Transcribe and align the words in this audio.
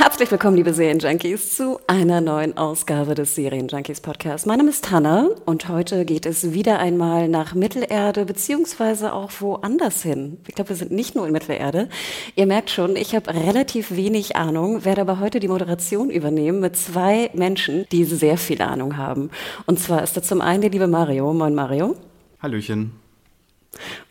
Herzlich 0.00 0.30
willkommen, 0.30 0.54
liebe 0.54 0.72
Serienjunkies, 0.72 1.56
zu 1.56 1.80
einer 1.88 2.20
neuen 2.20 2.56
Ausgabe 2.56 3.16
des 3.16 3.34
Serienjunkies 3.34 4.00
Podcasts. 4.00 4.46
Mein 4.46 4.58
Name 4.58 4.70
ist 4.70 4.92
Hanna 4.92 5.28
und 5.44 5.68
heute 5.68 6.04
geht 6.04 6.24
es 6.24 6.52
wieder 6.52 6.78
einmal 6.78 7.26
nach 7.26 7.56
Mittelerde 7.56 8.24
beziehungsweise 8.24 9.12
auch 9.12 9.32
woanders 9.40 10.04
hin. 10.04 10.36
Ich 10.46 10.54
glaube, 10.54 10.68
wir 10.68 10.76
sind 10.76 10.92
nicht 10.92 11.16
nur 11.16 11.26
in 11.26 11.32
Mittelerde. 11.32 11.88
Ihr 12.36 12.46
merkt 12.46 12.70
schon, 12.70 12.94
ich 12.94 13.16
habe 13.16 13.34
relativ 13.34 13.90
wenig 13.90 14.36
Ahnung, 14.36 14.84
werde 14.84 15.00
aber 15.00 15.18
heute 15.18 15.40
die 15.40 15.48
Moderation 15.48 16.10
übernehmen 16.10 16.60
mit 16.60 16.76
zwei 16.76 17.30
Menschen, 17.34 17.84
die 17.90 18.04
sehr 18.04 18.38
viel 18.38 18.62
Ahnung 18.62 18.96
haben. 18.96 19.30
Und 19.66 19.80
zwar 19.80 20.04
ist 20.04 20.16
da 20.16 20.22
zum 20.22 20.40
einen 20.40 20.60
der 20.60 20.70
liebe 20.70 20.86
Mario. 20.86 21.34
Moin 21.34 21.56
Mario. 21.56 21.96
Hallöchen. 22.40 22.92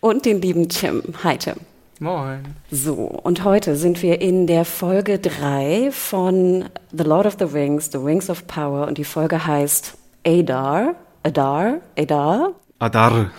Und 0.02 0.26
den 0.26 0.42
lieben 0.42 0.68
Tim. 0.68 1.02
Hi 1.24 1.38
Tim. 1.38 1.56
Moin. 2.00 2.44
So, 2.70 2.94
und 2.94 3.44
heute 3.44 3.76
sind 3.76 4.04
wir 4.04 4.22
in 4.22 4.46
der 4.46 4.66
Folge 4.66 5.18
3 5.18 5.90
von 5.92 6.66
The 6.92 7.04
Lord 7.04 7.26
of 7.26 7.38
the 7.40 7.46
Rings, 7.46 7.92
The 7.92 7.98
Rings 7.98 8.30
of 8.30 8.46
Power 8.46 8.86
und 8.86 9.00
die 9.00 9.04
Folge 9.04 9.48
heißt 9.48 9.98
Adar, 10.24 10.94
Adar, 11.24 11.80
Adar, 11.98 12.52
Adar. 12.78 13.32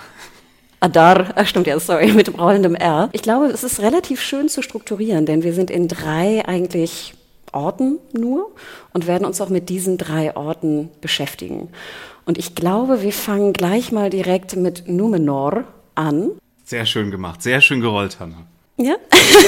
Adar, 0.81 1.27
ach 1.37 1.47
stimmt 1.47 1.69
ja, 1.69 1.79
sorry, 1.79 2.13
mit 2.15 2.37
rollendem 2.37 2.75
R. 2.75 3.11
Ich 3.13 3.23
glaube, 3.23 3.47
es 3.47 3.63
ist 3.63 3.81
relativ 3.81 4.21
schön 4.21 4.49
zu 4.49 4.61
strukturieren, 4.63 5.25
denn 5.25 5.45
wir 5.45 5.53
sind 5.53 5.71
in 5.71 5.87
drei 5.87 6.45
eigentlich 6.45 7.15
Orten 7.53 7.99
nur 8.13 8.51
und 8.93 9.07
werden 9.07 9.25
uns 9.25 9.41
auch 9.41 9.51
mit 9.51 9.69
diesen 9.69 9.99
drei 9.99 10.37
Orten 10.37 10.91
beschäftigen. 11.01 11.69
Und 12.27 12.39
ich 12.39 12.57
glaube, 12.57 13.03
wir 13.03 13.13
fangen 13.13 13.53
gleich 13.53 13.93
mal 13.93 14.11
direkt 14.11 14.57
mit 14.57 14.89
Numenor 14.89 15.65
an. 15.95 16.33
Sehr 16.69 16.85
schön 16.85 17.11
gemacht, 17.11 17.43
sehr 17.43 17.63
schön 17.63 17.81
gerollt, 17.81 18.21
Hanna. 18.21 18.47
Ja, 18.77 18.97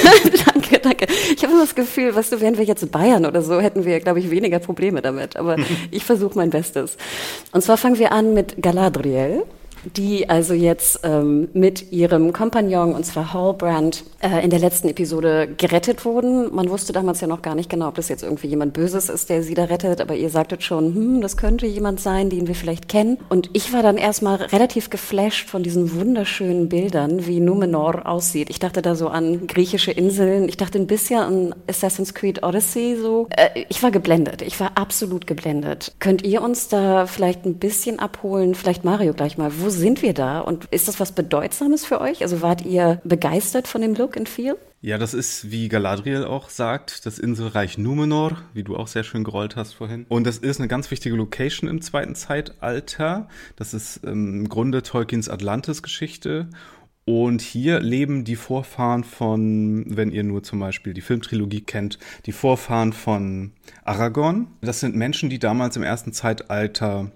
danke, 0.45 0.79
danke. 0.79 1.05
Ich 1.35 1.43
habe 1.43 1.53
immer 1.53 1.61
das 1.61 1.75
Gefühl, 1.75 2.15
weißt 2.15 2.31
du, 2.31 2.41
wären 2.41 2.57
wir 2.57 2.65
jetzt 2.65 2.91
Bayern 2.91 3.27
oder 3.27 3.43
so, 3.43 3.61
hätten 3.61 3.85
wir, 3.85 3.99
glaube 3.99 4.19
ich, 4.19 4.31
weniger 4.31 4.57
Probleme 4.57 5.03
damit. 5.03 5.37
Aber 5.37 5.57
ich 5.91 6.03
versuche 6.03 6.35
mein 6.35 6.49
Bestes. 6.49 6.97
Und 7.51 7.61
zwar 7.61 7.77
fangen 7.77 7.99
wir 7.99 8.11
an 8.11 8.33
mit 8.33 8.59
Galadriel 8.59 9.43
die 9.95 10.29
also 10.29 10.53
jetzt 10.53 10.99
ähm, 11.03 11.49
mit 11.53 11.91
ihrem 11.91 12.33
Kompagnon, 12.33 12.93
und 12.93 13.05
zwar 13.05 13.33
Hallbrand, 13.33 14.03
äh, 14.21 14.43
in 14.43 14.49
der 14.49 14.59
letzten 14.59 14.89
Episode 14.89 15.47
gerettet 15.57 16.05
wurden. 16.05 16.53
Man 16.53 16.69
wusste 16.69 16.93
damals 16.93 17.21
ja 17.21 17.27
noch 17.27 17.41
gar 17.41 17.55
nicht 17.55 17.69
genau, 17.69 17.87
ob 17.87 17.95
das 17.95 18.09
jetzt 18.09 18.23
irgendwie 18.23 18.47
jemand 18.47 18.73
Böses 18.73 19.09
ist, 19.09 19.29
der 19.29 19.43
sie 19.43 19.53
da 19.53 19.65
rettet, 19.65 20.01
aber 20.01 20.15
ihr 20.15 20.29
sagtet 20.29 20.63
schon, 20.63 20.93
hm, 20.93 21.21
das 21.21 21.37
könnte 21.37 21.65
jemand 21.65 21.99
sein, 21.99 22.29
den 22.29 22.47
wir 22.47 22.55
vielleicht 22.55 22.87
kennen. 22.87 23.17
Und 23.29 23.49
ich 23.53 23.73
war 23.73 23.83
dann 23.83 23.97
erstmal 23.97 24.35
relativ 24.35 24.89
geflasht 24.89 25.49
von 25.49 25.63
diesen 25.63 25.95
wunderschönen 25.95 26.69
Bildern, 26.69 27.25
wie 27.25 27.39
Numenor 27.39 28.05
aussieht. 28.05 28.49
Ich 28.49 28.59
dachte 28.59 28.81
da 28.81 28.95
so 28.95 29.07
an 29.07 29.47
griechische 29.47 29.91
Inseln, 29.91 30.47
ich 30.47 30.57
dachte 30.57 30.77
ein 30.77 30.87
bisschen 30.87 31.19
an 31.19 31.55
Assassin's 31.67 32.13
Creed 32.13 32.43
Odyssey 32.43 32.97
so. 33.01 33.27
Äh, 33.31 33.65
ich 33.69 33.81
war 33.81 33.91
geblendet, 33.91 34.41
ich 34.41 34.59
war 34.59 34.71
absolut 34.75 35.25
geblendet. 35.25 35.93
Könnt 35.99 36.23
ihr 36.23 36.41
uns 36.41 36.67
da 36.67 37.07
vielleicht 37.07 37.45
ein 37.45 37.55
bisschen 37.55 37.99
abholen, 37.99 38.55
vielleicht 38.55 38.83
Mario 38.83 39.13
gleich 39.13 39.37
mal, 39.37 39.51
wo 39.59 39.70
sind 39.71 40.01
wir 40.01 40.13
da 40.13 40.39
und 40.39 40.65
ist 40.65 40.87
das 40.87 40.99
was 40.99 41.13
Bedeutsames 41.13 41.85
für 41.85 42.01
euch? 42.01 42.21
Also 42.21 42.41
wart 42.41 42.65
ihr 42.65 43.01
begeistert 43.03 43.67
von 43.67 43.81
dem 43.81 43.95
Look 43.95 44.17
and 44.17 44.29
Feel? 44.29 44.57
Ja, 44.83 44.97
das 44.97 45.13
ist, 45.13 45.51
wie 45.51 45.67
Galadriel 45.69 46.25
auch 46.25 46.49
sagt, 46.49 47.05
das 47.05 47.19
Inselreich 47.19 47.77
Numenor, 47.77 48.37
wie 48.53 48.63
du 48.63 48.75
auch 48.75 48.87
sehr 48.87 49.03
schön 49.03 49.23
gerollt 49.23 49.55
hast 49.55 49.73
vorhin. 49.73 50.07
Und 50.09 50.25
das 50.25 50.39
ist 50.39 50.59
eine 50.59 50.67
ganz 50.67 50.89
wichtige 50.89 51.15
Location 51.15 51.69
im 51.69 51.81
zweiten 51.81 52.15
Zeitalter. 52.15 53.27
Das 53.55 53.75
ist 53.75 54.01
ähm, 54.03 54.39
im 54.39 54.49
Grunde 54.49 54.81
Tolkiens 54.81 55.29
Atlantis-Geschichte. 55.29 56.49
Und 57.05 57.41
hier 57.41 57.79
leben 57.79 58.23
die 58.23 58.35
Vorfahren 58.35 59.03
von, 59.03 59.85
wenn 59.87 60.11
ihr 60.11 60.23
nur 60.23 60.43
zum 60.43 60.59
Beispiel 60.59 60.93
die 60.93 61.01
Filmtrilogie 61.01 61.61
kennt, 61.61 61.99
die 62.25 62.31
Vorfahren 62.31 62.93
von 62.93 63.51
Aragorn. 63.83 64.47
Das 64.61 64.79
sind 64.79 64.95
Menschen, 64.95 65.29
die 65.29 65.39
damals 65.39 65.75
im 65.75 65.83
ersten 65.83 66.13
Zeitalter 66.13 67.11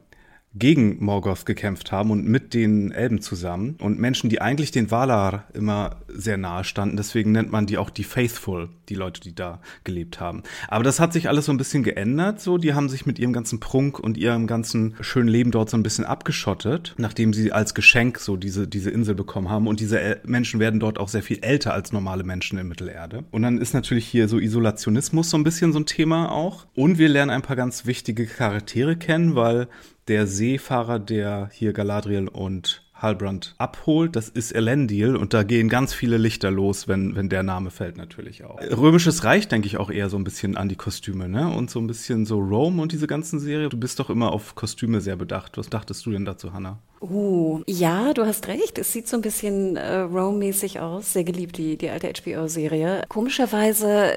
gegen 0.58 1.04
Morgoth 1.04 1.46
gekämpft 1.46 1.92
haben 1.92 2.12
und 2.12 2.26
mit 2.26 2.54
den 2.54 2.92
Elben 2.92 3.22
zusammen 3.22 3.76
und 3.80 4.00
Menschen, 4.00 4.30
die 4.30 4.42
eigentlich 4.42 4.72
den 4.72 4.90
Valar 4.90 5.46
immer 5.54 5.98
sehr 6.08 6.38
nahe 6.38 6.64
standen. 6.64 6.98
Deswegen 6.98 7.32
nennt 7.32 7.52
man 7.52 7.66
die 7.66 7.78
auch 7.78 7.90
die 7.90 8.04
Faithful, 8.04 8.70
die 8.88 8.96
Leute, 8.96 9.22
die 9.22 9.36
da 9.36 9.60
gelebt 9.84 10.20
haben. 10.20 10.44
Aber 10.68 10.84
das 10.84 11.00
hat 11.00 11.14
sich 11.14 11.28
alles 11.28 11.46
so 11.46 11.52
ein 11.52 11.58
bisschen 11.58 11.84
geändert. 11.84 12.40
So, 12.40 12.58
die 12.58 12.74
haben 12.74 12.90
sich 12.90 13.06
mit 13.06 13.20
ihrem 13.20 13.34
ganzen 13.34 13.60
Prunk 13.60 14.00
und 14.00 14.18
ihrem 14.18 14.48
ganzen 14.48 14.96
schönen 15.02 15.28
Leben 15.28 15.52
dort 15.52 15.70
so 15.70 15.78
ein 15.78 15.84
bisschen 15.84 16.06
abgeschottet, 16.06 16.96
nachdem 16.98 17.34
sie 17.34 17.52
als 17.52 17.74
Geschenk 17.74 18.20
so 18.20 18.38
diese 18.38 18.68
diese 18.68 18.92
Insel 18.92 19.16
bekommen 19.16 19.50
haben. 19.50 19.68
Und 19.68 19.80
diese 19.80 20.00
El 20.00 20.22
Menschen 20.26 20.60
werden 20.60 20.80
dort 20.80 21.00
auch 21.00 21.10
sehr 21.10 21.24
viel 21.24 21.40
älter 21.42 21.74
als 21.74 21.92
normale 21.92 22.24
Menschen 22.24 22.58
in 22.58 22.68
Mittelerde. 22.68 23.26
Und 23.32 23.42
dann 23.42 23.58
ist 23.58 23.74
natürlich 23.74 24.08
hier 24.08 24.28
so 24.28 24.40
Isolationismus 24.40 25.30
so 25.30 25.38
ein 25.38 25.44
bisschen 25.44 25.74
so 25.74 25.80
ein 25.80 25.86
Thema 25.86 26.32
auch. 26.32 26.66
Und 26.76 26.98
wir 26.98 27.10
lernen 27.10 27.32
ein 27.32 27.42
paar 27.42 27.56
ganz 27.56 27.86
wichtige 27.86 28.26
Charaktere 28.26 28.96
kennen, 28.96 29.36
weil 29.36 29.68
der 30.08 30.28
Seefahrer, 30.28 31.00
der 31.00 31.50
hier 31.52 31.74
Galadriel 31.74 32.28
und 32.28 32.86
Halbrand 32.96 33.56
abholt, 33.58 34.16
das 34.16 34.30
ist 34.30 34.54
Elendil 34.54 35.18
und 35.18 35.34
da 35.34 35.44
gehen 35.44 35.68
ganz 35.68 35.94
viele 35.94 36.18
Lichter 36.18 36.50
los, 36.50 36.88
wenn, 36.88 37.16
wenn 37.16 37.28
der 37.28 37.44
Name 37.44 37.70
fällt 37.70 37.98
natürlich 37.98 38.46
auch. 38.46 38.58
Römisches 38.62 39.26
Reich 39.26 39.50
denke 39.50 39.68
ich 39.68 39.78
auch 39.78 39.90
eher 39.90 40.10
so 40.10 40.18
ein 40.18 40.24
bisschen 40.24 40.56
an 40.56 40.70
die 40.70 40.78
Kostüme, 40.78 41.28
ne? 41.28 41.50
Und 41.50 41.70
so 41.70 41.80
ein 41.80 41.88
bisschen 41.88 42.26
so 42.26 42.40
Rome 42.40 42.82
und 42.82 42.94
diese 42.94 43.06
ganzen 43.06 43.40
Serien. 43.40 43.70
Du 43.70 43.78
bist 43.78 44.00
doch 44.00 44.10
immer 44.10 44.32
auf 44.32 44.56
Kostüme 44.56 45.02
sehr 45.02 45.18
bedacht. 45.18 45.58
Was 45.58 45.70
dachtest 45.70 46.06
du 46.06 46.12
denn 46.12 46.24
dazu, 46.24 46.54
Hannah? 46.54 46.80
Uh, 47.02 47.62
ja, 47.68 48.14
du 48.14 48.26
hast 48.26 48.48
recht. 48.48 48.80
Es 48.80 48.94
sieht 48.94 49.10
so 49.10 49.18
ein 49.18 49.22
bisschen 49.22 49.76
äh, 49.76 49.98
Rome-mäßig 49.98 50.80
aus. 50.80 51.12
Sehr 51.12 51.26
geliebt, 51.26 51.58
die, 51.58 51.78
die 51.78 51.90
alte 51.90 52.12
HBO-Serie. 52.14 53.04
Komischerweise 53.10 54.16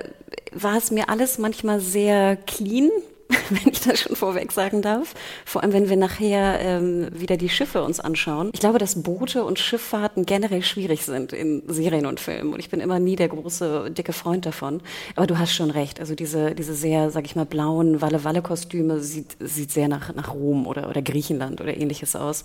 war 0.52 0.76
es 0.76 0.92
mir 0.92 1.08
alles 1.08 1.38
manchmal 1.38 1.80
sehr 1.80 2.36
clean, 2.36 2.90
wenn 3.50 3.72
ich 3.72 3.80
das 3.80 4.00
schon 4.00 4.16
vorweg 4.16 4.52
sagen 4.52 4.80
darf. 4.80 5.14
Vor 5.44 5.62
allem, 5.62 5.72
wenn 5.72 5.88
wir 5.88 5.96
nachher 5.96 6.60
ähm, 6.60 7.08
wieder 7.12 7.36
die 7.36 7.48
Schiffe 7.48 7.82
uns 7.82 8.00
anschauen. 8.00 8.50
Ich 8.54 8.60
glaube, 8.60 8.78
dass 8.78 9.02
Boote 9.02 9.44
und 9.44 9.58
Schifffahrten 9.58 10.24
generell 10.24 10.62
schwierig 10.62 11.04
sind 11.04 11.32
in 11.32 11.62
Serien 11.66 12.06
und 12.06 12.20
Filmen. 12.20 12.54
Und 12.54 12.60
ich 12.60 12.70
bin 12.70 12.80
immer 12.80 12.98
nie 12.98 13.16
der 13.16 13.28
große, 13.28 13.90
dicke 13.90 14.14
Freund 14.14 14.46
davon. 14.46 14.80
Aber 15.14 15.26
du 15.26 15.38
hast 15.38 15.52
schon 15.52 15.70
recht. 15.70 16.00
Also 16.00 16.14
diese, 16.14 16.54
diese 16.54 16.74
sehr, 16.74 17.10
sag 17.10 17.26
ich 17.26 17.36
mal, 17.36 17.44
blauen 17.44 18.00
Walle-Walle-Kostüme 18.00 19.00
sieht, 19.00 19.36
sieht 19.40 19.72
sehr 19.72 19.88
nach, 19.88 20.14
nach 20.14 20.32
Rom 20.32 20.66
oder, 20.66 20.88
oder 20.88 21.02
Griechenland 21.02 21.60
oder 21.60 21.76
ähnliches 21.76 22.16
aus. 22.16 22.44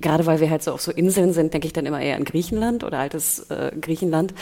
Gerade 0.00 0.26
weil 0.26 0.40
wir 0.40 0.50
halt 0.50 0.62
so 0.62 0.72
auf 0.72 0.82
so 0.82 0.92
Inseln 0.92 1.32
sind, 1.32 1.54
denke 1.54 1.66
ich 1.66 1.72
dann 1.72 1.86
immer 1.86 2.00
eher 2.00 2.16
an 2.16 2.24
Griechenland 2.24 2.84
oder 2.84 2.98
altes 2.98 3.50
äh, 3.50 3.72
Griechenland. 3.80 4.34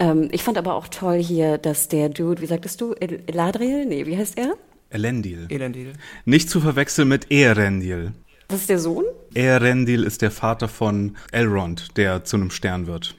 Ähm, 0.00 0.28
ich 0.32 0.42
fand 0.42 0.58
aber 0.58 0.74
auch 0.74 0.88
toll 0.88 1.22
hier, 1.22 1.58
dass 1.58 1.86
der 1.86 2.08
Dude, 2.08 2.42
wie 2.42 2.46
sagtest 2.46 2.80
du, 2.80 2.94
Eladriel? 2.94 3.86
Nee, 3.86 4.06
wie 4.06 4.16
heißt 4.16 4.36
er? 4.36 4.56
Elendil. 4.90 5.46
Elendil. 5.50 5.92
Nicht 6.24 6.48
zu 6.48 6.60
verwechseln 6.60 7.08
mit 7.08 7.30
Eärendil. 7.30 8.12
Das 8.48 8.60
ist 8.60 8.70
der 8.70 8.78
Sohn? 8.78 9.04
Eärendil 9.34 10.02
ist 10.02 10.22
der 10.22 10.30
Vater 10.30 10.68
von 10.68 11.16
Elrond, 11.32 11.96
der 11.98 12.24
zu 12.24 12.36
einem 12.36 12.50
Stern 12.50 12.86
wird. 12.86 13.14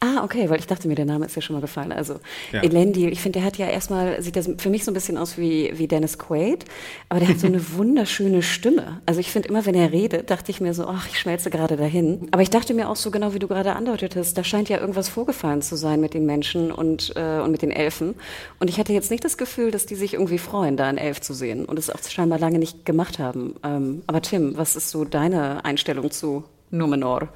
Ah, 0.00 0.22
okay, 0.24 0.48
weil 0.50 0.58
ich 0.58 0.66
dachte 0.66 0.88
mir, 0.88 0.94
der 0.94 1.04
Name 1.04 1.26
ist 1.26 1.36
ja 1.36 1.42
schon 1.42 1.54
mal 1.54 1.60
gefallen. 1.60 1.92
Also 1.92 2.20
Ja. 2.52 2.62
Elendil, 2.62 3.12
ich 3.12 3.20
finde, 3.20 3.40
der 3.40 3.46
hat 3.46 3.56
ja 3.58 3.66
erstmal, 3.66 4.20
sieht 4.22 4.36
das 4.36 4.48
für 4.58 4.70
mich 4.70 4.84
so 4.84 4.90
ein 4.90 4.94
bisschen 4.94 5.18
aus 5.18 5.38
wie, 5.38 5.72
wie 5.74 5.88
Dennis 5.88 6.18
Quaid, 6.18 6.64
aber 7.08 7.20
der 7.20 7.28
hat 7.28 7.40
so 7.40 7.46
eine 7.46 7.60
wunderschöne 7.76 8.42
Stimme. 8.42 9.00
Also 9.06 9.20
ich 9.20 9.30
finde 9.30 9.48
immer, 9.48 9.66
wenn 9.66 9.74
er 9.74 9.92
redet, 9.92 10.30
dachte 10.30 10.50
ich 10.50 10.60
mir 10.60 10.74
so, 10.74 10.86
ach, 10.86 11.08
ich 11.08 11.18
schmelze 11.18 11.50
gerade 11.50 11.76
dahin. 11.76 12.28
Aber 12.30 12.42
ich 12.42 12.50
dachte 12.50 12.74
mir 12.74 12.88
auch 12.88 12.96
so 12.96 13.10
genau, 13.10 13.34
wie 13.34 13.38
du 13.38 13.48
gerade 13.48 13.74
andeutetest, 13.74 14.36
da 14.36 14.44
scheint 14.44 14.68
ja 14.68 14.78
irgendwas 14.78 15.08
vorgefallen 15.08 15.62
zu 15.62 15.76
sein 15.76 16.00
mit 16.00 16.14
den 16.14 16.26
Menschen 16.26 16.70
und, 16.72 17.12
äh, 17.16 17.40
und 17.40 17.50
mit 17.50 17.62
den 17.62 17.70
Elfen. 17.70 18.14
Und 18.58 18.68
ich 18.68 18.78
hatte 18.78 18.92
jetzt 18.92 19.10
nicht 19.10 19.24
das 19.24 19.36
Gefühl, 19.36 19.70
dass 19.70 19.86
die 19.86 19.94
sich 19.94 20.14
irgendwie 20.14 20.38
freuen, 20.38 20.76
da 20.76 20.86
einen 20.86 20.98
Elf 20.98 21.20
zu 21.20 21.34
sehen 21.34 21.64
und 21.64 21.78
es 21.78 21.90
auch 21.90 21.98
scheinbar 22.08 22.38
lange 22.38 22.58
nicht 22.58 22.84
gemacht 22.84 23.18
haben. 23.18 23.56
Ähm, 23.64 24.02
aber 24.06 24.22
Tim, 24.22 24.56
was 24.56 24.76
ist 24.76 24.90
so 24.90 25.04
deine 25.04 25.64
Einstellung 25.64 26.10
zu 26.10 26.44
Numenor? 26.70 27.28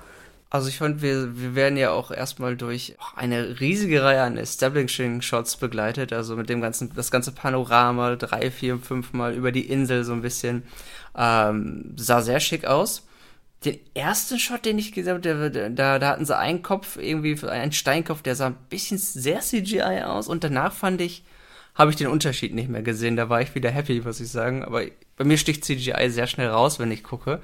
Also 0.52 0.68
ich 0.68 0.78
fand, 0.78 1.00
wir, 1.00 1.38
wir 1.38 1.54
werden 1.54 1.76
ja 1.76 1.92
auch 1.92 2.10
erstmal 2.10 2.56
durch 2.56 2.96
eine 3.14 3.60
riesige 3.60 4.02
Reihe 4.02 4.22
an 4.22 4.36
Establishing-Shots 4.36 5.58
begleitet, 5.58 6.12
also 6.12 6.34
mit 6.34 6.48
dem 6.48 6.60
ganzen, 6.60 6.92
das 6.96 7.12
ganze 7.12 7.30
Panorama, 7.30 8.16
drei, 8.16 8.50
vier, 8.50 8.78
fünf 8.80 9.12
Mal 9.12 9.34
über 9.34 9.52
die 9.52 9.68
Insel 9.68 10.02
so 10.02 10.12
ein 10.12 10.22
bisschen. 10.22 10.64
Ähm, 11.16 11.94
sah 11.96 12.20
sehr 12.20 12.40
schick 12.40 12.64
aus. 12.64 13.06
Den 13.64 13.78
ersten 13.94 14.40
Shot, 14.40 14.64
den 14.64 14.78
ich 14.78 14.90
gesehen 14.90 15.22
habe, 15.22 15.70
da, 15.70 15.98
da 16.00 16.08
hatten 16.08 16.24
sie 16.24 16.36
einen 16.36 16.62
Kopf, 16.62 16.96
irgendwie 16.96 17.38
einen 17.46 17.72
Steinkopf, 17.72 18.22
der 18.22 18.34
sah 18.34 18.46
ein 18.46 18.56
bisschen 18.70 18.98
sehr 18.98 19.40
CGI 19.40 20.02
aus. 20.02 20.26
Und 20.26 20.42
danach 20.42 20.72
fand 20.72 21.00
ich, 21.00 21.22
habe 21.76 21.90
ich 21.90 21.96
den 21.96 22.08
Unterschied 22.08 22.54
nicht 22.54 22.70
mehr 22.70 22.82
gesehen. 22.82 23.14
Da 23.14 23.28
war 23.28 23.40
ich 23.40 23.54
wieder 23.54 23.70
happy, 23.70 24.00
muss 24.00 24.18
ich 24.18 24.30
sagen. 24.30 24.64
Aber 24.64 24.82
bei 25.16 25.24
mir 25.24 25.38
sticht 25.38 25.64
CGI 25.64 26.10
sehr 26.10 26.26
schnell 26.26 26.48
raus, 26.48 26.80
wenn 26.80 26.90
ich 26.90 27.04
gucke. 27.04 27.40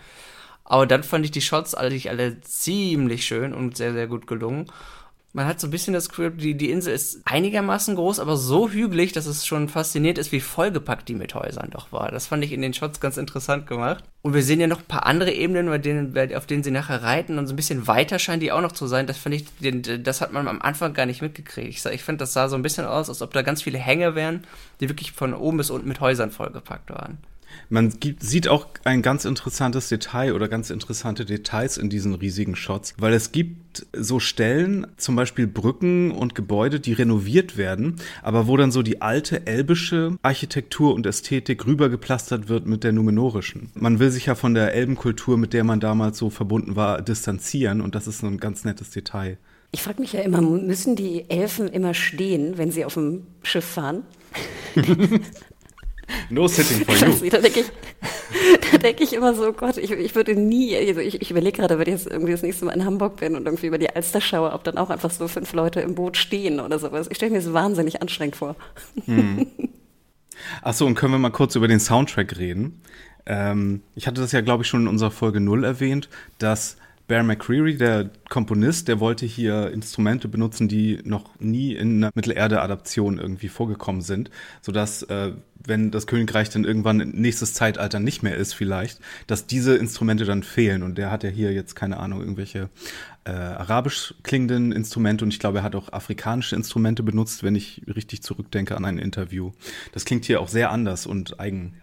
Aber 0.66 0.86
dann 0.86 1.04
fand 1.04 1.24
ich 1.24 1.30
die 1.30 1.40
Shots 1.40 1.74
eigentlich 1.74 2.10
alle 2.10 2.40
ziemlich 2.40 3.24
schön 3.24 3.54
und 3.54 3.76
sehr, 3.76 3.92
sehr 3.92 4.08
gut 4.08 4.26
gelungen. 4.26 4.66
Man 5.32 5.46
hat 5.46 5.60
so 5.60 5.66
ein 5.66 5.70
bisschen 5.70 5.92
das 5.92 6.08
Gefühl, 6.08 6.30
die, 6.30 6.56
die 6.56 6.70
Insel 6.70 6.94
ist 6.94 7.20
einigermaßen 7.26 7.94
groß, 7.94 8.20
aber 8.20 8.38
so 8.38 8.70
hügelig, 8.70 9.12
dass 9.12 9.26
es 9.26 9.46
schon 9.46 9.68
fasziniert 9.68 10.16
ist, 10.16 10.32
wie 10.32 10.40
vollgepackt 10.40 11.10
die 11.10 11.14
mit 11.14 11.34
Häusern 11.34 11.68
doch 11.70 11.92
war. 11.92 12.10
Das 12.10 12.26
fand 12.26 12.42
ich 12.42 12.52
in 12.52 12.62
den 12.62 12.72
Shots 12.72 13.00
ganz 13.00 13.18
interessant 13.18 13.66
gemacht. 13.66 14.02
Und 14.22 14.32
wir 14.32 14.42
sehen 14.42 14.60
ja 14.60 14.66
noch 14.66 14.78
ein 14.78 14.86
paar 14.86 15.04
andere 15.04 15.32
Ebenen, 15.32 15.66
bei 15.66 15.76
denen, 15.76 16.16
auf 16.34 16.46
denen 16.46 16.62
sie 16.62 16.70
nachher 16.70 17.02
reiten 17.02 17.38
und 17.38 17.46
so 17.46 17.52
ein 17.52 17.56
bisschen 17.56 17.86
weiter 17.86 18.18
scheinen 18.18 18.40
die 18.40 18.50
auch 18.50 18.62
noch 18.62 18.72
zu 18.72 18.86
sein. 18.86 19.06
Das 19.06 19.18
fand 19.18 19.34
ich, 19.34 19.44
das 20.02 20.22
hat 20.22 20.32
man 20.32 20.48
am 20.48 20.62
Anfang 20.62 20.94
gar 20.94 21.04
nicht 21.04 21.20
mitgekriegt. 21.20 21.68
Ich, 21.68 21.84
ich 21.84 22.02
finde, 22.02 22.20
das 22.20 22.32
sah 22.32 22.48
so 22.48 22.56
ein 22.56 22.62
bisschen 22.62 22.86
aus, 22.86 23.10
als 23.10 23.20
ob 23.20 23.34
da 23.34 23.42
ganz 23.42 23.60
viele 23.60 23.78
Hänge 23.78 24.14
wären, 24.14 24.44
die 24.80 24.88
wirklich 24.88 25.12
von 25.12 25.34
oben 25.34 25.58
bis 25.58 25.68
unten 25.68 25.86
mit 25.86 26.00
Häusern 26.00 26.30
vollgepackt 26.30 26.88
waren. 26.88 27.18
Man 27.68 27.98
gibt, 28.00 28.22
sieht 28.22 28.48
auch 28.48 28.66
ein 28.84 29.02
ganz 29.02 29.24
interessantes 29.24 29.88
Detail 29.88 30.34
oder 30.34 30.48
ganz 30.48 30.70
interessante 30.70 31.24
Details 31.24 31.76
in 31.78 31.90
diesen 31.90 32.14
riesigen 32.14 32.56
Shots, 32.56 32.94
weil 32.98 33.12
es 33.12 33.32
gibt 33.32 33.86
so 33.92 34.20
Stellen, 34.20 34.86
zum 34.96 35.16
Beispiel 35.16 35.46
Brücken 35.46 36.10
und 36.10 36.34
Gebäude, 36.34 36.80
die 36.80 36.92
renoviert 36.92 37.56
werden, 37.56 37.96
aber 38.22 38.46
wo 38.46 38.56
dann 38.56 38.72
so 38.72 38.82
die 38.82 39.02
alte 39.02 39.46
elbische 39.46 40.16
Architektur 40.22 40.94
und 40.94 41.06
Ästhetik 41.06 41.66
rübergeplastert 41.66 42.48
wird 42.48 42.66
mit 42.66 42.84
der 42.84 42.92
numenorischen. 42.92 43.70
Man 43.74 43.98
will 43.98 44.10
sich 44.10 44.26
ja 44.26 44.34
von 44.34 44.54
der 44.54 44.74
Elbenkultur, 44.74 45.36
mit 45.36 45.52
der 45.52 45.64
man 45.64 45.80
damals 45.80 46.18
so 46.18 46.30
verbunden 46.30 46.76
war, 46.76 47.02
distanzieren 47.02 47.80
und 47.80 47.94
das 47.94 48.06
ist 48.06 48.18
so 48.18 48.26
ein 48.26 48.38
ganz 48.38 48.64
nettes 48.64 48.90
Detail. 48.90 49.38
Ich 49.72 49.82
frage 49.82 50.00
mich 50.00 50.12
ja 50.12 50.20
immer, 50.20 50.40
müssen 50.40 50.96
die 50.96 51.28
Elfen 51.28 51.68
immer 51.68 51.92
stehen, 51.92 52.56
wenn 52.56 52.70
sie 52.70 52.84
auf 52.84 52.94
dem 52.94 53.26
Schiff 53.42 53.64
fahren? 53.64 54.04
No 56.30 56.46
sitting 56.46 56.84
for 56.84 56.94
you. 56.94 57.30
Da 57.30 57.38
denke 57.38 57.60
ich, 57.60 57.66
da 58.70 58.78
denke 58.78 59.04
ich 59.04 59.12
immer 59.12 59.34
so, 59.34 59.52
Gott, 59.52 59.76
ich, 59.76 59.90
ich 59.90 60.14
würde 60.14 60.34
nie, 60.34 60.76
also 60.76 61.00
ich, 61.00 61.20
ich 61.20 61.30
überlege 61.30 61.58
gerade, 61.58 61.78
wenn 61.78 61.86
ich 61.86 61.94
jetzt 61.94 62.06
irgendwie 62.06 62.32
das 62.32 62.42
nächste 62.42 62.64
Mal 62.64 62.72
in 62.72 62.84
Hamburg 62.84 63.16
bin 63.16 63.34
und 63.34 63.46
irgendwie 63.46 63.66
über 63.66 63.78
die 63.78 63.90
Alster 63.90 64.20
schaue, 64.20 64.52
ob 64.52 64.64
dann 64.64 64.78
auch 64.78 64.90
einfach 64.90 65.10
so 65.10 65.28
fünf 65.28 65.52
Leute 65.52 65.80
im 65.80 65.94
Boot 65.94 66.16
stehen 66.16 66.60
oder 66.60 66.78
sowas. 66.78 67.08
Ich 67.10 67.16
stelle 67.16 67.32
mir 67.32 67.38
das 67.38 67.52
wahnsinnig 67.52 68.02
anstrengend 68.02 68.36
vor. 68.36 68.56
Hm. 69.06 69.46
Achso, 70.62 70.86
und 70.86 70.94
können 70.94 71.12
wir 71.12 71.18
mal 71.18 71.30
kurz 71.30 71.56
über 71.56 71.68
den 71.68 71.80
Soundtrack 71.80 72.38
reden? 72.38 72.82
Ähm, 73.24 73.82
ich 73.94 74.06
hatte 74.06 74.20
das 74.20 74.32
ja, 74.32 74.40
glaube 74.40 74.62
ich, 74.62 74.68
schon 74.68 74.82
in 74.82 74.88
unserer 74.88 75.10
Folge 75.10 75.40
0 75.40 75.64
erwähnt, 75.64 76.08
dass 76.38 76.76
Bear 77.08 77.22
McCreary, 77.22 77.76
der 77.76 78.10
Komponist, 78.28 78.88
der 78.88 78.98
wollte 78.98 79.26
hier 79.26 79.70
Instrumente 79.70 80.26
benutzen, 80.26 80.66
die 80.66 80.98
noch 81.04 81.38
nie 81.38 81.72
in 81.74 81.98
einer 81.98 82.10
Mittelerde-Adaption 82.14 83.18
irgendwie 83.18 83.48
vorgekommen 83.48 84.02
sind, 84.02 84.30
sodass, 84.60 85.04
äh, 85.04 85.32
wenn 85.64 85.92
das 85.92 86.08
Königreich 86.08 86.50
dann 86.50 86.64
irgendwann 86.64 86.98
nächstes 87.10 87.54
Zeitalter 87.54 88.00
nicht 88.00 88.24
mehr 88.24 88.36
ist, 88.36 88.54
vielleicht, 88.54 89.00
dass 89.28 89.46
diese 89.46 89.76
Instrumente 89.76 90.24
dann 90.24 90.42
fehlen. 90.42 90.82
Und 90.82 90.98
der 90.98 91.12
hat 91.12 91.22
ja 91.22 91.30
hier 91.30 91.52
jetzt, 91.52 91.76
keine 91.76 91.98
Ahnung, 91.98 92.20
irgendwelche 92.20 92.70
äh, 93.24 93.30
arabisch 93.30 94.14
klingenden 94.24 94.72
Instrumente 94.72 95.24
und 95.24 95.32
ich 95.32 95.38
glaube, 95.38 95.58
er 95.58 95.64
hat 95.64 95.76
auch 95.76 95.92
afrikanische 95.92 96.56
Instrumente 96.56 97.02
benutzt, 97.04 97.44
wenn 97.44 97.54
ich 97.54 97.82
richtig 97.86 98.22
zurückdenke 98.22 98.76
an 98.76 98.84
ein 98.84 98.98
Interview. 98.98 99.52
Das 99.92 100.04
klingt 100.04 100.24
hier 100.24 100.40
auch 100.40 100.48
sehr 100.48 100.70
anders 100.70 101.06
und 101.06 101.38
eigen. 101.38 101.74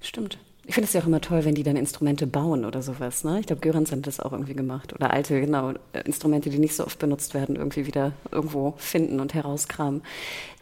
Stimmt. 0.00 0.38
Ich 0.64 0.74
finde 0.74 0.86
es 0.86 0.92
ja 0.92 1.00
auch 1.00 1.06
immer 1.06 1.20
toll, 1.20 1.44
wenn 1.44 1.56
die 1.56 1.64
dann 1.64 1.74
Instrumente 1.74 2.26
bauen 2.26 2.64
oder 2.64 2.82
sowas. 2.82 3.24
Ne? 3.24 3.40
Ich 3.40 3.46
glaube, 3.46 3.60
Görans 3.60 3.90
hat 3.90 4.06
das 4.06 4.20
auch 4.20 4.30
irgendwie 4.30 4.54
gemacht. 4.54 4.92
Oder 4.92 5.12
alte, 5.12 5.40
genau, 5.40 5.72
Instrumente, 6.04 6.50
die 6.50 6.58
nicht 6.58 6.76
so 6.76 6.86
oft 6.86 7.00
benutzt 7.00 7.34
werden, 7.34 7.56
irgendwie 7.56 7.86
wieder 7.86 8.12
irgendwo 8.30 8.74
finden 8.76 9.18
und 9.18 9.34
herauskramen. 9.34 10.02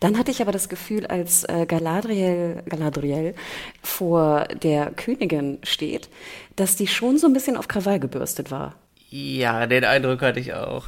Dann 0.00 0.16
hatte 0.16 0.30
ich 0.30 0.40
aber 0.40 0.52
das 0.52 0.70
Gefühl, 0.70 1.06
als 1.06 1.44
äh, 1.44 1.66
Galadriel, 1.66 2.62
Galadriel 2.66 3.34
vor 3.82 4.48
der 4.62 4.90
Königin 4.92 5.58
steht, 5.64 6.08
dass 6.56 6.76
die 6.76 6.86
schon 6.86 7.18
so 7.18 7.26
ein 7.26 7.34
bisschen 7.34 7.58
auf 7.58 7.68
Krawall 7.68 8.00
gebürstet 8.00 8.50
war. 8.50 8.76
Ja, 9.12 9.66
den 9.66 9.82
Eindruck 9.82 10.22
hatte 10.22 10.38
ich 10.38 10.54
auch. 10.54 10.86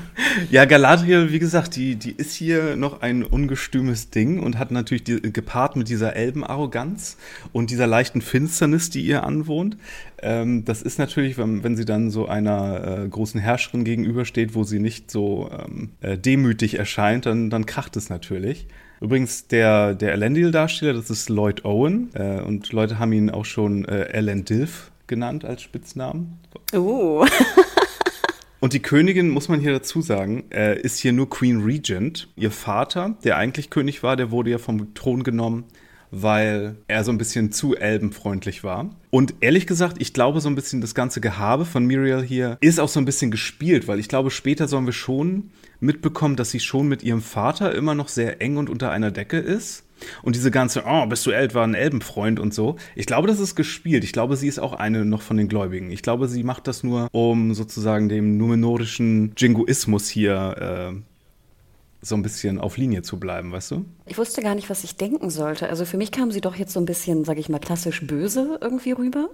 ja, 0.50 0.66
Galadriel, 0.66 1.32
wie 1.32 1.38
gesagt, 1.38 1.74
die, 1.76 1.96
die 1.96 2.12
ist 2.12 2.34
hier 2.34 2.76
noch 2.76 3.00
ein 3.00 3.22
ungestümes 3.22 4.10
Ding 4.10 4.40
und 4.40 4.58
hat 4.58 4.70
natürlich 4.70 5.04
die, 5.04 5.22
gepaart 5.22 5.76
mit 5.76 5.88
dieser 5.88 6.14
Elbenarroganz 6.14 7.16
und 7.52 7.70
dieser 7.70 7.86
leichten 7.86 8.20
Finsternis, 8.20 8.90
die 8.90 9.00
ihr 9.00 9.24
anwohnt. 9.24 9.78
Ähm, 10.20 10.66
das 10.66 10.82
ist 10.82 10.98
natürlich, 10.98 11.38
wenn, 11.38 11.64
wenn 11.64 11.74
sie 11.74 11.86
dann 11.86 12.10
so 12.10 12.28
einer 12.28 13.04
äh, 13.04 13.08
großen 13.08 13.40
Herrscherin 13.40 13.84
gegenübersteht, 13.84 14.54
wo 14.54 14.64
sie 14.64 14.78
nicht 14.78 15.10
so 15.10 15.50
ähm, 15.50 15.92
äh, 16.02 16.18
demütig 16.18 16.78
erscheint, 16.78 17.24
dann, 17.24 17.48
dann 17.48 17.64
kracht 17.64 17.96
es 17.96 18.10
natürlich. 18.10 18.66
Übrigens, 19.00 19.48
der, 19.48 19.94
der 19.94 20.12
Elendil-Darsteller, 20.12 20.92
das 20.92 21.08
ist 21.08 21.30
Lloyd 21.30 21.64
Owen. 21.64 22.10
Äh, 22.12 22.42
und 22.42 22.70
Leute 22.70 22.98
haben 22.98 23.14
ihn 23.14 23.30
auch 23.30 23.46
schon 23.46 23.86
äh, 23.86 24.12
Elendilf 24.12 24.92
genannt 25.06 25.44
als 25.44 25.62
Spitznamen. 25.62 26.38
Oh. 26.74 27.26
Und 28.62 28.74
die 28.74 28.80
Königin, 28.80 29.28
muss 29.28 29.48
man 29.48 29.58
hier 29.58 29.72
dazu 29.72 30.02
sagen, 30.02 30.44
äh, 30.52 30.80
ist 30.80 31.00
hier 31.00 31.12
nur 31.12 31.28
Queen 31.28 31.62
Regent. 31.62 32.28
Ihr 32.36 32.52
Vater, 32.52 33.16
der 33.24 33.36
eigentlich 33.36 33.70
König 33.70 34.04
war, 34.04 34.14
der 34.14 34.30
wurde 34.30 34.52
ja 34.52 34.58
vom 34.58 34.94
Thron 34.94 35.24
genommen, 35.24 35.64
weil 36.12 36.76
er 36.86 37.02
so 37.02 37.10
ein 37.10 37.18
bisschen 37.18 37.50
zu 37.50 37.74
elbenfreundlich 37.74 38.62
war. 38.62 38.94
Und 39.10 39.34
ehrlich 39.40 39.66
gesagt, 39.66 39.96
ich 39.98 40.12
glaube 40.12 40.40
so 40.40 40.48
ein 40.48 40.54
bisschen 40.54 40.80
das 40.80 40.94
ganze 40.94 41.20
Gehabe 41.20 41.64
von 41.64 41.84
Muriel 41.88 42.22
hier 42.22 42.56
ist 42.60 42.78
auch 42.78 42.88
so 42.88 43.00
ein 43.00 43.04
bisschen 43.04 43.32
gespielt, 43.32 43.88
weil 43.88 43.98
ich 43.98 44.06
glaube, 44.06 44.30
später 44.30 44.68
sollen 44.68 44.86
wir 44.86 44.92
schon 44.92 45.50
mitbekommen, 45.82 46.36
dass 46.36 46.50
sie 46.50 46.60
schon 46.60 46.88
mit 46.88 47.02
ihrem 47.02 47.22
Vater 47.22 47.74
immer 47.74 47.94
noch 47.94 48.08
sehr 48.08 48.40
eng 48.40 48.56
und 48.56 48.70
unter 48.70 48.90
einer 48.90 49.10
Decke 49.10 49.38
ist. 49.38 49.84
Und 50.22 50.34
diese 50.34 50.50
ganze, 50.50 50.84
oh, 50.86 51.06
bist 51.06 51.24
du 51.26 51.30
etwa 51.30 51.62
ein 51.62 51.74
Elbenfreund 51.74 52.40
und 52.40 52.52
so. 52.52 52.76
Ich 52.96 53.06
glaube, 53.06 53.28
das 53.28 53.38
ist 53.38 53.54
gespielt. 53.54 54.02
Ich 54.04 54.12
glaube, 54.12 54.36
sie 54.36 54.48
ist 54.48 54.58
auch 54.58 54.72
eine 54.72 55.04
noch 55.04 55.22
von 55.22 55.36
den 55.36 55.48
Gläubigen. 55.48 55.90
Ich 55.90 56.02
glaube, 56.02 56.28
sie 56.28 56.42
macht 56.42 56.66
das 56.66 56.82
nur, 56.82 57.08
um 57.12 57.54
sozusagen 57.54 58.08
dem 58.08 58.36
numenorischen 58.36 59.32
Jingoismus 59.36 60.08
hier 60.08 60.92
äh, 60.92 61.11
so 62.04 62.16
ein 62.16 62.22
bisschen 62.22 62.58
auf 62.58 62.76
Linie 62.76 63.02
zu 63.02 63.20
bleiben, 63.20 63.52
weißt 63.52 63.70
du? 63.70 63.84
Ich 64.06 64.18
wusste 64.18 64.42
gar 64.42 64.56
nicht, 64.56 64.68
was 64.68 64.82
ich 64.82 64.96
denken 64.96 65.30
sollte. 65.30 65.68
Also 65.68 65.84
für 65.84 65.96
mich 65.96 66.10
kam 66.10 66.32
sie 66.32 66.40
doch 66.40 66.56
jetzt 66.56 66.72
so 66.72 66.80
ein 66.80 66.84
bisschen, 66.84 67.24
sage 67.24 67.38
ich 67.38 67.48
mal, 67.48 67.60
klassisch 67.60 68.04
böse 68.04 68.58
irgendwie 68.60 68.90
rüber. 68.90 69.28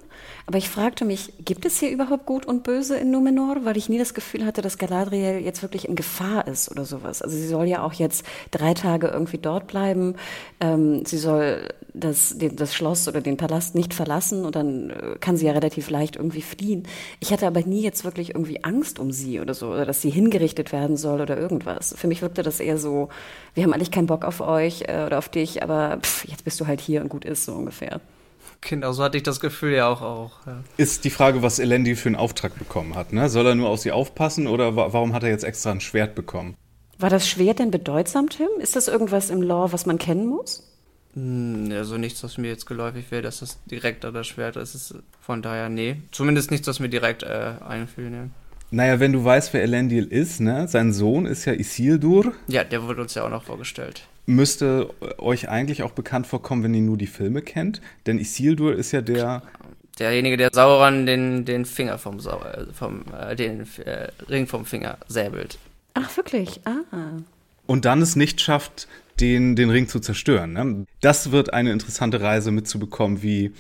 Aber 0.47 0.59
ich 0.59 0.69
fragte 0.69 1.07
mich, 1.07 1.33
gibt 1.43 1.65
es 1.65 1.81
hier 1.81 1.91
überhaupt 1.91 2.27
Gut 2.27 2.45
und 2.45 2.65
Böse 2.65 2.99
in 2.99 3.11
Numenor? 3.11 3.65
Weil 3.65 3.79
ich 3.79 3.89
nie 3.89 3.99
das 3.99 4.13
Gefühl 4.13 4.45
hatte, 4.45 4.61
dass 4.61 4.77
Galadriel 4.77 5.39
jetzt 5.39 5.63
wirklich 5.63 5.89
in 5.89 5.97
Gefahr 5.97 6.47
ist 6.47 6.71
oder 6.71 6.85
sowas. 6.85 7.23
Also 7.23 7.35
sie 7.35 7.49
soll 7.49 7.67
ja 7.67 7.83
auch 7.83 7.95
jetzt 7.95 8.27
drei 8.51 8.75
Tage 8.75 9.09
irgendwie 9.09 9.39
dort 9.39 9.67
bleiben. 9.67 10.17
Ähm, 10.61 11.07
sie 11.07 11.17
soll 11.19 11.71
das, 11.95 12.37
das 12.39 12.75
Schloss 12.75 13.09
oder 13.09 13.21
den 13.21 13.37
Palast 13.37 13.75
nicht 13.75 13.95
verlassen 13.95 14.45
und 14.45 14.57
dann 14.57 14.91
äh, 14.91 15.17
kann 15.21 15.37
sie 15.37 15.47
ja 15.47 15.53
relativ 15.53 15.91
leicht 15.91 16.17
irgendwie 16.17 16.43
fliehen. 16.43 16.85
Ich 17.21 17.33
hatte 17.33 17.47
aber 17.47 17.63
nie 17.63 17.83
jetzt 17.83 18.05
wirklich 18.05 18.35
irgendwie 18.35 18.63
Angst 18.65 18.99
um 18.99 19.11
sie 19.11 19.41
oder 19.41 19.55
so, 19.55 19.69
oder 19.69 19.87
dass 19.87 20.03
sie 20.03 20.11
hingerichtet 20.11 20.73
werden 20.73 20.97
soll 20.97 21.21
oder 21.21 21.39
irgendwas. 21.39 21.95
Für 21.97 22.07
mich 22.07 22.23
wirkte 22.23 22.43
das 22.43 22.58
eher 22.61 22.79
so, 22.79 23.09
wir 23.55 23.65
haben 23.65 23.73
eigentlich 23.73 23.91
keinen 23.91 24.07
Bock 24.07 24.25
auf 24.25 24.41
euch 24.41 24.83
äh, 24.89 25.05
oder 25.07 25.19
auf 25.19 25.29
dich, 25.29 25.63
aber 25.63 25.99
pff, 26.03 26.27
jetzt 26.27 26.45
bist 26.45 26.61
du 26.61 26.67
halt 26.67 26.81
hier 26.81 27.01
und 27.01 27.09
gut 27.09 27.25
ist, 27.25 27.45
so 27.45 27.53
ungefähr. 27.53 28.01
Genau, 28.61 28.93
so 28.93 29.05
hatte 29.05 29.17
ich 29.17 29.23
das 29.23 29.41
Gefühl 29.41 29.73
ja 29.73 29.89
auch. 29.89 30.03
auch 30.03 30.47
ja. 30.47 30.59
Ist 30.77 31.05
die 31.05 31.11
Frage, 31.11 31.43
was 31.43 31.59
Elendi 31.59 31.95
für 31.95 32.09
einen 32.09 32.17
Auftrag 32.17 32.59
bekommen 32.59 32.97
hat. 32.97 33.13
Ne? 33.13 33.29
Soll 33.29 33.47
er 33.47 33.55
nur 33.55 33.69
auf 33.69 33.81
sie 33.81 33.93
aufpassen 33.93 34.47
oder 34.47 34.75
wa 34.75 34.93
warum 34.93 35.13
hat 35.13 35.23
er 35.23 35.31
jetzt 35.31 35.45
extra 35.45 35.71
ein 35.71 35.81
Schwert 35.81 36.15
bekommen? 36.15 36.57
War 36.99 37.11
das 37.11 37.29
Schwert 37.29 37.61
denn 37.61 37.71
bedeutsam, 37.71 38.29
Tim? 38.29 38.49
Ist 38.59 38.75
das 38.75 38.89
irgendwas 38.89 39.31
im 39.31 39.43
Lore, 39.43 39.73
was 39.73 39.87
man 39.87 39.99
kennen 39.99 40.27
muss? 40.27 40.65
Hm, 41.15 41.69
also 41.73 41.97
nichts, 41.97 42.23
was 42.25 42.39
mir 42.39 42.49
jetzt 42.49 42.67
geläufig 42.67 43.11
wäre, 43.11 43.23
dass 43.23 43.41
das 43.41 43.59
direkt 43.67 44.03
das 44.03 44.27
Schwert 44.27 44.57
ist. 44.57 44.75
ist. 44.75 44.95
Von 45.21 45.41
daher, 45.43 45.69
nee. 45.69 46.03
Zumindest 46.11 46.51
nichts, 46.51 46.67
was 46.67 46.81
mir 46.81 46.89
direkt 46.89 47.23
äh, 47.23 47.55
einfiel. 47.67 48.11
Ne. 48.11 48.31
Naja, 48.71 49.01
wenn 49.01 49.13
du 49.13 49.25
weißt, 49.25 49.53
wer 49.55 49.63
Elendil 49.63 50.05
ist, 50.05 50.41
ne? 50.41 50.69
Sein 50.69 50.93
Sohn 50.93 51.27
ist 51.27 51.45
ja 51.47 51.55
Isildur. 51.55 52.35
Ja, 52.49 52.65
der 52.65 52.83
wurde 52.83 53.01
uns 53.01 53.15
ja 53.15 53.25
auch 53.25 53.31
noch 53.31 53.45
vorgestellt 53.45 54.07
müsste 54.29 54.91
euch 55.17 55.49
eigentlich 55.49 55.83
auch 55.83 55.93
bekannt 55.93 56.27
vorkommen, 56.27 56.63
wenn 56.63 56.75
ihr 56.75 56.83
nur 56.83 56.99
die 56.99 57.07
Filme 57.07 57.43
kennt. 57.43 57.81
Denn 58.07 58.19
Isildur 58.19 58.75
ist 58.75 58.93
ja 58.93 59.01
der. 59.01 59.43
Derjenige, 59.99 60.37
der 60.37 60.51
Sauron 60.53 61.07
den, 61.07 61.45
den 61.45 61.65
Finger 61.65 61.99
vom, 61.99 62.21
Sau 62.21 62.41
äh, 62.43 62.67
vom 62.73 63.03
äh, 63.19 63.35
den 63.35 63.67
äh, 63.85 64.09
Ring 64.29 64.47
vom 64.47 64.65
Finger 64.65 64.99
säbelt. 65.09 65.59
Ach, 65.95 66.17
wirklich? 66.17 66.61
Ah. 66.65 67.19
Und 67.67 67.85
dann 67.85 68.01
es 68.01 68.15
nicht 68.15 68.41
schafft, 68.41 68.87
den, 69.19 69.57
den 69.57 69.71
Ring 69.71 69.89
zu 69.89 69.99
zerstören. 69.99 70.53
Ne? 70.53 70.87
Das 71.01 71.33
wird 71.33 71.53
eine 71.53 71.73
interessante 71.73 72.21
Reise 72.21 72.53
mitzubekommen, 72.53 73.23
wie 73.23 73.53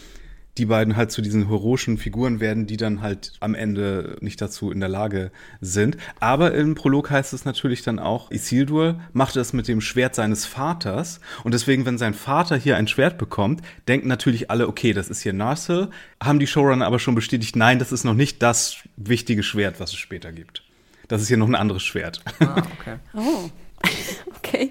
die 0.58 0.66
beiden 0.66 0.96
halt 0.96 1.10
zu 1.12 1.22
diesen 1.22 1.48
heroischen 1.48 1.98
Figuren 1.98 2.40
werden, 2.40 2.66
die 2.66 2.76
dann 2.76 3.00
halt 3.00 3.32
am 3.40 3.54
Ende 3.54 4.16
nicht 4.20 4.40
dazu 4.40 4.70
in 4.70 4.80
der 4.80 4.88
Lage 4.88 5.30
sind. 5.60 5.96
Aber 6.20 6.52
im 6.52 6.74
Prolog 6.74 7.10
heißt 7.10 7.32
es 7.32 7.44
natürlich 7.44 7.82
dann 7.82 7.98
auch, 7.98 8.30
Isildur 8.30 9.00
macht 9.12 9.36
das 9.36 9.52
mit 9.52 9.68
dem 9.68 9.80
Schwert 9.80 10.14
seines 10.14 10.44
Vaters 10.44 11.20
und 11.44 11.54
deswegen, 11.54 11.86
wenn 11.86 11.96
sein 11.96 12.14
Vater 12.14 12.56
hier 12.56 12.76
ein 12.76 12.88
Schwert 12.88 13.18
bekommt, 13.18 13.62
denken 13.86 14.08
natürlich 14.08 14.50
alle, 14.50 14.68
okay, 14.68 14.92
das 14.92 15.08
ist 15.08 15.22
hier 15.22 15.32
Narsil, 15.32 15.88
haben 16.22 16.40
die 16.40 16.46
Showrunner 16.46 16.86
aber 16.86 16.98
schon 16.98 17.14
bestätigt, 17.14 17.56
nein, 17.56 17.78
das 17.78 17.92
ist 17.92 18.04
noch 18.04 18.14
nicht 18.14 18.42
das 18.42 18.76
wichtige 18.96 19.42
Schwert, 19.42 19.80
was 19.80 19.90
es 19.90 19.96
später 19.96 20.32
gibt. 20.32 20.64
Das 21.06 21.22
ist 21.22 21.28
hier 21.28 21.38
noch 21.38 21.48
ein 21.48 21.54
anderes 21.54 21.82
Schwert. 21.82 22.20
Ah, 22.40 22.62
okay. 22.80 22.96
Oh, 23.14 23.48
okay. 24.36 24.70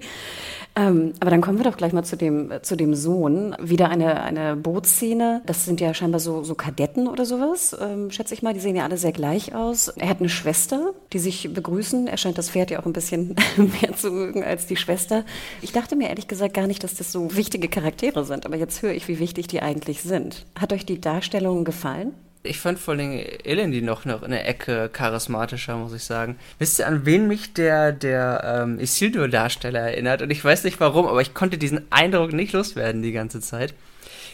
Ähm, 0.78 1.12
aber 1.18 1.30
dann 1.30 1.40
kommen 1.40 1.58
wir 1.58 1.64
doch 1.64 1.76
gleich 1.76 1.92
mal 1.92 2.04
zu 2.04 2.16
dem, 2.16 2.52
zu 2.62 2.76
dem 2.76 2.94
Sohn. 2.94 3.56
Wieder 3.60 3.90
eine, 3.90 4.22
eine 4.22 4.54
Bootsszene. 4.54 5.42
Das 5.44 5.64
sind 5.64 5.80
ja 5.80 5.92
scheinbar 5.92 6.20
so, 6.20 6.44
so 6.44 6.54
Kadetten 6.54 7.08
oder 7.08 7.24
sowas, 7.24 7.76
ähm, 7.80 8.12
schätze 8.12 8.32
ich 8.34 8.42
mal. 8.42 8.54
Die 8.54 8.60
sehen 8.60 8.76
ja 8.76 8.84
alle 8.84 8.96
sehr 8.96 9.10
gleich 9.10 9.54
aus. 9.54 9.88
Er 9.88 10.08
hat 10.08 10.20
eine 10.20 10.28
Schwester, 10.28 10.92
die 11.12 11.18
sich 11.18 11.52
begrüßen. 11.52 12.06
Er 12.06 12.16
scheint 12.16 12.38
das 12.38 12.50
Pferd 12.50 12.70
ja 12.70 12.78
auch 12.78 12.86
ein 12.86 12.92
bisschen 12.92 13.34
mehr 13.56 13.96
zu 13.96 14.12
mögen 14.12 14.44
als 14.44 14.66
die 14.66 14.76
Schwester. 14.76 15.24
Ich 15.62 15.72
dachte 15.72 15.96
mir 15.96 16.10
ehrlich 16.10 16.28
gesagt 16.28 16.54
gar 16.54 16.68
nicht, 16.68 16.84
dass 16.84 16.94
das 16.94 17.10
so 17.10 17.34
wichtige 17.34 17.68
Charaktere 17.68 18.24
sind. 18.24 18.46
Aber 18.46 18.56
jetzt 18.56 18.80
höre 18.82 18.92
ich, 18.92 19.08
wie 19.08 19.18
wichtig 19.18 19.48
die 19.48 19.60
eigentlich 19.60 20.02
sind. 20.02 20.46
Hat 20.54 20.72
euch 20.72 20.86
die 20.86 21.00
Darstellung 21.00 21.64
gefallen? 21.64 22.12
Ich 22.42 22.60
fand 22.60 22.78
vor 22.78 22.94
allem 22.94 23.20
Elendil 23.44 23.82
noch, 23.82 24.04
noch 24.04 24.22
in 24.22 24.30
der 24.30 24.48
Ecke 24.48 24.88
charismatischer, 24.92 25.76
muss 25.76 25.92
ich 25.92 26.04
sagen. 26.04 26.38
Wisst 26.58 26.78
ihr, 26.78 26.86
an 26.86 27.04
wen 27.04 27.26
mich 27.26 27.52
der, 27.52 27.92
der 27.92 28.62
ähm, 28.62 28.78
Isildur-Darsteller 28.78 29.80
erinnert? 29.80 30.22
Und 30.22 30.30
ich 30.30 30.44
weiß 30.44 30.64
nicht 30.64 30.80
warum, 30.80 31.06
aber 31.06 31.20
ich 31.20 31.34
konnte 31.34 31.58
diesen 31.58 31.90
Eindruck 31.90 32.32
nicht 32.32 32.52
loswerden 32.52 33.02
die 33.02 33.12
ganze 33.12 33.40
Zeit. 33.40 33.74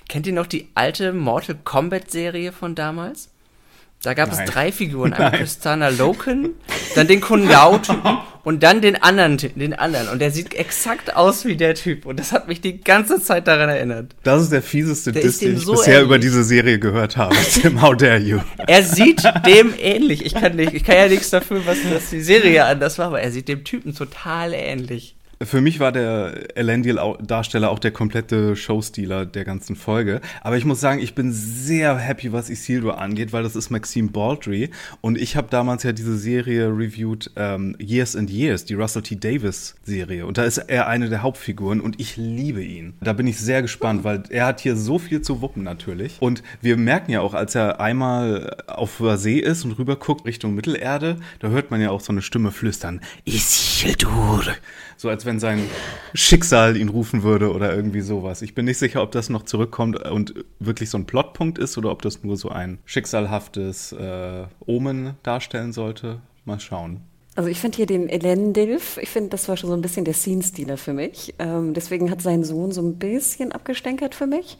Kennt 0.08 0.26
ihr 0.26 0.32
noch 0.34 0.46
die 0.46 0.68
alte 0.74 1.12
Mortal 1.12 1.56
Kombat-Serie 1.64 2.52
von 2.52 2.74
damals? 2.74 3.30
Da 4.04 4.12
gab 4.12 4.30
Nein. 4.30 4.44
es 4.46 4.52
drei 4.52 4.70
Figuren. 4.70 5.14
Einmal 5.14 5.38
Kristana 5.38 5.88
Loken, 5.88 6.50
dann 6.94 7.06
den 7.06 7.22
Kundao-Typen 7.22 8.18
und 8.44 8.62
dann 8.62 8.82
den 8.82 9.02
anderen, 9.02 9.38
den 9.38 9.72
anderen. 9.72 10.08
Und 10.08 10.18
der 10.18 10.30
sieht 10.30 10.52
exakt 10.52 11.16
aus 11.16 11.46
wie 11.46 11.56
der 11.56 11.74
Typ. 11.74 12.04
Und 12.04 12.20
das 12.20 12.30
hat 12.30 12.46
mich 12.46 12.60
die 12.60 12.82
ganze 12.82 13.22
Zeit 13.22 13.48
daran 13.48 13.70
erinnert. 13.70 14.14
Das 14.22 14.42
ist 14.42 14.52
der 14.52 14.60
fieseste 14.60 15.10
der 15.12 15.22
Diss, 15.22 15.38
den 15.38 15.56
ich 15.56 15.64
so 15.64 15.72
bisher 15.72 15.94
ähnlich. 15.94 16.06
über 16.06 16.18
diese 16.18 16.44
Serie 16.44 16.78
gehört 16.78 17.16
habe. 17.16 17.34
Tim, 17.50 17.80
how 17.80 17.96
dare 17.96 18.18
you? 18.18 18.40
Er 18.66 18.82
sieht 18.82 19.22
dem 19.46 19.72
ähnlich. 19.78 20.26
Ich 20.26 20.34
kann, 20.34 20.54
nicht, 20.54 20.74
ich 20.74 20.84
kann 20.84 20.96
ja 20.96 21.08
nichts 21.08 21.30
dafür, 21.30 21.64
was, 21.64 21.78
was 21.90 22.10
die 22.10 22.20
Serie 22.20 22.66
anders 22.66 22.98
war, 22.98 23.06
aber 23.06 23.22
er 23.22 23.32
sieht 23.32 23.48
dem 23.48 23.64
Typen 23.64 23.94
total 23.94 24.52
ähnlich. 24.52 25.16
Für 25.44 25.60
mich 25.60 25.80
war 25.80 25.92
der 25.92 26.56
Elendil-Darsteller 26.56 27.70
auch 27.70 27.78
der 27.78 27.90
komplette 27.90 28.56
Showstealer 28.56 29.26
der 29.26 29.44
ganzen 29.44 29.76
Folge. 29.76 30.20
Aber 30.42 30.56
ich 30.56 30.64
muss 30.64 30.80
sagen, 30.80 31.00
ich 31.00 31.14
bin 31.14 31.32
sehr 31.32 31.96
happy, 31.96 32.32
was 32.32 32.50
Isildur 32.50 32.98
angeht, 32.98 33.32
weil 33.32 33.42
das 33.42 33.56
ist 33.56 33.70
Maxime 33.70 34.10
Baldry. 34.10 34.70
Und 35.00 35.18
ich 35.18 35.36
habe 35.36 35.48
damals 35.50 35.82
ja 35.82 35.92
diese 35.92 36.16
Serie 36.16 36.68
reviewed, 36.68 37.30
ähm, 37.36 37.76
Years 37.78 38.16
and 38.16 38.30
Years, 38.30 38.64
die 38.64 38.74
Russell 38.74 39.02
T. 39.02 39.16
Davis-Serie. 39.16 40.26
Und 40.26 40.38
da 40.38 40.44
ist 40.44 40.58
er 40.58 40.88
eine 40.88 41.08
der 41.08 41.22
Hauptfiguren 41.22 41.80
und 41.80 42.00
ich 42.00 42.16
liebe 42.16 42.62
ihn. 42.62 42.94
Da 43.00 43.12
bin 43.12 43.26
ich 43.26 43.38
sehr 43.38 43.62
gespannt, 43.62 44.04
weil 44.04 44.22
er 44.30 44.46
hat 44.46 44.60
hier 44.60 44.76
so 44.76 44.98
viel 44.98 45.22
zu 45.22 45.40
wuppen 45.40 45.62
natürlich. 45.62 46.16
Und 46.20 46.42
wir 46.60 46.76
merken 46.76 47.10
ja 47.10 47.20
auch, 47.20 47.34
als 47.34 47.54
er 47.54 47.80
einmal 47.80 48.56
auf 48.66 49.02
See 49.16 49.38
ist 49.38 49.64
und 49.64 49.78
rüber 49.78 49.96
guckt 49.96 50.24
Richtung 50.24 50.54
Mittelerde, 50.54 51.16
da 51.40 51.48
hört 51.48 51.70
man 51.70 51.80
ja 51.80 51.90
auch 51.90 52.00
so 52.00 52.12
eine 52.12 52.22
Stimme 52.22 52.52
flüstern. 52.52 53.00
Isildur. 53.24 54.44
So 54.96 55.08
als 55.08 55.24
wenn 55.26 55.40
sein 55.40 55.60
Schicksal 56.14 56.76
ihn 56.76 56.88
rufen 56.88 57.22
würde 57.22 57.52
oder 57.52 57.74
irgendwie 57.74 58.00
sowas. 58.00 58.42
Ich 58.42 58.54
bin 58.54 58.64
nicht 58.64 58.78
sicher, 58.78 59.02
ob 59.02 59.12
das 59.12 59.28
noch 59.28 59.42
zurückkommt 59.42 60.02
und 60.10 60.34
wirklich 60.60 60.90
so 60.90 60.98
ein 60.98 61.06
Plotpunkt 61.06 61.58
ist 61.58 61.76
oder 61.78 61.90
ob 61.90 62.02
das 62.02 62.22
nur 62.22 62.36
so 62.36 62.48
ein 62.48 62.78
schicksalhaftes 62.84 63.92
äh, 63.92 64.44
Omen 64.66 65.14
darstellen 65.22 65.72
sollte. 65.72 66.20
Mal 66.44 66.60
schauen. 66.60 67.00
Also 67.36 67.48
ich 67.50 67.58
finde 67.58 67.76
hier 67.76 67.86
den 67.86 68.08
Elendilf, 68.08 68.96
ich 68.98 69.08
finde, 69.08 69.30
das 69.30 69.48
war 69.48 69.56
schon 69.56 69.68
so 69.68 69.74
ein 69.74 69.82
bisschen 69.82 70.04
der 70.04 70.14
Scene-Stealer 70.14 70.76
für 70.76 70.92
mich. 70.92 71.34
Ähm, 71.40 71.74
deswegen 71.74 72.10
hat 72.10 72.22
sein 72.22 72.44
Sohn 72.44 72.70
so 72.70 72.80
ein 72.80 72.98
bisschen 72.98 73.50
abgestänkert 73.50 74.14
für 74.14 74.28
mich. 74.28 74.56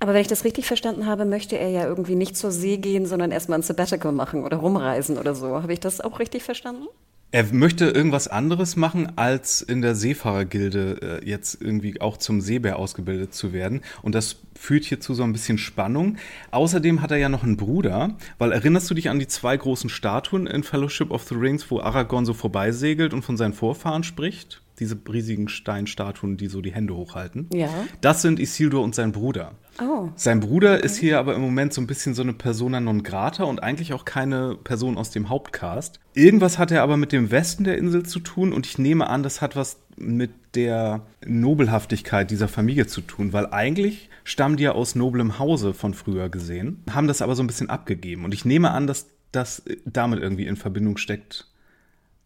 Aber 0.00 0.12
wenn 0.12 0.20
ich 0.20 0.28
das 0.28 0.44
richtig 0.44 0.66
verstanden 0.66 1.06
habe, 1.06 1.24
möchte 1.24 1.56
er 1.56 1.70
ja 1.70 1.86
irgendwie 1.86 2.16
nicht 2.16 2.36
zur 2.36 2.50
See 2.50 2.76
gehen, 2.76 3.06
sondern 3.06 3.30
erstmal 3.30 3.58
ein 3.58 3.62
Sabbatical 3.62 4.12
machen 4.12 4.44
oder 4.44 4.58
rumreisen 4.58 5.16
oder 5.16 5.34
so. 5.34 5.62
Habe 5.62 5.72
ich 5.72 5.80
das 5.80 6.00
auch 6.02 6.18
richtig 6.18 6.42
verstanden? 6.42 6.88
Er 7.32 7.44
möchte 7.52 7.88
irgendwas 7.88 8.26
anderes 8.26 8.74
machen, 8.74 9.12
als 9.14 9.62
in 9.62 9.82
der 9.82 9.94
Seefahrergilde 9.94 11.20
äh, 11.22 11.28
jetzt 11.28 11.62
irgendwie 11.62 12.00
auch 12.00 12.16
zum 12.16 12.40
Seebär 12.40 12.76
ausgebildet 12.76 13.34
zu 13.34 13.52
werden. 13.52 13.82
Und 14.02 14.16
das 14.16 14.38
führt 14.58 14.82
hier 14.82 14.98
zu 14.98 15.14
so 15.14 15.22
ein 15.22 15.32
bisschen 15.32 15.56
Spannung. 15.56 16.16
Außerdem 16.50 17.02
hat 17.02 17.12
er 17.12 17.18
ja 17.18 17.28
noch 17.28 17.44
einen 17.44 17.56
Bruder, 17.56 18.16
weil 18.38 18.50
erinnerst 18.50 18.90
du 18.90 18.94
dich 18.94 19.10
an 19.10 19.20
die 19.20 19.28
zwei 19.28 19.56
großen 19.56 19.88
Statuen 19.88 20.48
in 20.48 20.64
Fellowship 20.64 21.12
of 21.12 21.22
the 21.28 21.36
Rings, 21.36 21.70
wo 21.70 21.78
Aragorn 21.78 22.26
so 22.26 22.34
vorbeisegelt 22.34 23.14
und 23.14 23.22
von 23.22 23.36
seinen 23.36 23.52
Vorfahren 23.52 24.02
spricht? 24.02 24.60
Diese 24.80 24.98
riesigen 25.10 25.48
Steinstatuen, 25.48 26.36
die 26.38 26.48
so 26.48 26.62
die 26.62 26.72
Hände 26.72 26.96
hochhalten. 26.96 27.48
Ja. 27.52 27.68
Das 28.00 28.22
sind 28.22 28.40
Isildur 28.40 28.82
und 28.82 28.94
sein 28.94 29.12
Bruder. 29.12 29.52
Oh. 29.80 30.08
Sein 30.16 30.40
Bruder 30.40 30.74
okay. 30.74 30.86
ist 30.86 30.96
hier 30.96 31.18
aber 31.18 31.34
im 31.34 31.42
Moment 31.42 31.72
so 31.72 31.80
ein 31.80 31.86
bisschen 31.86 32.14
so 32.14 32.22
eine 32.22 32.32
Persona 32.32 32.80
non 32.80 33.02
grata 33.02 33.44
und 33.44 33.62
eigentlich 33.62 33.92
auch 33.92 34.04
keine 34.04 34.56
Person 34.56 34.96
aus 34.96 35.10
dem 35.10 35.28
Hauptcast. 35.28 36.00
Irgendwas 36.14 36.58
hat 36.58 36.70
er 36.70 36.82
aber 36.82 36.96
mit 36.96 37.12
dem 37.12 37.30
Westen 37.30 37.64
der 37.64 37.78
Insel 37.78 38.04
zu 38.04 38.20
tun 38.20 38.52
und 38.52 38.66
ich 38.66 38.78
nehme 38.78 39.08
an, 39.08 39.22
das 39.22 39.40
hat 39.40 39.54
was 39.54 39.80
mit 39.96 40.30
der 40.54 41.06
Nobelhaftigkeit 41.24 42.30
dieser 42.30 42.48
Familie 42.48 42.86
zu 42.86 43.02
tun, 43.02 43.32
weil 43.32 43.46
eigentlich 43.52 44.08
stammen 44.24 44.56
die 44.56 44.64
ja 44.64 44.72
aus 44.72 44.94
noblem 44.94 45.38
Hause 45.38 45.74
von 45.74 45.94
früher 45.94 46.28
gesehen, 46.28 46.82
haben 46.90 47.06
das 47.06 47.22
aber 47.22 47.36
so 47.36 47.42
ein 47.42 47.46
bisschen 47.46 47.70
abgegeben 47.70 48.24
und 48.24 48.34
ich 48.34 48.44
nehme 48.44 48.70
an, 48.70 48.86
dass 48.86 49.08
das 49.32 49.62
damit 49.84 50.20
irgendwie 50.20 50.46
in 50.46 50.56
Verbindung 50.56 50.96
steckt. 50.96 51.46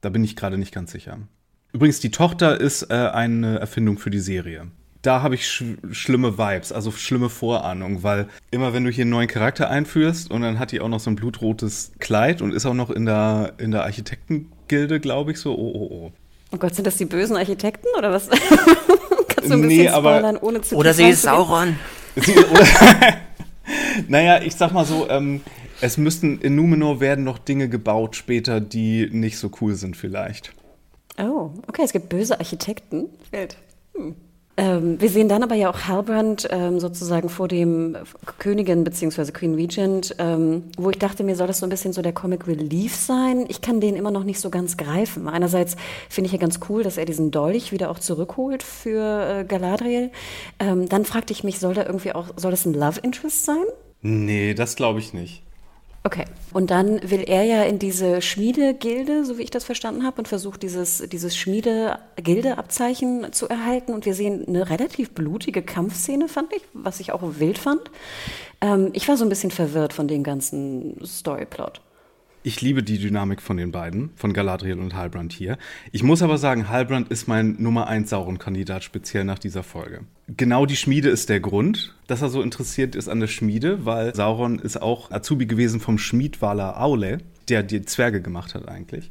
Da 0.01 0.09
bin 0.09 0.25
ich 0.25 0.37
gerade 0.37 0.59
nicht 0.59 0.73
ganz 0.75 0.93
sicher. 0.93 1.19
Übrigens, 1.75 2.00
die 2.00 2.11
Tochter 2.11 2.59
ist 2.59 2.85
äh, 2.90 2.95
eine 2.95 3.59
Erfindung 3.59 3.99
für 3.99 4.11
die 4.11 4.21
Serie 4.21 4.69
da 5.04 5.23
habe 5.23 5.35
ich 5.35 5.47
sch 5.47 5.64
schlimme 5.93 6.38
Vibes, 6.38 6.73
also 6.73 6.90
schlimme 6.90 7.28
Vorahnung, 7.28 8.02
weil 8.02 8.26
immer 8.50 8.73
wenn 8.73 8.85
du 8.85 8.90
hier 8.90 9.02
einen 9.02 9.11
neuen 9.11 9.28
Charakter 9.28 9.69
einführst 9.69 10.31
und 10.31 10.43
dann 10.43 10.59
hat 10.59 10.73
die 10.73 10.81
auch 10.81 10.88
noch 10.88 11.00
so 11.00 11.11
ein 11.11 11.16
blutrotes 11.16 11.93
Kleid 11.99 12.40
und 12.40 12.52
ist 12.52 12.64
auch 12.66 12.75
noch 12.75 12.90
in 12.90 13.04
der, 13.04 13.52
in 13.59 13.71
der 13.71 13.85
Architektengilde, 13.85 15.00
glaube 15.00 15.33
ich, 15.33 15.38
so, 15.38 15.54
oh, 15.54 15.73
oh, 15.75 15.88
oh. 15.90 16.12
Oh 16.52 16.57
Gott, 16.57 16.75
sind 16.75 16.87
das 16.87 16.97
die 16.97 17.04
bösen 17.04 17.37
Architekten 17.37 17.88
oder 17.99 18.12
was? 18.12 18.28
Kannst 19.28 19.50
du 19.50 19.54
ein 19.54 19.62
bisschen 19.62 19.85
nee, 19.85 19.88
spoilern, 19.88 20.37
ohne 20.38 20.62
zu 20.62 20.76
Oder 20.76 20.95
sie 20.95 21.09
ist 21.09 21.23
Sauron. 21.23 21.76
naja, 24.09 24.40
ich 24.40 24.54
sag 24.54 24.73
mal 24.73 24.85
so, 24.85 25.09
ähm, 25.11 25.40
es 25.81 25.99
müssten 25.99 26.38
in 26.38 26.54
Numenor 26.54 27.00
werden 27.00 27.25
noch 27.25 27.38
Dinge 27.38 27.69
gebaut 27.69 28.16
später, 28.16 28.61
die 28.61 29.09
nicht 29.11 29.37
so 29.37 29.50
cool 29.61 29.75
sind 29.75 29.97
vielleicht. 29.97 30.54
Oh, 31.18 31.50
okay, 31.68 31.83
es 31.85 31.92
gibt 31.92 32.09
böse 32.09 32.38
Architekten. 32.38 33.09
Welt. 33.30 33.56
Hm. 33.94 34.14
Ähm, 34.56 35.00
wir 35.00 35.09
sehen 35.09 35.28
dann 35.28 35.42
aber 35.42 35.56
ja 35.56 35.68
auch 35.68 35.88
Halbrand 35.88 36.47
ähm, 36.50 36.78
sozusagen 36.78 37.28
vor 37.28 37.49
dem 37.49 37.97
Königin 38.38 38.85
bzw. 38.85 39.33
Queen 39.33 39.54
Regent, 39.54 40.14
ähm, 40.18 40.64
wo 40.76 40.90
ich 40.90 40.99
dachte, 40.99 41.25
mir 41.25 41.35
soll 41.35 41.49
das 41.49 41.59
so 41.59 41.66
ein 41.66 41.71
bisschen 41.71 41.92
so 41.92 42.02
der 42.02 42.12
Comic 42.12 42.47
Relief 42.47 42.94
sein. 42.94 43.47
Ich 43.49 43.62
kann 43.62 43.80
den 43.80 43.97
immer 43.97 44.12
noch 44.12 44.23
nicht 44.23 44.38
so 44.38 44.50
ganz 44.50 44.76
greifen. 44.76 45.26
Einerseits 45.28 45.75
finde 46.09 46.26
ich 46.26 46.33
ja 46.33 46.38
ganz 46.38 46.61
cool, 46.68 46.85
dass 46.85 46.99
er 46.99 47.04
diesen 47.04 47.33
Dolch 47.33 47.73
wieder 47.73 47.90
auch 47.90 47.99
zurückholt 47.99 48.62
für 48.62 49.40
äh, 49.40 49.44
Galadriel. 49.44 50.12
Ähm, 50.61 50.88
dann 50.88 51.04
fragte 51.04 51.33
ich 51.33 51.42
mich, 51.42 51.59
soll 51.59 51.75
da 51.75 51.85
irgendwie 51.85 52.12
auch, 52.12 52.28
soll 52.37 52.52
das 52.52 52.64
ein 52.64 52.75
Love 52.75 53.00
Interest 53.02 53.44
sein? 53.44 53.64
Nee, 54.02 54.54
das 54.54 54.76
glaube 54.76 55.00
ich 55.00 55.14
nicht. 55.14 55.42
Okay. 56.07 56.27
Und 56.53 56.71
dann 56.71 57.01
will 57.11 57.25
er 57.27 57.45
ja 57.45 57.63
in 57.63 57.79
diese 57.79 58.21
Schmiedegilde, 58.21 59.25
so 59.25 59.39
wie 59.39 59.43
ich 59.43 59.51
das 59.51 59.65
verstanden 59.65 60.05
habe, 60.05 60.19
und 60.19 60.29
versucht 60.29 60.63
dieses, 60.63 61.03
dieses 61.09 61.35
Schmiede-Gilde-Abzeichen 61.35 63.33
zu 63.33 63.49
erhalten. 63.49 63.95
Und 63.95 64.05
wir 64.05 64.13
sehen 64.13 64.45
eine 64.47 64.69
relativ 64.69 65.13
blutige 65.13 65.63
Kampfszene, 65.63 66.29
fand 66.29 66.53
ich, 66.53 66.63
was 66.75 67.01
ich 67.01 67.13
auch 67.13 67.23
wild 67.23 67.57
fand. 67.57 67.81
Ähm, 68.61 68.91
ich 68.93 69.09
war 69.09 69.17
so 69.17 69.25
ein 69.25 69.31
bisschen 69.31 69.51
verwirrt 69.51 69.95
von 69.95 70.07
dem 70.07 70.23
ganzen 70.23 71.03
Storyplot. 71.05 71.81
Ich 72.47 72.61
liebe 72.61 72.83
die 72.83 72.99
Dynamik 72.99 73.41
von 73.41 73.57
den 73.57 73.73
beiden, 73.73 74.11
von 74.17 74.35
Galadriel 74.35 74.79
und 74.79 74.95
Halbrand 74.95 75.33
hier. 75.33 75.57
Ich 75.93 76.03
muss 76.03 76.21
aber 76.21 76.37
sagen, 76.37 76.69
Halbrand 76.69 77.09
ist 77.09 77.27
mein 77.27 77.57
Nummer 77.59 77.87
1 77.87 78.11
Sauron-Kandidat, 78.11 78.85
speziell 78.85 79.25
nach 79.25 79.39
dieser 79.39 79.63
Folge. 79.63 80.01
Genau 80.29 80.67
die 80.67 80.77
Schmiede 80.77 81.09
ist 81.09 81.31
der 81.31 81.41
Grund, 81.41 81.95
dass 82.07 82.21
er 82.21 82.29
so 82.29 82.43
interessiert 82.43 82.97
ist 82.97 83.09
an 83.09 83.21
der 83.21 83.29
Schmiede, 83.29 83.87
weil 83.87 84.15
Sauron 84.15 84.59
ist 84.59 84.83
auch 84.83 85.11
Azubi 85.11 85.47
gewesen 85.47 85.81
vom 85.81 85.97
Schmiedwaler 85.97 86.83
Aule, 86.83 87.17
der 87.49 87.63
die 87.63 87.81
Zwerge 87.81 88.21
gemacht 88.21 88.55
hat 88.55 88.69
eigentlich. 88.69 89.11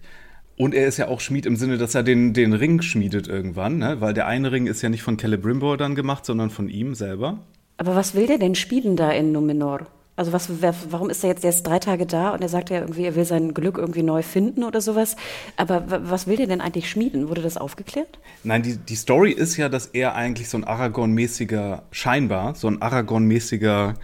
Und 0.56 0.76
er 0.76 0.86
ist 0.86 0.98
ja 0.98 1.08
auch 1.08 1.20
Schmied 1.20 1.48
im 1.48 1.56
Sinne, 1.56 1.80
dass 1.80 1.96
er 1.96 2.04
den, 2.04 2.36
den 2.36 2.54
Ring 2.54 2.84
schmiedet 2.84 3.28
irgendwann, 3.28 3.80
ne? 3.80 4.00
weil 4.00 4.14
der 4.14 4.28
eine 4.28 4.52
Ring 4.52 4.68
ist 4.68 4.84
ja 4.84 4.90
nicht 4.90 5.02
von 5.02 5.18
Celebrimbor 5.18 5.78
dann 5.78 5.96
gemacht, 5.96 6.28
sondern 6.28 6.52
von 6.52 6.70
ihm 6.70 6.94
selber. 6.94 7.40
Aber 7.78 7.96
was 7.96 8.14
will 8.14 8.28
der 8.28 8.38
denn 8.38 8.54
schmieden 8.54 8.96
da 8.96 9.10
in 9.10 9.32
Numenor? 9.32 9.88
Also 10.16 10.32
was, 10.32 10.48
warum 10.92 11.10
ist 11.10 11.24
er 11.24 11.32
jetzt 11.32 11.44
erst 11.44 11.66
drei 11.66 11.80
Tage 11.80 12.06
da 12.06 12.36
und 12.36 12.44
er 12.44 12.50
sagt 12.50 12.70
ja 12.70 12.80
irgendwie, 12.80 13.04
er 13.04 13.16
will 13.16 13.26
sein 13.26 13.56
Glück 13.56 13.80
irgendwie 13.80 14.04
neu 14.04 14.22
finden 14.22 14.64
oder 14.64 14.80
sowas. 14.80 15.16
Aber 15.58 15.86
was 15.88 16.28
will 16.28 16.38
der 16.38 16.46
denn 16.46 16.62
eigentlich 16.62 16.88
schmieden? 16.88 17.30
Wurde 17.30 17.42
das 17.42 17.58
aufgeklärt? 17.58 18.20
Nein, 18.44 18.62
die, 18.62 18.78
die 18.78 18.96
Story 18.96 19.32
ist 19.32 19.58
ja, 19.58 19.70
dass 19.70 19.88
er 19.88 20.14
eigentlich 20.14 20.50
so 20.50 20.58
ein 20.58 20.66
Aragorn-mäßiger, 20.66 21.82
scheinbar, 21.92 22.54
so 22.54 22.68
ein 22.68 22.80
Aragorn-mäßiger 22.80 23.96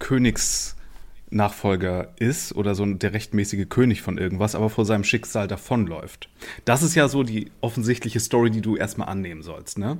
Königsnachfolger 0.00 2.08
ist 2.18 2.54
oder 2.54 2.74
so 2.74 2.84
der 2.84 3.14
rechtmäßige 3.14 3.66
König 3.70 4.02
von 4.02 4.18
irgendwas, 4.18 4.54
aber 4.54 4.68
vor 4.68 4.84
seinem 4.84 5.04
Schicksal 5.04 5.48
davonläuft. 5.48 6.28
Das 6.66 6.82
ist 6.82 6.94
ja 6.94 7.08
so 7.08 7.22
die 7.22 7.50
offensichtliche 7.62 8.20
Story, 8.20 8.50
die 8.50 8.60
du 8.60 8.76
erstmal 8.76 9.08
annehmen 9.08 9.42
sollst, 9.42 9.78
ne? 9.78 9.96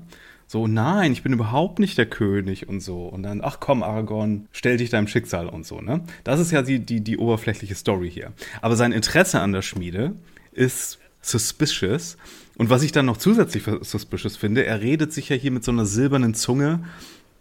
So, 0.46 0.66
nein, 0.66 1.12
ich 1.12 1.22
bin 1.22 1.32
überhaupt 1.32 1.78
nicht 1.78 1.98
der 1.98 2.06
König 2.06 2.68
und 2.68 2.80
so. 2.80 3.06
Und 3.06 3.22
dann, 3.22 3.40
ach 3.42 3.58
komm, 3.60 3.82
Aragorn, 3.82 4.46
stell 4.52 4.76
dich 4.76 4.90
deinem 4.90 5.08
Schicksal 5.08 5.48
und 5.48 5.66
so, 5.66 5.80
ne? 5.80 6.04
Das 6.22 6.40
ist 6.40 6.50
ja 6.50 6.62
die, 6.62 6.78
die, 6.80 7.00
die 7.00 7.18
oberflächliche 7.18 7.74
Story 7.74 8.10
hier. 8.10 8.32
Aber 8.60 8.76
sein 8.76 8.92
Interesse 8.92 9.40
an 9.40 9.52
der 9.52 9.62
Schmiede 9.62 10.12
ist 10.52 10.98
suspicious. 11.22 12.16
Und 12.56 12.70
was 12.70 12.82
ich 12.82 12.92
dann 12.92 13.06
noch 13.06 13.16
zusätzlich 13.16 13.64
suspicious 13.80 14.36
finde, 14.36 14.64
er 14.64 14.80
redet 14.80 15.12
sich 15.12 15.28
ja 15.28 15.36
hier 15.36 15.50
mit 15.50 15.64
so 15.64 15.72
einer 15.72 15.86
silbernen 15.86 16.34
Zunge 16.34 16.80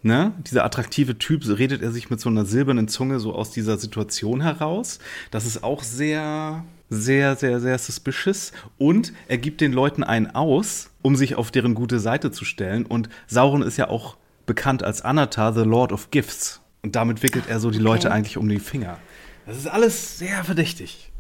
ne, 0.03 0.33
dieser 0.45 0.63
attraktive 0.65 1.17
Typ, 1.17 1.43
redet 1.47 1.81
er 1.81 1.91
sich 1.91 2.09
mit 2.09 2.19
so 2.19 2.29
einer 2.29 2.45
silbernen 2.45 2.87
Zunge 2.87 3.19
so 3.19 3.33
aus 3.33 3.51
dieser 3.51 3.77
Situation 3.77 4.41
heraus. 4.41 4.99
Das 5.31 5.45
ist 5.45 5.63
auch 5.63 5.83
sehr, 5.83 6.63
sehr, 6.89 7.35
sehr, 7.35 7.59
sehr 7.59 7.77
suspicious. 7.77 8.51
Und 8.77 9.13
er 9.27 9.37
gibt 9.37 9.61
den 9.61 9.73
Leuten 9.73 10.03
einen 10.03 10.27
aus, 10.27 10.91
um 11.01 11.15
sich 11.15 11.35
auf 11.35 11.51
deren 11.51 11.73
gute 11.73 11.99
Seite 11.99 12.31
zu 12.31 12.45
stellen. 12.45 12.85
Und 12.85 13.09
Sauron 13.27 13.61
ist 13.61 13.77
ja 13.77 13.89
auch 13.89 14.17
bekannt 14.45 14.83
als 14.83 15.01
Anatar, 15.01 15.53
the 15.53 15.61
Lord 15.61 15.91
of 15.91 16.11
Gifts. 16.11 16.61
Und 16.81 16.95
damit 16.95 17.23
wickelt 17.23 17.45
er 17.47 17.59
so 17.59 17.71
die 17.71 17.77
okay. 17.77 17.83
Leute 17.85 18.11
eigentlich 18.11 18.37
um 18.37 18.47
die 18.49 18.59
Finger. 18.59 18.97
Das 19.45 19.57
ist 19.57 19.67
alles 19.67 20.17
sehr 20.19 20.43
verdächtig. 20.43 21.11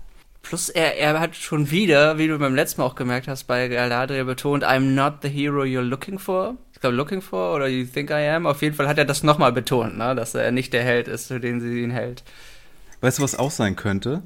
Plus 0.41 0.67
er, 0.67 0.97
er 0.97 1.19
hat 1.21 1.37
schon 1.37 1.71
wieder, 1.71 2.17
wie 2.17 2.27
du 2.27 2.37
beim 2.37 2.53
letzten 2.53 2.81
Mal 2.81 2.87
auch 2.87 2.95
gemerkt 2.95 3.29
hast, 3.29 3.45
bei 3.45 3.69
Galadriel 3.69 4.25
betont, 4.25 4.65
I'm 4.65 4.93
not 4.93 5.15
the 5.21 5.29
hero 5.29 5.63
you're 5.63 5.81
looking 5.81 6.19
for. 6.19 6.57
Glaube, 6.83 6.97
looking 6.97 7.21
for 7.21 7.55
oder 7.55 7.69
you 7.69 7.85
think 7.85 8.09
I 8.09 8.27
am. 8.27 8.45
Auf 8.45 8.61
jeden 8.61 8.75
Fall 8.75 8.89
hat 8.89 8.97
er 8.97 9.05
das 9.05 9.23
nochmal 9.23 9.53
betont, 9.53 9.97
ne? 9.97 10.15
dass 10.15 10.35
er 10.35 10.51
nicht 10.51 10.73
der 10.73 10.83
Held 10.83 11.07
ist, 11.07 11.27
für 11.27 11.39
den 11.39 11.61
sie 11.61 11.81
ihn 11.81 11.91
hält. 11.91 12.23
Weißt 12.99 13.19
du, 13.19 13.23
was 13.23 13.39
auch 13.39 13.51
sein 13.51 13.77
könnte? 13.77 14.21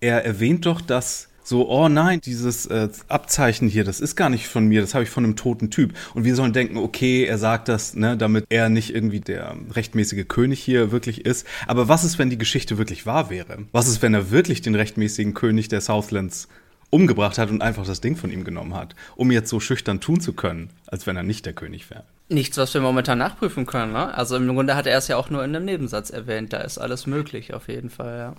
Er 0.00 0.22
erwähnt 0.22 0.66
doch, 0.66 0.82
dass 0.82 1.28
so, 1.42 1.70
oh 1.70 1.88
nein, 1.88 2.20
dieses 2.20 2.66
äh, 2.66 2.90
Abzeichen 3.08 3.66
hier, 3.66 3.84
das 3.84 4.00
ist 4.00 4.14
gar 4.14 4.28
nicht 4.28 4.46
von 4.46 4.66
mir, 4.66 4.82
das 4.82 4.92
habe 4.92 5.04
ich 5.04 5.10
von 5.10 5.24
einem 5.24 5.36
toten 5.36 5.70
Typ. 5.70 5.94
Und 6.12 6.24
wir 6.24 6.36
sollen 6.36 6.52
denken, 6.52 6.76
okay, 6.76 7.24
er 7.24 7.38
sagt 7.38 7.68
das, 7.68 7.94
ne, 7.94 8.14
damit 8.18 8.44
er 8.50 8.68
nicht 8.68 8.94
irgendwie 8.94 9.20
der 9.20 9.56
rechtmäßige 9.70 10.28
König 10.28 10.60
hier 10.60 10.92
wirklich 10.92 11.24
ist. 11.24 11.46
Aber 11.66 11.88
was 11.88 12.04
ist, 12.04 12.18
wenn 12.18 12.28
die 12.28 12.36
Geschichte 12.36 12.76
wirklich 12.76 13.06
wahr 13.06 13.30
wäre? 13.30 13.64
Was 13.72 13.88
ist, 13.88 14.02
wenn 14.02 14.12
er 14.12 14.30
wirklich 14.30 14.60
den 14.60 14.74
rechtmäßigen 14.74 15.32
König 15.32 15.68
der 15.68 15.80
Southlands 15.80 16.48
umgebracht 16.92 17.38
hat 17.38 17.50
und 17.50 17.62
einfach 17.62 17.86
das 17.86 18.00
Ding 18.00 18.16
von 18.16 18.30
ihm 18.30 18.44
genommen 18.44 18.74
hat, 18.74 18.94
um 19.16 19.32
jetzt 19.32 19.48
so 19.48 19.60
schüchtern 19.60 20.00
tun 20.00 20.20
zu 20.20 20.34
können, 20.34 20.70
als 20.86 21.06
wenn 21.06 21.16
er 21.16 21.22
nicht 21.22 21.46
der 21.46 21.54
König 21.54 21.90
wäre? 21.90 22.04
Nichts, 22.28 22.58
was 22.58 22.74
wir 22.74 22.82
momentan 22.82 23.18
nachprüfen 23.18 23.66
können, 23.66 23.92
ne? 23.92 24.14
Also 24.14 24.36
im 24.36 24.46
Grunde 24.48 24.76
hat 24.76 24.86
er 24.86 24.98
es 24.98 25.08
ja 25.08 25.16
auch 25.16 25.30
nur 25.30 25.42
in 25.42 25.56
einem 25.56 25.64
Nebensatz 25.64 26.10
erwähnt, 26.10 26.52
da 26.52 26.58
ist 26.58 26.78
alles 26.78 27.06
möglich 27.06 27.54
auf 27.54 27.68
jeden 27.68 27.90
Fall, 27.90 28.18
ja. 28.18 28.34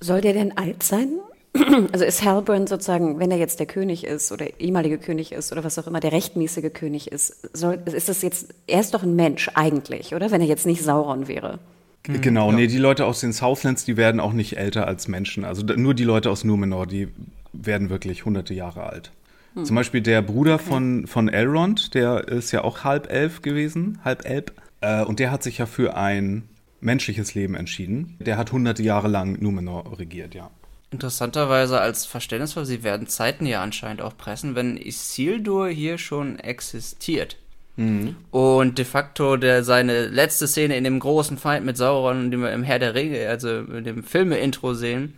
Soll 0.00 0.20
der 0.20 0.32
denn 0.32 0.56
alt 0.58 0.82
sein? 0.82 1.08
Also 1.92 2.04
ist 2.04 2.24
Halbrand 2.24 2.68
sozusagen, 2.68 3.20
wenn 3.20 3.30
er 3.30 3.36
jetzt 3.36 3.60
der 3.60 3.66
König 3.66 4.02
ist 4.04 4.32
oder 4.32 4.58
ehemalige 4.58 4.98
König 4.98 5.30
ist 5.30 5.52
oder 5.52 5.62
was 5.62 5.78
auch 5.78 5.86
immer, 5.86 6.00
der 6.00 6.10
rechtmäßige 6.10 6.72
König 6.72 7.12
ist, 7.12 7.48
soll, 7.56 7.78
ist 7.86 8.08
das 8.08 8.22
jetzt, 8.22 8.52
er 8.66 8.80
ist 8.80 8.92
doch 8.92 9.04
ein 9.04 9.14
Mensch 9.14 9.48
eigentlich, 9.54 10.16
oder? 10.16 10.32
Wenn 10.32 10.40
er 10.40 10.48
jetzt 10.48 10.66
nicht 10.66 10.82
Sauron 10.82 11.28
wäre. 11.28 11.60
Genau, 12.02 12.50
ja. 12.50 12.56
nee, 12.56 12.66
die 12.66 12.78
Leute 12.78 13.06
aus 13.06 13.20
den 13.20 13.32
Southlands, 13.32 13.84
die 13.84 13.96
werden 13.96 14.20
auch 14.20 14.32
nicht 14.32 14.58
älter 14.58 14.88
als 14.88 15.06
Menschen. 15.06 15.44
Also 15.44 15.64
nur 15.64 15.94
die 15.94 16.04
Leute 16.04 16.28
aus 16.30 16.42
Numenor, 16.42 16.88
die 16.88 17.08
werden 17.54 17.90
wirklich 17.90 18.24
hunderte 18.24 18.54
Jahre 18.54 18.84
alt. 18.84 19.12
Hm. 19.54 19.64
Zum 19.64 19.76
Beispiel 19.76 20.00
der 20.00 20.22
Bruder 20.22 20.54
okay. 20.54 20.64
von, 20.64 21.06
von 21.06 21.28
Elrond, 21.28 21.94
der 21.94 22.28
ist 22.28 22.52
ja 22.52 22.62
auch 22.62 22.84
halb 22.84 23.10
elf 23.10 23.42
gewesen, 23.42 24.00
halb 24.04 24.24
elb. 24.24 24.52
Äh, 24.80 25.04
und 25.04 25.18
der 25.18 25.30
hat 25.30 25.42
sich 25.42 25.58
ja 25.58 25.66
für 25.66 25.96
ein 25.96 26.48
menschliches 26.80 27.34
Leben 27.34 27.54
entschieden. 27.54 28.16
Der 28.20 28.36
hat 28.36 28.52
hunderte 28.52 28.82
Jahre 28.82 29.08
lang 29.08 29.40
Numenor 29.40 29.98
regiert, 29.98 30.34
ja. 30.34 30.50
Interessanterweise 30.90 31.80
als 31.80 32.06
Verständnisvoll, 32.06 32.66
sie 32.66 32.84
werden 32.84 33.08
Zeiten 33.08 33.46
ja 33.46 33.62
anscheinend 33.62 34.00
auch 34.00 34.16
pressen, 34.16 34.54
wenn 34.54 34.76
Isildur 34.76 35.68
hier 35.68 35.98
schon 35.98 36.38
existiert. 36.38 37.36
Mhm. 37.76 38.14
Und 38.30 38.78
de 38.78 38.84
facto 38.84 39.36
der, 39.36 39.64
seine 39.64 40.06
letzte 40.06 40.46
Szene 40.46 40.76
in 40.76 40.84
dem 40.84 41.00
großen 41.00 41.36
Fight 41.36 41.64
mit 41.64 41.76
Sauron, 41.76 42.30
den 42.30 42.42
wir 42.42 42.52
im 42.52 42.62
Herr 42.62 42.78
der 42.78 42.94
Ringe, 42.94 43.28
also 43.28 43.58
in 43.58 43.82
dem 43.82 44.04
Filme-Intro 44.04 44.74
sehen, 44.74 45.14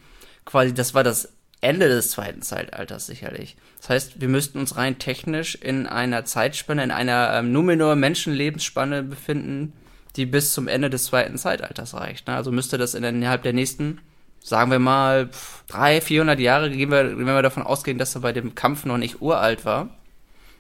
quasi, 0.47 0.73
das 0.73 0.95
war 0.95 1.05
das 1.05 1.36
Ende 1.61 1.89
des 1.89 2.11
zweiten 2.11 2.43
Zeitalters 2.43 3.07
sicherlich. 3.07 3.57
Das 3.79 3.91
heißt, 3.91 4.21
wir 4.21 4.29
müssten 4.29 4.59
uns 4.59 4.77
rein 4.77 4.99
technisch 4.99 5.55
in 5.55 5.87
einer 5.87 6.25
Zeitspanne, 6.25 6.85
in 6.85 6.91
einer 6.91 7.33
ähm, 7.35 7.53
Numenor-Menschenlebensspanne 7.53 9.03
befinden, 9.03 9.73
die 10.17 10.27
bis 10.27 10.53
zum 10.53 10.69
Ende 10.69 10.91
des 10.91 11.05
zweiten 11.05 11.39
Zeitalters 11.39 11.95
reicht. 11.95 12.27
Ne? 12.27 12.35
Also 12.37 12.53
müsste 12.53 12.79
das 12.79 12.95
innerhalb 12.95 13.43
der 13.43 13.53
nächsten 13.53 14.01
sagen 14.47 14.71
wir 14.71 14.79
mal, 14.79 15.29
300, 15.69 16.05
400 16.05 16.39
Jahre, 16.39 16.71
wenn 16.71 16.91
wir, 16.91 17.19
wenn 17.19 17.27
wir 17.27 17.43
davon 17.43 17.65
ausgehen, 17.65 17.99
dass 17.99 18.15
er 18.15 18.21
bei 18.21 18.33
dem 18.33 18.55
Kampf 18.55 18.85
noch 18.85 18.97
nicht 18.97 19.21
uralt 19.21 19.65
war, 19.65 19.89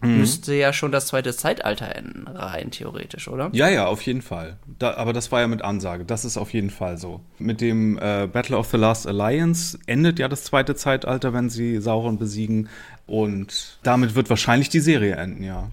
mhm. 0.06 0.18
müsste 0.18 0.54
ja 0.54 0.72
schon 0.72 0.92
das 0.92 1.08
zweite 1.08 1.34
Zeitalter 1.34 1.94
enden, 1.94 2.26
rein 2.28 2.70
theoretisch, 2.70 3.28
oder? 3.28 3.50
Ja, 3.52 3.68
ja, 3.68 3.86
auf 3.86 4.02
jeden 4.02 4.22
Fall. 4.22 4.56
Da, 4.78 4.94
aber 4.94 5.12
das 5.12 5.32
war 5.32 5.40
ja 5.40 5.48
mit 5.48 5.62
Ansage. 5.62 6.04
Das 6.04 6.24
ist 6.24 6.36
auf 6.36 6.52
jeden 6.52 6.70
Fall 6.70 6.98
so. 6.98 7.20
Mit 7.38 7.60
dem 7.60 7.98
äh, 7.98 8.28
Battle 8.32 8.56
of 8.56 8.68
the 8.68 8.76
Last 8.76 9.06
Alliance 9.06 9.78
endet 9.86 10.18
ja 10.18 10.28
das 10.28 10.44
zweite 10.44 10.74
Zeitalter, 10.74 11.32
wenn 11.32 11.50
sie 11.50 11.78
Sauron 11.80 12.18
besiegen. 12.18 12.68
Und 13.06 13.78
damit 13.82 14.14
wird 14.14 14.30
wahrscheinlich 14.30 14.68
die 14.68 14.80
Serie 14.80 15.16
enden, 15.16 15.42
ja. 15.42 15.70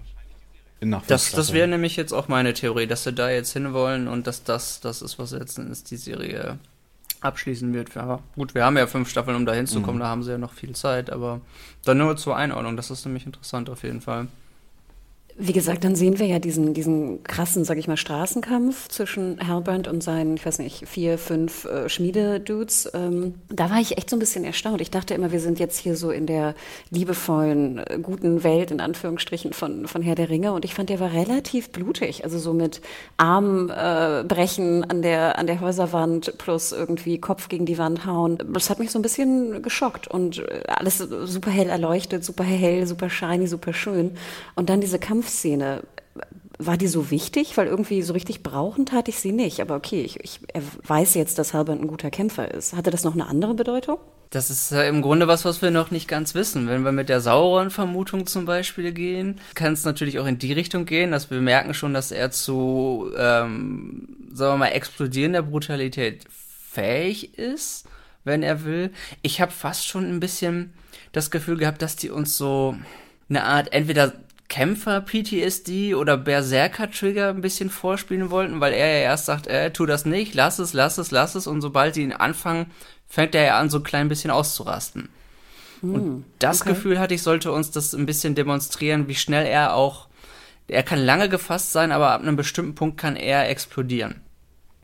Das, 1.06 1.32
das 1.32 1.52
wäre 1.52 1.66
nämlich 1.66 1.96
jetzt 1.96 2.12
auch 2.12 2.28
meine 2.28 2.52
Theorie, 2.52 2.86
dass 2.86 3.04
sie 3.04 3.12
da 3.12 3.30
jetzt 3.30 3.52
hinwollen 3.52 4.06
und 4.06 4.26
dass 4.26 4.44
das 4.44 4.80
das 4.80 5.00
ist, 5.00 5.18
was 5.18 5.32
jetzt 5.32 5.58
ist 5.58 5.90
die 5.90 5.96
Serie 5.96 6.58
abschließen 7.24 7.72
wird. 7.72 7.96
Aber 7.96 8.20
gut, 8.34 8.54
wir 8.54 8.64
haben 8.64 8.76
ja 8.76 8.86
fünf 8.86 9.08
Staffeln, 9.08 9.36
um 9.36 9.46
da 9.46 9.52
hinzukommen, 9.52 9.96
mhm. 9.96 10.00
da 10.00 10.08
haben 10.08 10.22
sie 10.22 10.32
ja 10.32 10.38
noch 10.38 10.52
viel 10.52 10.74
Zeit, 10.74 11.10
aber 11.10 11.40
dann 11.84 11.98
nur 11.98 12.16
zur 12.16 12.36
Einordnung, 12.36 12.76
das 12.76 12.90
ist 12.90 13.04
nämlich 13.04 13.26
interessant 13.26 13.70
auf 13.70 13.82
jeden 13.82 14.00
Fall. 14.00 14.28
Wie 15.36 15.52
gesagt, 15.52 15.82
dann 15.82 15.96
sehen 15.96 16.20
wir 16.20 16.26
ja 16.26 16.38
diesen, 16.38 16.74
diesen 16.74 17.24
krassen, 17.24 17.64
sag 17.64 17.76
ich 17.76 17.88
mal, 17.88 17.96
Straßenkampf 17.96 18.86
zwischen 18.86 19.44
Halbrand 19.44 19.88
und 19.88 20.00
seinen, 20.00 20.36
ich 20.36 20.46
weiß 20.46 20.60
nicht, 20.60 20.86
vier, 20.88 21.18
fünf 21.18 21.64
äh, 21.64 21.88
Schmiededudes. 21.88 22.92
Ähm, 22.94 23.34
da 23.48 23.68
war 23.68 23.80
ich 23.80 23.98
echt 23.98 24.08
so 24.08 24.14
ein 24.14 24.20
bisschen 24.20 24.44
erstaunt. 24.44 24.80
Ich 24.80 24.92
dachte 24.92 25.12
immer, 25.12 25.32
wir 25.32 25.40
sind 25.40 25.58
jetzt 25.58 25.78
hier 25.78 25.96
so 25.96 26.12
in 26.12 26.26
der 26.26 26.54
liebevollen, 26.90 27.78
äh, 27.78 27.98
guten 28.00 28.44
Welt, 28.44 28.70
in 28.70 28.80
Anführungsstrichen, 28.80 29.52
von, 29.52 29.88
von 29.88 30.02
Herr 30.02 30.14
der 30.14 30.28
Ringe. 30.28 30.52
Und 30.52 30.64
ich 30.64 30.72
fand, 30.72 30.88
der 30.88 31.00
war 31.00 31.12
relativ 31.12 31.70
blutig. 31.70 32.22
Also 32.22 32.38
so 32.38 32.52
mit 32.52 32.80
Armbrechen 33.16 34.84
äh, 34.84 34.86
an, 34.88 35.02
der, 35.02 35.36
an 35.36 35.48
der 35.48 35.60
Häuserwand 35.60 36.38
plus 36.38 36.70
irgendwie 36.70 37.18
Kopf 37.18 37.48
gegen 37.48 37.66
die 37.66 37.76
Wand 37.76 38.06
hauen. 38.06 38.38
Das 38.52 38.70
hat 38.70 38.78
mich 38.78 38.92
so 38.92 39.00
ein 39.00 39.02
bisschen 39.02 39.62
geschockt. 39.62 40.06
Und 40.06 40.38
äh, 40.38 40.62
alles 40.68 40.98
super 40.98 41.50
hell 41.50 41.70
erleuchtet, 41.70 42.24
super 42.24 42.44
hell, 42.44 42.86
super 42.86 43.10
shiny, 43.10 43.48
super 43.48 43.72
schön. 43.72 44.12
Und 44.54 44.68
dann 44.70 44.80
diese 44.80 45.00
Kampf 45.00 45.23
Kampfszene, 45.24 45.82
war 46.58 46.76
die 46.76 46.86
so 46.86 47.10
wichtig? 47.10 47.56
Weil 47.56 47.66
irgendwie 47.66 48.02
so 48.02 48.12
richtig 48.12 48.42
brauchen 48.42 48.86
tat 48.86 49.08
ich 49.08 49.18
sie 49.18 49.32
nicht. 49.32 49.60
Aber 49.60 49.74
okay, 49.74 50.02
ich, 50.02 50.20
ich 50.20 50.40
weiß 50.86 51.14
jetzt, 51.14 51.38
dass 51.38 51.54
Halbert 51.54 51.80
ein 51.80 51.88
guter 51.88 52.10
Kämpfer 52.10 52.52
ist. 52.52 52.74
Hatte 52.74 52.90
das 52.90 53.04
noch 53.04 53.14
eine 53.14 53.26
andere 53.26 53.54
Bedeutung? 53.54 53.98
Das 54.30 54.50
ist 54.50 54.72
im 54.72 55.00
Grunde 55.00 55.28
was, 55.28 55.44
was 55.44 55.62
wir 55.62 55.70
noch 55.70 55.90
nicht 55.90 56.08
ganz 56.08 56.34
wissen. 56.34 56.68
Wenn 56.68 56.84
wir 56.84 56.92
mit 56.92 57.08
der 57.08 57.20
Sauron-Vermutung 57.20 58.26
zum 58.26 58.44
Beispiel 58.44 58.92
gehen, 58.92 59.40
kann 59.54 59.72
es 59.72 59.84
natürlich 59.84 60.18
auch 60.18 60.26
in 60.26 60.38
die 60.38 60.52
Richtung 60.52 60.86
gehen, 60.86 61.12
dass 61.12 61.30
wir 61.30 61.40
merken 61.40 61.72
schon, 61.72 61.94
dass 61.94 62.10
er 62.10 62.30
zu, 62.30 63.10
ähm, 63.16 64.08
sagen 64.32 64.54
wir 64.54 64.58
mal, 64.58 64.68
explodierender 64.68 65.42
Brutalität 65.42 66.24
fähig 66.28 67.38
ist, 67.38 67.86
wenn 68.24 68.42
er 68.42 68.64
will. 68.64 68.90
Ich 69.22 69.40
habe 69.40 69.52
fast 69.52 69.86
schon 69.86 70.04
ein 70.04 70.20
bisschen 70.20 70.72
das 71.12 71.30
Gefühl 71.30 71.56
gehabt, 71.56 71.80
dass 71.82 71.96
die 71.96 72.10
uns 72.10 72.36
so 72.36 72.76
eine 73.28 73.44
Art 73.44 73.72
entweder 73.72 74.12
Kämpfer-PTSD 74.48 75.94
oder 75.94 76.16
Berserker-Trigger 76.16 77.30
ein 77.30 77.40
bisschen 77.40 77.70
vorspielen 77.70 78.30
wollten, 78.30 78.60
weil 78.60 78.72
er 78.72 78.86
ja 78.86 79.02
erst 79.02 79.26
sagt, 79.26 79.46
äh, 79.46 79.72
tu 79.72 79.86
das 79.86 80.04
nicht, 80.04 80.34
lass 80.34 80.58
es, 80.58 80.72
lass 80.72 80.98
es, 80.98 81.10
lass 81.10 81.34
es 81.34 81.46
und 81.46 81.60
sobald 81.60 81.94
sie 81.94 82.02
ihn 82.02 82.12
anfangen, 82.12 82.70
fängt 83.08 83.34
er 83.34 83.44
ja 83.44 83.58
an, 83.58 83.70
so 83.70 83.78
ein 83.78 83.84
klein 83.84 84.08
bisschen 84.08 84.30
auszurasten. 84.30 85.08
Hm, 85.80 85.94
und 85.94 86.24
das 86.38 86.60
okay. 86.60 86.70
Gefühl 86.70 86.98
hatte 86.98 87.14
ich, 87.14 87.22
sollte 87.22 87.52
uns 87.52 87.70
das 87.70 87.94
ein 87.94 88.06
bisschen 88.06 88.34
demonstrieren, 88.34 89.08
wie 89.08 89.14
schnell 89.14 89.46
er 89.46 89.74
auch, 89.74 90.08
er 90.68 90.82
kann 90.82 90.98
lange 90.98 91.28
gefasst 91.28 91.72
sein, 91.72 91.92
aber 91.92 92.10
ab 92.10 92.22
einem 92.22 92.36
bestimmten 92.36 92.74
Punkt 92.74 92.98
kann 92.98 93.16
er 93.16 93.48
explodieren. 93.48 94.20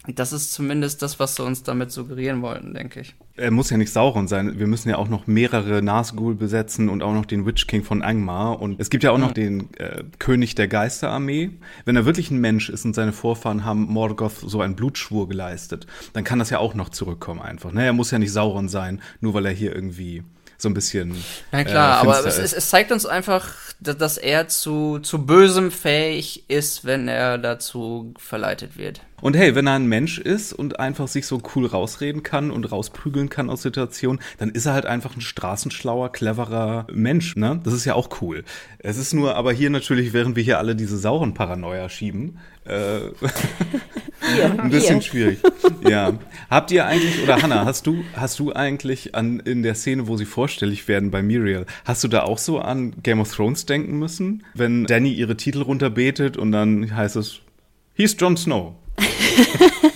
Das 0.07 0.33
ist 0.33 0.53
zumindest 0.53 1.03
das, 1.03 1.21
was 1.21 1.37
sie 1.37 1.45
uns 1.45 1.63
damit 1.63 1.93
suggerieren 1.93 2.41
wollten, 2.41 2.73
denke 2.73 3.01
ich. 3.01 3.15
Er 3.37 3.51
muss 3.51 3.69
ja 3.69 3.77
nicht 3.77 3.93
Sauron 3.93 4.29
sein. 4.29 4.59
Wir 4.59 4.67
müssen 4.67 4.89
ja 4.89 4.97
auch 4.97 5.09
noch 5.09 5.27
mehrere 5.27 5.83
Nazgul 5.83 6.35
besetzen 6.35 6.89
und 6.89 7.03
auch 7.03 7.13
noch 7.13 7.27
den 7.27 7.45
Witch 7.45 7.67
King 7.67 7.85
von 7.85 8.01
Angmar. 8.01 8.61
Und 8.63 8.81
es 8.81 8.89
gibt 8.89 9.05
ja 9.05 9.11
auch 9.11 9.19
mhm. 9.19 9.25
noch 9.25 9.33
den 9.33 9.75
äh, 9.75 10.05
König 10.19 10.55
der 10.55 10.69
Geisterarmee. 10.69 11.51
Wenn 11.85 11.97
er 11.97 12.07
wirklich 12.07 12.31
ein 12.31 12.41
Mensch 12.41 12.71
ist 12.71 12.87
und 12.87 12.95
seine 12.95 13.13
Vorfahren 13.13 13.65
haben 13.67 13.83
Morgoth 13.93 14.39
so 14.39 14.63
einen 14.63 14.75
Blutschwur 14.75 15.29
geleistet, 15.29 15.87
dann 16.15 16.25
kann 16.25 16.39
das 16.39 16.49
ja 16.49 16.59
auch 16.59 16.75
noch 16.75 16.89
zurückkommen 16.89 17.41
einfach. 17.41 17.73
Ne? 17.73 17.85
Er 17.85 17.93
muss 17.93 18.11
ja 18.11 18.19
nicht 18.19 18.33
Sauron 18.33 18.69
sein, 18.69 19.03
nur 19.21 19.35
weil 19.35 19.45
er 19.45 19.53
hier 19.53 19.75
irgendwie 19.75 20.23
so 20.62 20.68
ein 20.68 20.75
bisschen. 20.75 21.14
Ja 21.53 21.64
klar, 21.64 21.99
äh, 21.99 22.01
aber 22.01 22.27
es, 22.27 22.38
ist. 22.38 22.53
es, 22.53 22.70
zeigt 22.70 22.92
uns 22.92 23.07
einfach, 23.07 23.53
dass, 23.81 23.96
dass 23.96 24.18
er 24.18 24.49
zu, 24.49 24.99
zu 25.01 25.25
Bösem 25.25 25.70
fähig 25.70 26.44
ist, 26.49 26.85
wenn 26.85 27.09
er 27.09 27.38
dazu 27.38 28.14
verleitet 28.18 28.77
wird. 28.77 29.01
Und 29.20 29.37
hey, 29.37 29.55
wenn 29.55 29.66
er 29.66 29.75
ein 29.75 29.87
Mensch 29.87 30.18
ist 30.18 30.53
und 30.53 30.81
einfach 30.81 31.07
sich 31.09 31.27
so 31.27 31.42
cool 31.55 31.66
rausreden 31.66 32.23
kann 32.23 32.51
und 32.51 32.70
rausprügeln 32.73 33.29
kann 33.29 33.51
aus 33.51 33.62
Situationen, 33.62 34.20
dann 34.38 34.51
ist 34.51 34.66
er 34.66 34.73
halt 34.73 34.87
einfach 34.87 35.14
ein 35.14 35.20
straßenschlauer, 35.20 36.12
cleverer 36.12 36.87
Mensch, 36.90 37.37
ne? 37.37 37.61
Das 37.62 37.75
ist 37.75 37.85
ja 37.85 37.94
auch 37.94 38.23
cool. 38.23 38.44
Es 38.79 38.96
ist 38.96 39.12
nur, 39.12 39.37
aber 39.37 39.53
hier 39.53 39.70
natürlich, 39.70 40.12
während 40.12 40.37
wir 40.37 40.42
hier 40.42 40.59
alle 40.59 40.75
diese 40.75 40.96
sauren 40.96 41.35
Paranoia 41.35 41.88
schieben, 41.90 42.38
äh, 42.64 43.01
ein 44.59 44.71
bisschen 44.71 45.03
schwierig. 45.03 45.38
Ja. 45.88 46.19
Habt 46.49 46.71
ihr 46.71 46.87
eigentlich, 46.87 47.23
oder 47.23 47.40
Hannah, 47.43 47.64
hast 47.64 47.87
du, 47.87 48.05
hast 48.14 48.38
du 48.38 48.53
eigentlich 48.53 49.14
an, 49.14 49.40
in 49.40 49.62
der 49.62 49.75
Szene, 49.75 50.09
wo 50.09 50.16
sie 50.16 50.25
vorstellig 50.25 50.88
werden 50.88 51.11
bei 51.11 51.23
Muriel, 51.23 51.66
hast 51.85 52.05
du 52.05 52.09
da 52.09 52.23
auch 52.23 52.38
so 52.38 52.59
an 52.59 52.95
Game 53.03 53.21
of 53.21 53.35
Thrones 53.35 53.66
denken 53.66 53.99
müssen? 53.99 54.45
Wenn 54.55 54.85
Danny 54.85 55.12
ihre 55.12 55.37
Titel 55.37 55.62
runterbetet 55.62 56.37
und 56.37 56.53
dann 56.53 56.95
heißt 56.95 57.16
es, 57.16 57.40
he's 57.95 58.16
Jon 58.19 58.37
Snow. 58.37 58.75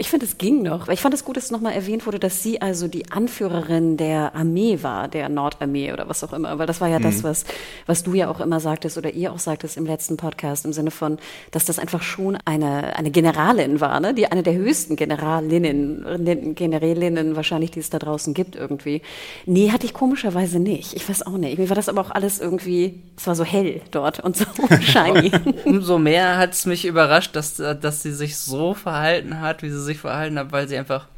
Ich 0.00 0.08
finde, 0.08 0.24
es 0.24 0.38
ging 0.38 0.62
noch. 0.62 0.88
Ich 0.88 1.00
fand 1.02 1.12
es 1.14 1.24
gut, 1.26 1.36
dass 1.36 1.50
nochmal 1.50 1.74
erwähnt 1.74 2.06
wurde, 2.06 2.18
dass 2.18 2.42
sie 2.42 2.62
also 2.62 2.88
die 2.88 3.10
Anführerin 3.12 3.98
der 3.98 4.34
Armee 4.34 4.78
war, 4.80 5.08
der 5.08 5.28
Nordarmee 5.28 5.92
oder 5.92 6.08
was 6.08 6.24
auch 6.24 6.32
immer. 6.32 6.58
Weil 6.58 6.66
das 6.66 6.80
war 6.80 6.88
ja 6.88 6.98
Mhm. 6.98 7.02
das, 7.02 7.22
was, 7.22 7.44
was 7.84 8.02
du 8.02 8.14
ja 8.14 8.30
auch 8.30 8.40
immer 8.40 8.60
sagtest 8.60 8.96
oder 8.96 9.12
ihr 9.12 9.30
auch 9.30 9.38
sagtest 9.38 9.76
im 9.76 9.84
letzten 9.84 10.16
Podcast 10.16 10.64
im 10.64 10.72
Sinne 10.72 10.90
von, 10.90 11.18
dass 11.50 11.66
das 11.66 11.78
einfach 11.78 12.00
schon 12.00 12.38
eine, 12.46 12.96
eine 12.96 13.10
Generalin 13.10 13.82
war, 13.82 14.00
ne? 14.00 14.14
die 14.14 14.26
eine 14.26 14.42
der 14.42 14.54
höchsten 14.54 14.96
Generalinnen, 14.96 16.54
Generälinnen 16.54 17.36
wahrscheinlich, 17.36 17.70
die 17.70 17.80
es 17.80 17.90
da 17.90 17.98
draußen 17.98 18.32
gibt 18.32 18.56
irgendwie. 18.56 19.02
Nee, 19.44 19.70
hatte 19.70 19.84
ich 19.84 19.92
komischerweise 19.92 20.60
nicht. 20.60 20.94
Ich 20.94 21.06
weiß 21.06 21.26
auch 21.26 21.36
nicht. 21.36 21.58
Mir 21.58 21.68
war 21.68 21.76
das 21.76 21.90
aber 21.90 22.00
auch 22.00 22.10
alles 22.10 22.40
irgendwie, 22.40 23.02
es 23.18 23.26
war 23.26 23.34
so 23.34 23.44
hell 23.44 23.82
dort 23.90 24.20
und 24.20 24.34
so 24.34 24.46
shiny. 24.80 25.30
Umso 25.66 25.98
mehr 25.98 26.38
hat 26.38 26.54
es 26.54 26.64
mich 26.64 26.86
überrascht, 26.86 27.36
dass, 27.36 27.56
dass 27.56 28.02
sie 28.02 28.12
sich 28.12 28.38
so 28.38 28.72
verhalten 28.72 29.42
hat, 29.42 29.62
wie 29.62 29.68
sie 29.68 29.82
sich 29.82 29.89
verhalten 29.98 30.38
hat, 30.38 30.52
weil 30.52 30.68
sie 30.68 30.76
einfach. 30.76 31.08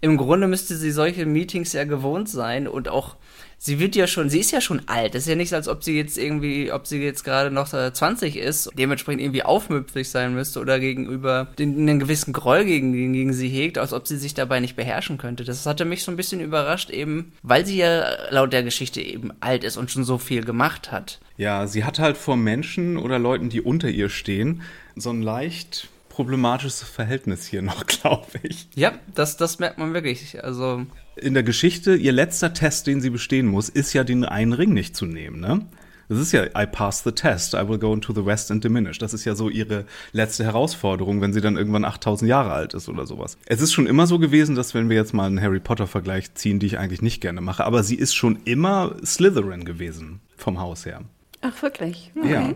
Im 0.00 0.16
Grunde 0.16 0.46
müsste 0.46 0.76
sie 0.76 0.92
solche 0.92 1.26
Meetings 1.26 1.72
ja 1.72 1.82
gewohnt 1.82 2.28
sein 2.28 2.68
und 2.68 2.88
auch. 2.88 3.16
Sie 3.60 3.80
wird 3.80 3.96
ja 3.96 4.06
schon, 4.06 4.30
sie 4.30 4.38
ist 4.38 4.52
ja 4.52 4.60
schon 4.60 4.82
alt. 4.86 5.16
Es 5.16 5.22
ist 5.24 5.28
ja 5.28 5.34
nicht, 5.34 5.52
als 5.52 5.66
ob 5.66 5.82
sie 5.82 5.96
jetzt 5.96 6.16
irgendwie, 6.16 6.70
ob 6.70 6.86
sie 6.86 7.02
jetzt 7.02 7.24
gerade 7.24 7.50
noch 7.50 7.74
äh, 7.74 7.92
20 7.92 8.36
ist, 8.36 8.70
dementsprechend 8.78 9.20
irgendwie 9.20 9.42
aufmüpfig 9.42 10.08
sein 10.08 10.32
müsste 10.32 10.60
oder 10.60 10.78
gegenüber 10.78 11.48
den, 11.58 11.76
einen 11.76 11.98
gewissen 11.98 12.32
Groll 12.32 12.64
gegen, 12.64 12.92
gegen 12.92 13.32
sie 13.32 13.48
hegt, 13.48 13.76
als 13.76 13.92
ob 13.92 14.06
sie 14.06 14.16
sich 14.16 14.34
dabei 14.34 14.60
nicht 14.60 14.76
beherrschen 14.76 15.18
könnte. 15.18 15.42
Das 15.42 15.66
hatte 15.66 15.84
mich 15.84 16.04
so 16.04 16.12
ein 16.12 16.16
bisschen 16.16 16.38
überrascht, 16.40 16.90
eben, 16.90 17.32
weil 17.42 17.66
sie 17.66 17.78
ja 17.78 18.30
laut 18.30 18.52
der 18.52 18.62
Geschichte 18.62 19.00
eben 19.00 19.32
alt 19.40 19.64
ist 19.64 19.76
und 19.76 19.90
schon 19.90 20.04
so 20.04 20.18
viel 20.18 20.44
gemacht 20.44 20.92
hat. 20.92 21.18
Ja, 21.36 21.66
sie 21.66 21.82
hat 21.82 21.98
halt 21.98 22.16
vor 22.16 22.36
Menschen 22.36 22.96
oder 22.96 23.18
Leuten, 23.18 23.48
die 23.48 23.60
unter 23.60 23.88
ihr 23.88 24.08
stehen, 24.08 24.62
so 24.94 25.10
ein 25.10 25.22
leicht 25.22 25.88
problematisches 26.18 26.82
Verhältnis 26.82 27.46
hier 27.46 27.62
noch, 27.62 27.86
glaube 28.00 28.26
ich. 28.42 28.66
Ja, 28.74 28.94
das, 29.14 29.36
das 29.36 29.60
merkt 29.60 29.78
man 29.78 29.94
wirklich. 29.94 30.42
Also, 30.42 30.84
In 31.14 31.34
der 31.34 31.44
Geschichte, 31.44 31.94
ihr 31.94 32.10
letzter 32.10 32.52
Test, 32.52 32.88
den 32.88 33.00
sie 33.00 33.10
bestehen 33.10 33.46
muss, 33.46 33.68
ist 33.68 33.92
ja 33.92 34.02
den 34.02 34.24
einen 34.24 34.52
Ring 34.52 34.72
nicht 34.74 34.96
zu 34.96 35.06
nehmen, 35.06 35.38
ne? 35.38 35.64
Das 36.08 36.18
ist 36.18 36.32
ja, 36.32 36.46
I 36.56 36.66
pass 36.66 37.04
the 37.04 37.12
test, 37.12 37.54
I 37.54 37.68
will 37.68 37.78
go 37.78 37.94
into 37.94 38.12
the 38.12 38.26
West 38.26 38.50
and 38.50 38.64
diminish. 38.64 38.98
Das 38.98 39.14
ist 39.14 39.26
ja 39.26 39.36
so 39.36 39.48
ihre 39.48 39.84
letzte 40.10 40.42
Herausforderung, 40.42 41.20
wenn 41.20 41.32
sie 41.32 41.40
dann 41.40 41.56
irgendwann 41.56 41.84
8000 41.84 42.28
Jahre 42.28 42.50
alt 42.50 42.74
ist 42.74 42.88
oder 42.88 43.06
sowas. 43.06 43.38
Es 43.46 43.60
ist 43.60 43.72
schon 43.72 43.86
immer 43.86 44.08
so 44.08 44.18
gewesen, 44.18 44.56
dass 44.56 44.74
wenn 44.74 44.88
wir 44.88 44.96
jetzt 44.96 45.14
mal 45.14 45.26
einen 45.26 45.40
Harry 45.40 45.60
Potter 45.60 45.86
Vergleich 45.86 46.34
ziehen, 46.34 46.58
die 46.58 46.66
ich 46.66 46.78
eigentlich 46.78 47.02
nicht 47.02 47.20
gerne 47.20 47.42
mache, 47.42 47.64
aber 47.64 47.84
sie 47.84 47.94
ist 47.94 48.16
schon 48.16 48.40
immer 48.44 48.96
Slytherin 49.04 49.64
gewesen, 49.64 50.20
vom 50.36 50.58
Haus 50.58 50.84
her. 50.84 51.02
Ach, 51.42 51.62
wirklich? 51.62 52.10
Ja. 52.24 52.54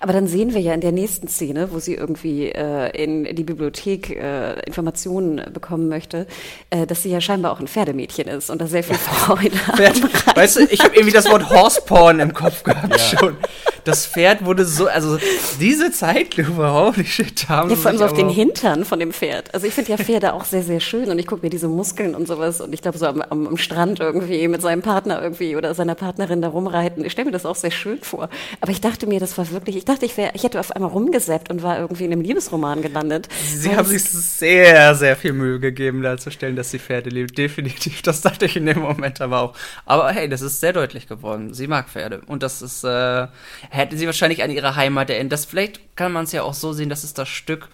Aber 0.00 0.12
dann 0.12 0.26
sehen 0.26 0.54
wir 0.54 0.60
ja 0.60 0.74
in 0.74 0.80
der 0.80 0.92
nächsten 0.92 1.28
Szene, 1.28 1.72
wo 1.72 1.78
sie 1.78 1.94
irgendwie 1.94 2.48
äh, 2.48 2.90
in 3.02 3.24
die 3.36 3.44
Bibliothek 3.44 4.10
äh, 4.10 4.60
Informationen 4.60 5.42
bekommen 5.52 5.88
möchte, 5.88 6.26
äh, 6.70 6.86
dass 6.86 7.02
sie 7.02 7.10
ja 7.10 7.20
scheinbar 7.20 7.52
auch 7.52 7.60
ein 7.60 7.68
Pferdemädchen 7.68 8.28
ist 8.28 8.50
und 8.50 8.60
da 8.60 8.66
sehr 8.66 8.82
viel 8.82 8.96
Freude 8.96 9.66
hat. 9.66 10.36
weißt 10.36 10.56
du, 10.56 10.60
ich 10.70 10.80
habe 10.80 10.94
irgendwie 10.94 11.12
das 11.12 11.30
Wort 11.30 11.50
Horseporn 11.50 12.20
im 12.20 12.32
Kopf 12.32 12.62
gehabt 12.62 13.00
schon. 13.00 13.36
Das 13.84 14.04
Pferd 14.04 14.44
wurde 14.44 14.64
so, 14.64 14.88
also 14.88 15.16
diese 15.60 15.92
Zeitlupe, 15.92 16.72
holy 16.72 17.04
shit, 17.04 17.48
haben 17.48 17.70
Ja, 17.70 17.76
sie 17.76 17.82
vor 17.82 17.90
allem 17.90 17.98
so 17.98 18.04
auf 18.04 18.14
den 18.14 18.28
Hintern 18.28 18.84
von 18.84 18.98
dem 18.98 19.12
Pferd. 19.12 19.54
Also 19.54 19.66
ich 19.68 19.74
finde 19.74 19.92
ja 19.92 19.96
Pferde 19.96 20.34
auch 20.34 20.44
sehr, 20.44 20.64
sehr 20.64 20.80
schön 20.80 21.08
und 21.08 21.20
ich 21.20 21.26
gucke 21.28 21.46
mir 21.46 21.50
diese 21.50 21.68
Muskeln 21.68 22.16
und 22.16 22.26
sowas 22.26 22.60
und 22.60 22.74
ich 22.74 22.82
glaube 22.82 22.98
so 22.98 23.06
am, 23.06 23.22
am, 23.22 23.46
am 23.46 23.56
Strand 23.56 24.00
irgendwie 24.00 24.48
mit 24.48 24.60
seinem 24.60 24.82
Partner 24.82 25.22
irgendwie 25.22 25.54
oder 25.54 25.72
seiner 25.74 25.94
Partnerin 25.94 26.42
da 26.42 26.48
rumreiten. 26.48 27.04
Ich 27.04 27.12
stelle 27.12 27.26
mir 27.26 27.32
das 27.32 27.46
auch 27.46 27.54
sehr 27.54 27.70
schön 27.70 28.00
vor. 28.00 28.28
Aber 28.60 28.72
ich 28.72 28.80
dachte 28.80 29.06
mir, 29.06 29.20
das 29.20 29.38
war 29.38 29.44
wirklich, 29.56 29.76
ich 29.76 29.84
dachte, 29.84 30.06
ich 30.06 30.16
wäre, 30.16 30.30
ich 30.34 30.44
hätte 30.44 30.60
auf 30.60 30.70
einmal 30.70 30.90
rumgesäppt 30.90 31.50
und 31.50 31.62
war 31.62 31.78
irgendwie 31.78 32.04
in 32.04 32.12
einem 32.12 32.20
Liebesroman 32.20 32.82
gelandet. 32.82 33.28
Sie 33.44 33.74
haben 33.74 33.86
sich 33.86 34.04
sehr, 34.04 34.94
sehr 34.94 35.16
viel 35.16 35.32
Mühe 35.32 35.58
gegeben, 35.58 36.02
darzustellen, 36.02 36.54
dass 36.54 36.70
sie 36.70 36.78
Pferde 36.78 37.10
liebt. 37.10 37.36
Definitiv. 37.36 38.02
Das 38.02 38.20
dachte 38.20 38.44
ich 38.44 38.56
in 38.56 38.66
dem 38.66 38.80
Moment 38.80 39.20
aber 39.20 39.40
auch. 39.40 39.56
Aber 39.84 40.10
hey, 40.12 40.28
das 40.28 40.42
ist 40.42 40.60
sehr 40.60 40.72
deutlich 40.72 41.08
geworden. 41.08 41.52
Sie 41.52 41.66
mag 41.66 41.88
Pferde. 41.88 42.20
Und 42.26 42.42
das 42.42 42.62
ist, 42.62 42.84
äh, 42.84 43.26
hätte 43.70 43.96
sie 43.96 44.06
wahrscheinlich 44.06 44.42
an 44.42 44.50
ihre 44.50 44.76
Heimat 44.76 45.10
erinnert. 45.10 45.32
Das, 45.32 45.44
vielleicht 45.44 45.96
kann 45.96 46.12
man 46.12 46.24
es 46.24 46.32
ja 46.32 46.42
auch 46.42 46.54
so 46.54 46.72
sehen, 46.72 46.88
das 46.88 47.02
ist 47.02 47.18
das 47.18 47.28
Stück, 47.28 47.68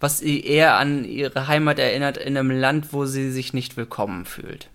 was 0.00 0.18
sie 0.18 0.44
eher 0.44 0.76
an 0.76 1.04
ihre 1.04 1.48
Heimat 1.48 1.78
erinnert, 1.78 2.16
in 2.16 2.36
einem 2.36 2.50
Land, 2.50 2.92
wo 2.92 3.06
sie 3.06 3.30
sich 3.30 3.52
nicht 3.52 3.76
willkommen 3.76 4.26
fühlt. 4.26 4.68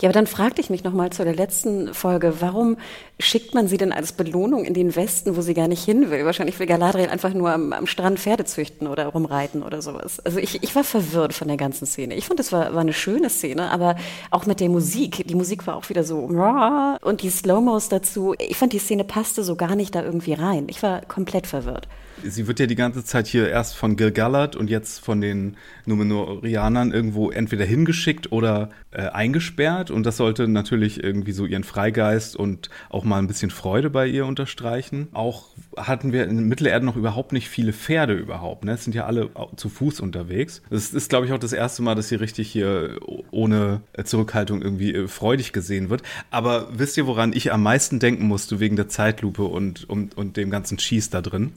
Ja, 0.00 0.08
aber 0.08 0.12
dann 0.12 0.26
fragte 0.26 0.60
ich 0.60 0.70
mich 0.70 0.84
nochmal 0.84 1.10
zu 1.10 1.24
der 1.24 1.34
letzten 1.34 1.94
Folge, 1.94 2.40
warum 2.40 2.76
schickt 3.18 3.54
man 3.54 3.66
sie 3.66 3.76
denn 3.76 3.92
als 3.92 4.12
Belohnung 4.12 4.64
in 4.64 4.74
den 4.74 4.94
Westen, 4.94 5.36
wo 5.36 5.40
sie 5.40 5.54
gar 5.54 5.66
nicht 5.66 5.84
hin 5.84 6.10
will? 6.10 6.24
Wahrscheinlich 6.24 6.58
will 6.58 6.66
Galadriel 6.66 7.08
einfach 7.08 7.34
nur 7.34 7.50
am, 7.50 7.72
am 7.72 7.86
Strand 7.86 8.20
Pferde 8.20 8.44
züchten 8.44 8.86
oder 8.86 9.06
rumreiten 9.06 9.62
oder 9.62 9.82
sowas. 9.82 10.20
Also 10.20 10.38
ich, 10.38 10.62
ich 10.62 10.74
war 10.76 10.84
verwirrt 10.84 11.32
von 11.32 11.48
der 11.48 11.56
ganzen 11.56 11.86
Szene. 11.86 12.14
Ich 12.14 12.26
fand, 12.26 12.38
es 12.38 12.52
war, 12.52 12.74
war 12.74 12.80
eine 12.80 12.92
schöne 12.92 13.30
Szene, 13.30 13.70
aber 13.70 13.96
auch 14.30 14.46
mit 14.46 14.60
der 14.60 14.68
Musik. 14.68 15.26
Die 15.26 15.34
Musik 15.34 15.66
war 15.66 15.76
auch 15.76 15.88
wieder 15.88 16.04
so 16.04 16.18
und 16.18 17.22
die 17.22 17.30
Slow-Mos 17.30 17.88
dazu. 17.88 18.34
Ich 18.38 18.56
fand, 18.56 18.72
die 18.72 18.78
Szene 18.78 19.04
passte 19.04 19.42
so 19.42 19.56
gar 19.56 19.74
nicht 19.74 19.94
da 19.94 20.02
irgendwie 20.02 20.34
rein. 20.34 20.66
Ich 20.68 20.82
war 20.82 21.00
komplett 21.02 21.46
verwirrt. 21.46 21.88
Sie 22.26 22.46
wird 22.46 22.60
ja 22.60 22.66
die 22.66 22.74
ganze 22.74 23.04
Zeit 23.04 23.26
hier 23.26 23.48
erst 23.48 23.76
von 23.76 23.96
Gil-galad 23.96 24.56
und 24.56 24.70
jetzt 24.70 25.00
von 25.00 25.20
den 25.20 25.56
Numenorianern 25.86 26.92
irgendwo 26.92 27.30
entweder 27.30 27.64
hingeschickt 27.64 28.32
oder 28.32 28.70
äh, 28.90 29.02
eingesperrt. 29.08 29.90
Und 29.90 30.04
das 30.06 30.16
sollte 30.16 30.48
natürlich 30.48 31.02
irgendwie 31.02 31.32
so 31.32 31.46
ihren 31.46 31.64
Freigeist 31.64 32.36
und 32.36 32.70
auch 32.90 33.04
mal 33.04 33.18
ein 33.18 33.26
bisschen 33.26 33.50
Freude 33.50 33.90
bei 33.90 34.06
ihr 34.06 34.26
unterstreichen. 34.26 35.08
Auch 35.12 35.48
hatten 35.76 36.12
wir 36.12 36.24
in 36.24 36.48
Mittelerde 36.48 36.86
noch 36.86 36.96
überhaupt 36.96 37.32
nicht 37.32 37.48
viele 37.48 37.72
Pferde 37.72 38.14
überhaupt. 38.14 38.64
Ne? 38.64 38.72
Es 38.72 38.84
sind 38.84 38.94
ja 38.94 39.06
alle 39.06 39.30
zu 39.56 39.68
Fuß 39.68 40.00
unterwegs. 40.00 40.62
Das 40.70 40.92
ist, 40.92 41.10
glaube 41.10 41.26
ich, 41.26 41.32
auch 41.32 41.38
das 41.38 41.52
erste 41.52 41.82
Mal, 41.82 41.94
dass 41.94 42.08
sie 42.08 42.16
richtig 42.16 42.50
hier 42.50 42.98
ohne 43.30 43.82
äh, 43.92 44.04
Zurückhaltung 44.04 44.62
irgendwie 44.62 44.94
äh, 44.94 45.08
freudig 45.08 45.52
gesehen 45.52 45.90
wird. 45.90 46.02
Aber 46.30 46.68
wisst 46.72 46.96
ihr, 46.96 47.06
woran 47.06 47.32
ich 47.32 47.52
am 47.52 47.62
meisten 47.62 47.98
denken 47.98 48.26
musste 48.26 48.60
wegen 48.60 48.76
der 48.76 48.88
Zeitlupe 48.88 49.44
und, 49.44 49.88
und, 49.88 50.16
und 50.16 50.36
dem 50.36 50.50
ganzen 50.50 50.78
Cheese 50.78 51.10
da 51.10 51.20
drin? 51.20 51.52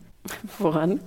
Woran? 0.60 1.00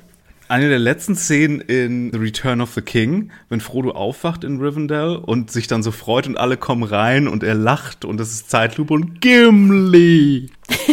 Eine 0.49 0.69
der 0.69 0.81
letzten 0.81 1.15
Szenen 1.15 1.61
in 1.61 2.11
The 2.13 2.19
Return 2.19 2.61
of 2.61 2.75
the 2.75 2.81
King, 2.81 3.31
wenn 3.49 3.61
Frodo 3.61 3.93
aufwacht 3.93 4.43
in 4.43 4.59
Rivendell 4.61 5.15
und 5.15 5.53
sich 5.53 5.69
dann 5.69 5.85
so 5.85 5.93
freut 5.93 6.27
und 6.27 6.37
alle 6.37 6.57
kommen 6.57 6.83
rein 6.83 7.29
und 7.29 7.45
er 7.45 7.55
lacht 7.55 8.05
und 8.05 8.21
es 8.21 8.33
ist 8.33 8.51
Zeitlupe 8.51 8.95
und 8.95 9.21
Gimli. 9.21 10.51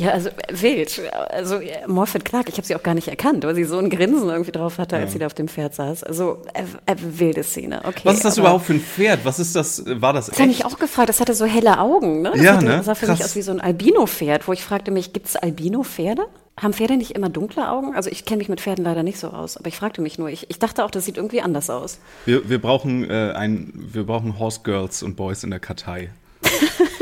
Ja, 0.00 0.12
also 0.12 0.30
äh, 0.30 0.32
wild. 0.62 1.00
Also 1.28 1.56
äh, 1.56 1.86
Morfydd 1.86 2.24
Clark, 2.24 2.48
ich 2.48 2.56
habe 2.56 2.66
sie 2.66 2.74
auch 2.74 2.82
gar 2.82 2.94
nicht 2.94 3.08
erkannt, 3.08 3.44
weil 3.44 3.54
sie 3.54 3.64
so 3.64 3.76
ein 3.78 3.90
Grinsen 3.90 4.30
irgendwie 4.30 4.50
drauf 4.52 4.78
hatte, 4.78 4.96
als 4.96 5.12
sie 5.12 5.18
da 5.18 5.26
auf 5.26 5.34
dem 5.34 5.46
Pferd 5.46 5.74
saß. 5.74 6.04
Also 6.04 6.38
äh, 6.54 6.62
äh, 6.90 6.96
wilde 6.98 7.42
Szene. 7.44 7.82
Okay. 7.84 8.00
Was 8.04 8.16
ist 8.16 8.24
das 8.24 8.38
überhaupt 8.38 8.64
für 8.64 8.72
ein 8.74 8.80
Pferd? 8.80 9.20
Was 9.24 9.38
ist 9.38 9.54
das? 9.54 9.84
War 9.86 10.14
das 10.14 10.26
Das 10.28 10.38
habe 10.40 10.50
ich 10.50 10.64
auch 10.64 10.78
gefragt. 10.78 11.10
Das 11.10 11.20
hatte 11.20 11.34
so 11.34 11.44
helle 11.44 11.78
Augen, 11.78 12.22
ne? 12.22 12.30
Das 12.34 12.42
Ja, 12.42 12.54
hatte, 12.54 12.64
ne? 12.64 12.76
Das 12.78 12.86
sah 12.86 12.94
für 12.94 13.06
mich 13.08 13.18
Krass. 13.18 13.30
aus 13.30 13.36
wie 13.36 13.42
so 13.42 13.52
ein 13.52 13.60
Albino-Pferd, 13.60 14.48
wo 14.48 14.52
ich 14.54 14.62
fragte 14.64 14.90
mich, 14.90 15.12
gibt 15.12 15.26
es 15.26 15.36
Albino-Pferde? 15.36 16.22
Haben 16.60 16.72
Pferde 16.72 16.96
nicht 16.96 17.12
immer 17.12 17.28
dunkle 17.28 17.68
Augen? 17.70 17.94
Also 17.94 18.10
ich 18.10 18.24
kenne 18.24 18.38
mich 18.38 18.48
mit 18.48 18.60
Pferden 18.60 18.84
leider 18.84 19.02
nicht 19.02 19.18
so 19.18 19.28
aus, 19.28 19.56
aber 19.56 19.68
ich 19.68 19.76
fragte 19.76 20.00
mich 20.00 20.18
nur. 20.18 20.28
Ich, 20.30 20.48
ich 20.50 20.58
dachte 20.58 20.84
auch, 20.84 20.90
das 20.90 21.04
sieht 21.04 21.16
irgendwie 21.18 21.42
anders 21.42 21.68
aus. 21.70 21.98
Wir, 22.24 22.48
wir 22.48 22.60
brauchen 22.60 23.08
äh, 23.08 23.32
ein, 23.34 23.72
wir 23.74 24.04
brauchen 24.04 24.38
Horse 24.38 24.60
Girls 24.64 25.02
und 25.02 25.16
Boys 25.16 25.44
in 25.44 25.50
der 25.50 25.60
Kartei. 25.60 26.10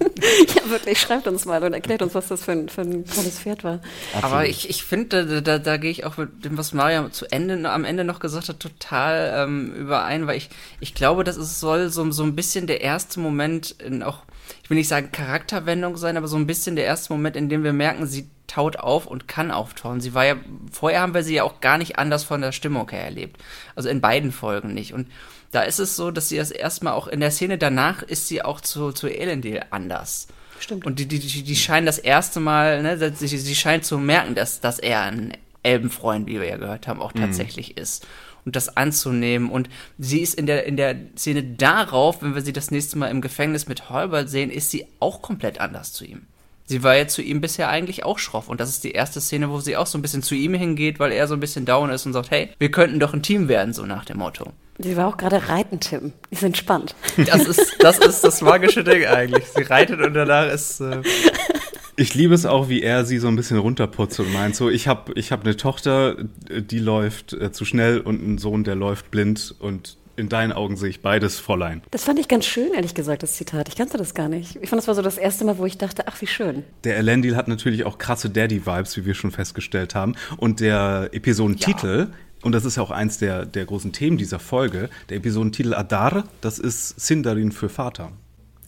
ja, 0.56 0.70
wirklich, 0.70 1.00
schreibt 1.00 1.26
uns 1.26 1.44
mal 1.44 1.62
und 1.62 1.72
erklärt 1.72 2.02
uns, 2.02 2.14
was 2.14 2.28
das 2.28 2.44
für 2.44 2.52
ein, 2.52 2.68
für 2.68 2.82
ein 2.82 3.04
tolles 3.04 3.38
Pferd 3.38 3.64
war. 3.64 3.80
Aber 4.20 4.46
ich, 4.46 4.68
ich 4.68 4.84
finde, 4.84 5.26
da, 5.26 5.40
da, 5.40 5.58
da 5.58 5.76
gehe 5.76 5.90
ich 5.90 6.04
auch 6.04 6.16
mit 6.16 6.44
dem, 6.44 6.58
was 6.58 6.72
Maria 6.72 7.10
zu 7.10 7.26
Ende, 7.30 7.70
am 7.70 7.84
Ende 7.84 8.04
noch 8.04 8.20
gesagt 8.20 8.48
hat, 8.48 8.60
total 8.60 9.32
ähm, 9.36 9.72
überein, 9.74 10.26
weil 10.26 10.36
ich, 10.36 10.50
ich 10.80 10.94
glaube, 10.94 11.24
das 11.24 11.36
ist, 11.36 11.60
soll 11.60 11.88
so, 11.88 12.10
so 12.10 12.22
ein 12.22 12.36
bisschen 12.36 12.66
der 12.66 12.80
erste 12.80 13.20
Moment 13.20 13.76
in 13.82 14.02
auch, 14.02 14.22
ich 14.62 14.70
will 14.70 14.76
nicht 14.76 14.88
sagen 14.88 15.12
Charakterwendung 15.12 15.96
sein, 15.96 16.16
aber 16.16 16.28
so 16.28 16.36
ein 16.36 16.46
bisschen 16.46 16.76
der 16.76 16.84
erste 16.84 17.12
Moment, 17.12 17.36
in 17.36 17.48
dem 17.48 17.64
wir 17.64 17.72
merken, 17.72 18.06
sie 18.06 18.28
taut 18.46 18.76
auf 18.76 19.06
und 19.06 19.28
kann 19.28 19.50
auftauen. 19.50 20.00
Sie 20.00 20.14
war 20.14 20.24
ja, 20.24 20.36
vorher 20.70 21.00
haben 21.00 21.14
wir 21.14 21.22
sie 21.22 21.34
ja 21.34 21.42
auch 21.44 21.60
gar 21.60 21.78
nicht 21.78 21.98
anders 21.98 22.24
von 22.24 22.40
der 22.40 22.52
Stimmung 22.52 22.90
her 22.90 23.04
erlebt. 23.04 23.42
Also 23.74 23.88
in 23.88 24.00
beiden 24.00 24.32
Folgen 24.32 24.74
nicht. 24.74 24.92
Und 24.92 25.08
da 25.52 25.62
ist 25.62 25.78
es 25.78 25.96
so, 25.96 26.10
dass 26.10 26.28
sie 26.28 26.36
das 26.36 26.50
erstmal 26.50 26.94
auch 26.94 27.06
in 27.06 27.20
der 27.20 27.30
Szene 27.30 27.58
danach 27.58 28.02
ist 28.02 28.28
sie 28.28 28.42
auch 28.42 28.60
zu, 28.60 28.92
zu 28.92 29.08
Elendil 29.08 29.62
anders. 29.70 30.28
Stimmt. 30.58 30.86
Und 30.86 30.98
die, 30.98 31.06
die, 31.06 31.18
die, 31.18 31.42
die 31.42 31.56
scheinen 31.56 31.86
das 31.86 31.98
erste 31.98 32.40
Mal, 32.40 32.82
ne, 32.82 33.12
sie, 33.14 33.26
sie 33.26 33.54
scheint 33.54 33.84
zu 33.84 33.98
merken, 33.98 34.34
dass, 34.34 34.60
dass 34.60 34.78
er 34.78 35.02
ein 35.02 35.36
Elbenfreund, 35.62 36.26
wie 36.26 36.40
wir 36.40 36.48
ja 36.48 36.56
gehört 36.56 36.86
haben, 36.86 37.00
auch 37.00 37.12
tatsächlich 37.12 37.70
mhm. 37.70 37.82
ist. 37.82 38.06
Und 38.44 38.54
das 38.54 38.76
anzunehmen. 38.76 39.50
Und 39.50 39.68
sie 39.98 40.20
ist 40.20 40.34
in 40.34 40.46
der, 40.46 40.66
in 40.66 40.76
der 40.76 40.96
Szene 41.16 41.42
darauf, 41.42 42.22
wenn 42.22 42.34
wir 42.34 42.42
sie 42.42 42.52
das 42.52 42.70
nächste 42.70 42.96
Mal 42.96 43.08
im 43.08 43.20
Gefängnis 43.20 43.66
mit 43.66 43.90
Holbert 43.90 44.28
sehen, 44.30 44.50
ist 44.50 44.70
sie 44.70 44.86
auch 45.00 45.20
komplett 45.20 45.60
anders 45.60 45.92
zu 45.92 46.04
ihm. 46.04 46.26
Sie 46.66 46.82
war 46.82 46.96
ja 46.96 47.06
zu 47.06 47.22
ihm 47.22 47.40
bisher 47.40 47.68
eigentlich 47.68 48.04
auch 48.04 48.18
schroff. 48.18 48.48
Und 48.48 48.60
das 48.60 48.68
ist 48.68 48.82
die 48.82 48.90
erste 48.90 49.20
Szene, 49.20 49.50
wo 49.50 49.60
sie 49.60 49.76
auch 49.76 49.86
so 49.86 49.96
ein 49.96 50.02
bisschen 50.02 50.22
zu 50.22 50.34
ihm 50.34 50.52
hingeht, 50.54 50.98
weil 50.98 51.12
er 51.12 51.28
so 51.28 51.34
ein 51.34 51.40
bisschen 51.40 51.64
down 51.64 51.90
ist 51.90 52.06
und 52.06 52.12
sagt, 52.12 52.30
hey, 52.32 52.50
wir 52.58 52.70
könnten 52.72 52.98
doch 52.98 53.14
ein 53.14 53.22
Team 53.22 53.48
werden, 53.48 53.72
so 53.72 53.86
nach 53.86 54.04
dem 54.04 54.18
Motto. 54.18 54.52
Sie 54.78 54.96
war 54.96 55.06
auch 55.06 55.16
gerade 55.16 55.48
reiten, 55.48 55.80
Tim. 55.80 56.12
Die 56.30 56.36
sind 56.36 56.56
spannend. 56.56 56.94
Das 57.24 57.46
ist, 57.46 57.76
das 57.78 57.98
ist 57.98 58.22
das 58.22 58.42
magische 58.42 58.84
Ding 58.84 59.06
eigentlich. 59.06 59.46
Sie 59.46 59.62
reitet 59.62 60.00
und 60.00 60.12
danach 60.12 60.52
ist. 60.52 60.80
Äh 60.80 61.02
ich 61.96 62.14
liebe 62.14 62.34
es 62.34 62.44
auch, 62.44 62.68
wie 62.68 62.82
er 62.82 63.04
sie 63.04 63.18
so 63.18 63.28
ein 63.28 63.36
bisschen 63.36 63.58
runterputzt 63.58 64.20
und 64.20 64.32
meint 64.32 64.54
so, 64.54 64.68
ich 64.68 64.86
habe 64.86 65.12
ich 65.14 65.32
hab 65.32 65.44
eine 65.44 65.56
Tochter, 65.56 66.16
die 66.50 66.78
läuft 66.78 67.32
äh, 67.32 67.52
zu 67.52 67.64
schnell 67.64 68.00
und 68.00 68.22
einen 68.22 68.38
Sohn, 68.38 68.64
der 68.64 68.74
läuft 68.74 69.10
blind 69.10 69.54
und 69.60 69.96
in 70.16 70.28
deinen 70.28 70.52
Augen 70.52 70.76
sehe 70.76 70.90
ich 70.90 71.02
beides 71.02 71.38
Fräulein. 71.38 71.82
Das 71.90 72.04
fand 72.04 72.18
ich 72.18 72.28
ganz 72.28 72.46
schön, 72.46 72.72
ehrlich 72.74 72.94
gesagt, 72.94 73.22
das 73.22 73.34
Zitat. 73.34 73.68
Ich 73.68 73.76
kannte 73.76 73.98
das 73.98 74.14
gar 74.14 74.28
nicht. 74.28 74.56
Ich 74.62 74.70
fand, 74.70 74.80
das 74.80 74.88
war 74.88 74.94
so 74.94 75.02
das 75.02 75.18
erste 75.18 75.44
Mal, 75.44 75.58
wo 75.58 75.66
ich 75.66 75.78
dachte, 75.78 76.04
ach, 76.06 76.20
wie 76.20 76.26
schön. 76.26 76.64
Der 76.84 76.96
Elendil 76.96 77.36
hat 77.36 77.48
natürlich 77.48 77.84
auch 77.84 77.98
krasse 77.98 78.30
Daddy-Vibes, 78.30 78.96
wie 78.96 79.04
wir 79.04 79.14
schon 79.14 79.30
festgestellt 79.30 79.94
haben. 79.94 80.14
Und 80.36 80.60
der 80.60 81.10
Episodentitel, 81.12 82.08
ja. 82.10 82.16
und 82.42 82.52
das 82.52 82.64
ist 82.64 82.76
ja 82.76 82.82
auch 82.82 82.90
eins 82.90 83.18
der, 83.18 83.46
der 83.46 83.64
großen 83.66 83.92
Themen 83.92 84.16
dieser 84.16 84.38
Folge, 84.38 84.88
der 85.08 85.18
Episodentitel 85.18 85.74
Adar, 85.74 86.24
das 86.40 86.58
ist 86.58 87.00
Sindarin 87.00 87.52
für 87.52 87.68
Vater. 87.68 88.12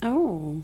Oh. 0.05 0.57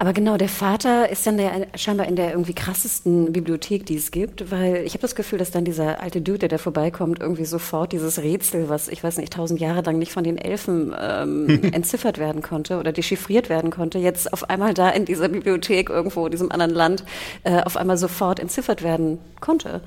Aber 0.00 0.14
genau, 0.14 0.38
der 0.38 0.48
Vater 0.48 1.10
ist 1.10 1.26
dann 1.26 1.36
der, 1.36 1.66
scheinbar 1.74 2.08
in 2.08 2.16
der 2.16 2.30
irgendwie 2.30 2.54
krassesten 2.54 3.34
Bibliothek, 3.34 3.84
die 3.84 3.96
es 3.96 4.10
gibt, 4.10 4.50
weil 4.50 4.76
ich 4.76 4.94
habe 4.94 5.02
das 5.02 5.14
Gefühl, 5.14 5.38
dass 5.38 5.50
dann 5.50 5.66
dieser 5.66 6.00
alte 6.00 6.22
Dude, 6.22 6.38
der 6.38 6.48
da 6.48 6.56
vorbeikommt, 6.56 7.20
irgendwie 7.20 7.44
sofort 7.44 7.92
dieses 7.92 8.18
Rätsel, 8.18 8.70
was 8.70 8.88
ich 8.88 9.04
weiß 9.04 9.18
nicht, 9.18 9.30
tausend 9.30 9.60
Jahre 9.60 9.82
lang 9.82 9.98
nicht 9.98 10.10
von 10.10 10.24
den 10.24 10.38
Elfen 10.38 10.96
ähm, 10.98 11.64
entziffert 11.74 12.16
werden 12.16 12.40
konnte 12.40 12.78
oder 12.78 12.92
dechiffriert 12.92 13.50
werden 13.50 13.70
konnte, 13.70 13.98
jetzt 13.98 14.32
auf 14.32 14.48
einmal 14.48 14.72
da 14.72 14.88
in 14.88 15.04
dieser 15.04 15.28
Bibliothek 15.28 15.90
irgendwo, 15.90 16.24
in 16.24 16.30
diesem 16.32 16.50
anderen 16.50 16.72
Land, 16.72 17.04
äh, 17.44 17.60
auf 17.60 17.76
einmal 17.76 17.98
sofort 17.98 18.40
entziffert 18.40 18.82
werden 18.82 19.18
konnte. 19.40 19.82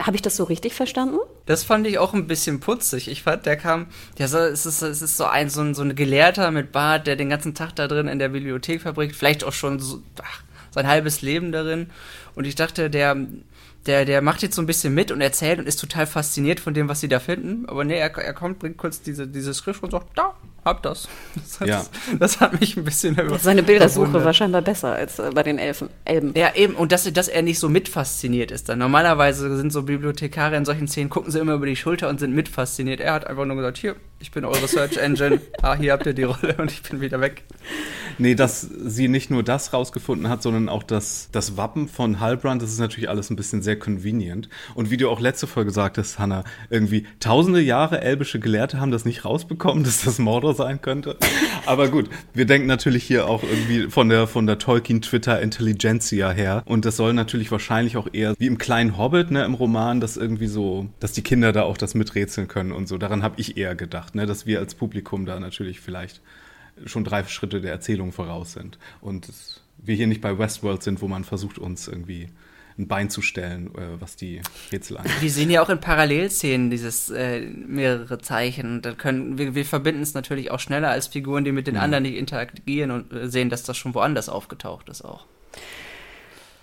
Habe 0.00 0.16
ich 0.16 0.22
das 0.22 0.36
so 0.36 0.44
richtig 0.44 0.74
verstanden? 0.74 1.18
Das 1.46 1.64
fand 1.64 1.86
ich 1.86 1.98
auch 1.98 2.14
ein 2.14 2.28
bisschen 2.28 2.60
putzig. 2.60 3.08
Ich 3.08 3.24
fand, 3.24 3.46
der 3.46 3.56
kam, 3.56 3.86
der 4.18 4.28
so, 4.28 4.38
es 4.38 4.64
ist, 4.64 4.82
es 4.82 5.02
ist 5.02 5.16
so 5.16 5.24
ein, 5.24 5.50
so 5.50 5.60
ein, 5.60 5.74
so 5.74 5.82
ein 5.82 5.96
Gelehrter 5.96 6.52
mit 6.52 6.70
Bart, 6.70 7.06
der 7.08 7.16
den 7.16 7.30
ganzen 7.30 7.54
Tag 7.54 7.74
da 7.74 7.88
drin 7.88 8.06
in 8.06 8.20
der 8.20 8.28
Bibliothek 8.28 8.82
verbringt, 8.82 9.16
vielleicht 9.16 9.42
auch 9.42 9.52
schon 9.52 9.80
so, 9.80 10.00
ach, 10.22 10.42
sein 10.70 10.86
halbes 10.86 11.22
Leben 11.22 11.50
darin. 11.50 11.90
Und 12.36 12.46
ich 12.46 12.54
dachte, 12.54 12.90
der, 12.90 13.16
der, 13.86 14.04
der 14.04 14.22
macht 14.22 14.42
jetzt 14.42 14.54
so 14.54 14.62
ein 14.62 14.66
bisschen 14.66 14.94
mit 14.94 15.10
und 15.10 15.20
erzählt 15.20 15.58
und 15.58 15.66
ist 15.66 15.80
total 15.80 16.06
fasziniert 16.06 16.60
von 16.60 16.74
dem, 16.74 16.88
was 16.88 17.00
sie 17.00 17.08
da 17.08 17.18
finden. 17.18 17.66
Aber 17.66 17.84
nee, 17.84 17.98
er, 17.98 18.16
er 18.16 18.34
kommt, 18.34 18.60
bringt 18.60 18.76
kurz 18.76 19.02
diese, 19.02 19.26
diese 19.26 19.52
Schrift 19.54 19.82
und 19.82 19.90
sagt, 19.90 20.16
da, 20.16 20.36
hab 20.68 20.82
das. 20.82 21.08
Das 21.38 21.60
hat, 21.60 21.68
ja. 21.68 21.84
das 22.18 22.40
hat 22.40 22.60
mich 22.60 22.76
ein 22.76 22.82
bisschen 22.82 23.14
ja, 23.14 23.38
Seine 23.38 23.62
Bildersuche 23.62 24.24
war 24.24 24.34
scheinbar 24.34 24.60
besser 24.60 24.92
als 24.92 25.20
äh, 25.20 25.30
bei 25.32 25.44
den 25.44 25.58
Elfen, 25.58 25.88
Elben. 26.04 26.32
Ja, 26.34 26.54
eben. 26.54 26.74
Und 26.74 26.90
dass, 26.90 27.10
dass 27.12 27.28
er 27.28 27.42
nicht 27.42 27.60
so 27.60 27.68
mitfasziniert 27.68 28.50
ist 28.50 28.68
dann. 28.68 28.80
Normalerweise 28.80 29.56
sind 29.56 29.72
so 29.72 29.82
Bibliothekare 29.82 30.56
in 30.56 30.64
solchen 30.64 30.88
Szenen, 30.88 31.10
gucken 31.10 31.30
sie 31.30 31.38
immer 31.38 31.54
über 31.54 31.66
die 31.66 31.76
Schulter 31.76 32.08
und 32.08 32.18
sind 32.18 32.34
mitfasziniert. 32.34 33.00
Er 33.00 33.12
hat 33.12 33.26
einfach 33.26 33.44
nur 33.44 33.56
gesagt, 33.56 33.78
hier, 33.78 33.94
ich 34.20 34.32
bin 34.32 34.44
eure 34.44 34.66
Search 34.66 34.96
Engine. 34.96 35.40
ah, 35.62 35.76
hier 35.76 35.92
habt 35.92 36.06
ihr 36.06 36.12
die 36.12 36.24
Rolle 36.24 36.56
und 36.58 36.72
ich 36.72 36.82
bin 36.82 37.00
wieder 37.00 37.20
weg. 37.20 37.44
Nee, 38.18 38.34
dass 38.34 38.62
sie 38.62 39.06
nicht 39.06 39.30
nur 39.30 39.44
das 39.44 39.72
rausgefunden 39.72 40.28
hat, 40.28 40.42
sondern 40.42 40.68
auch 40.68 40.82
das, 40.82 41.28
das 41.30 41.56
Wappen 41.56 41.88
von 41.88 42.18
Halbrand, 42.18 42.60
das 42.60 42.70
ist 42.70 42.80
natürlich 42.80 43.08
alles 43.08 43.30
ein 43.30 43.36
bisschen 43.36 43.62
sehr 43.62 43.78
convenient. 43.78 44.48
Und 44.74 44.90
wie 44.90 44.96
du 44.96 45.08
auch 45.08 45.20
letzte 45.20 45.46
Folge 45.46 45.70
sagtest, 45.70 46.18
Hannah, 46.18 46.42
irgendwie 46.68 47.06
tausende 47.20 47.60
Jahre 47.60 48.00
elbische 48.00 48.40
Gelehrte 48.40 48.80
haben 48.80 48.90
das 48.90 49.04
nicht 49.04 49.24
rausbekommen, 49.24 49.84
dass 49.88 50.02
das 50.02 50.18
Mordor 50.18 50.54
sein 50.58 50.82
könnte. 50.82 51.16
Aber 51.66 51.88
gut, 51.88 52.10
wir 52.34 52.44
denken 52.44 52.66
natürlich 52.66 53.04
hier 53.04 53.26
auch 53.26 53.42
irgendwie 53.42 53.90
von 53.90 54.10
der, 54.10 54.26
von 54.26 54.46
der 54.46 54.58
Tolkien-Twitter-Intelligentsia 54.58 56.30
her. 56.30 56.62
Und 56.66 56.84
das 56.84 56.96
soll 56.96 57.14
natürlich 57.14 57.50
wahrscheinlich 57.50 57.96
auch 57.96 58.08
eher 58.12 58.34
wie 58.38 58.46
im 58.46 58.58
kleinen 58.58 58.98
Hobbit, 58.98 59.30
ne, 59.30 59.44
im 59.44 59.54
Roman, 59.54 60.00
dass 60.00 60.18
irgendwie 60.18 60.46
so, 60.46 60.88
dass 61.00 61.12
die 61.12 61.22
Kinder 61.22 61.52
da 61.52 61.62
auch 61.62 61.78
das 61.78 61.94
miträtseln 61.94 62.48
können 62.48 62.72
und 62.72 62.86
so. 62.88 62.98
Daran 62.98 63.22
habe 63.22 63.40
ich 63.40 63.56
eher 63.56 63.74
gedacht, 63.74 64.14
ne, 64.14 64.26
dass 64.26 64.44
wir 64.44 64.58
als 64.58 64.74
Publikum 64.74 65.24
da 65.24 65.40
natürlich 65.40 65.80
vielleicht 65.80 66.20
schon 66.84 67.04
drei 67.04 67.24
Schritte 67.24 67.60
der 67.60 67.72
Erzählung 67.72 68.12
voraus 68.12 68.52
sind. 68.52 68.78
Und 69.00 69.28
wir 69.78 69.94
hier 69.94 70.06
nicht 70.06 70.20
bei 70.20 70.38
Westworld 70.38 70.82
sind, 70.82 71.00
wo 71.00 71.08
man 71.08 71.24
versucht, 71.24 71.58
uns 71.58 71.88
irgendwie 71.88 72.28
ein 72.78 72.86
Bein 72.86 73.10
zu 73.10 73.22
stellen, 73.22 73.68
äh, 73.74 74.00
was 74.00 74.16
die 74.16 74.40
Rätsel 74.72 74.98
angeht. 74.98 75.20
Wir 75.20 75.30
sehen 75.30 75.50
ja 75.50 75.62
auch 75.62 75.68
in 75.68 75.80
Parallelszenen 75.80 76.70
dieses 76.70 77.10
äh, 77.10 77.40
mehrere 77.40 78.18
Zeichen. 78.18 78.76
Und 78.76 78.82
dann 78.86 78.96
können 78.96 79.38
wir, 79.38 79.54
wir 79.54 79.64
verbinden 79.64 80.02
es 80.02 80.14
natürlich 80.14 80.50
auch 80.50 80.60
schneller 80.60 80.90
als 80.90 81.08
Figuren, 81.08 81.44
die 81.44 81.52
mit 81.52 81.66
den 81.66 81.74
mhm. 81.74 81.80
anderen 81.80 82.02
nicht 82.04 82.16
interagieren 82.16 82.90
und 82.90 83.12
äh, 83.12 83.28
sehen, 83.28 83.50
dass 83.50 83.64
das 83.64 83.76
schon 83.76 83.94
woanders 83.94 84.28
aufgetaucht 84.28 84.88
ist 84.88 85.04
auch. 85.04 85.26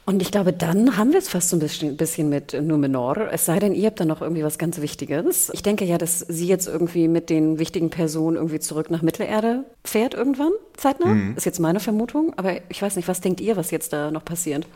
Und 0.07 0.21
ich 0.21 0.31
glaube, 0.31 0.53
dann 0.53 0.97
haben 0.97 1.13
wir 1.13 1.17
es 1.17 1.29
fast 1.29 1.49
so 1.49 1.55
ein 1.55 1.59
bisschen, 1.59 1.97
bisschen 1.97 2.29
mit 2.29 2.53
Numenor. 2.53 3.27
Es 3.31 3.45
sei 3.45 3.57
denn, 3.57 3.73
ihr 3.73 3.87
habt 3.87 3.99
da 3.99 4.05
noch 4.05 4.21
irgendwie 4.21 4.43
was 4.43 4.59
ganz 4.59 4.79
Wichtiges. 4.79 5.49
Ich 5.51 5.63
denke 5.63 5.83
ja, 5.83 5.97
dass 5.97 6.19
sie 6.19 6.47
jetzt 6.47 6.67
irgendwie 6.67 7.07
mit 7.07 7.31
den 7.31 7.57
wichtigen 7.57 7.89
Personen 7.89 8.37
irgendwie 8.37 8.59
zurück 8.59 8.91
nach 8.91 9.01
Mittelerde 9.01 9.65
fährt 9.83 10.13
irgendwann, 10.13 10.51
zeitnah. 10.77 11.07
Mhm. 11.07 11.33
Ist 11.35 11.47
jetzt 11.47 11.59
meine 11.59 11.79
Vermutung. 11.79 12.33
Aber 12.37 12.53
ich 12.69 12.83
weiß 12.83 12.95
nicht, 12.97 13.07
was 13.07 13.19
denkt 13.19 13.41
ihr, 13.41 13.57
was 13.57 13.71
jetzt 13.71 13.93
da 13.93 14.11
noch 14.11 14.23
passiert? 14.23 14.67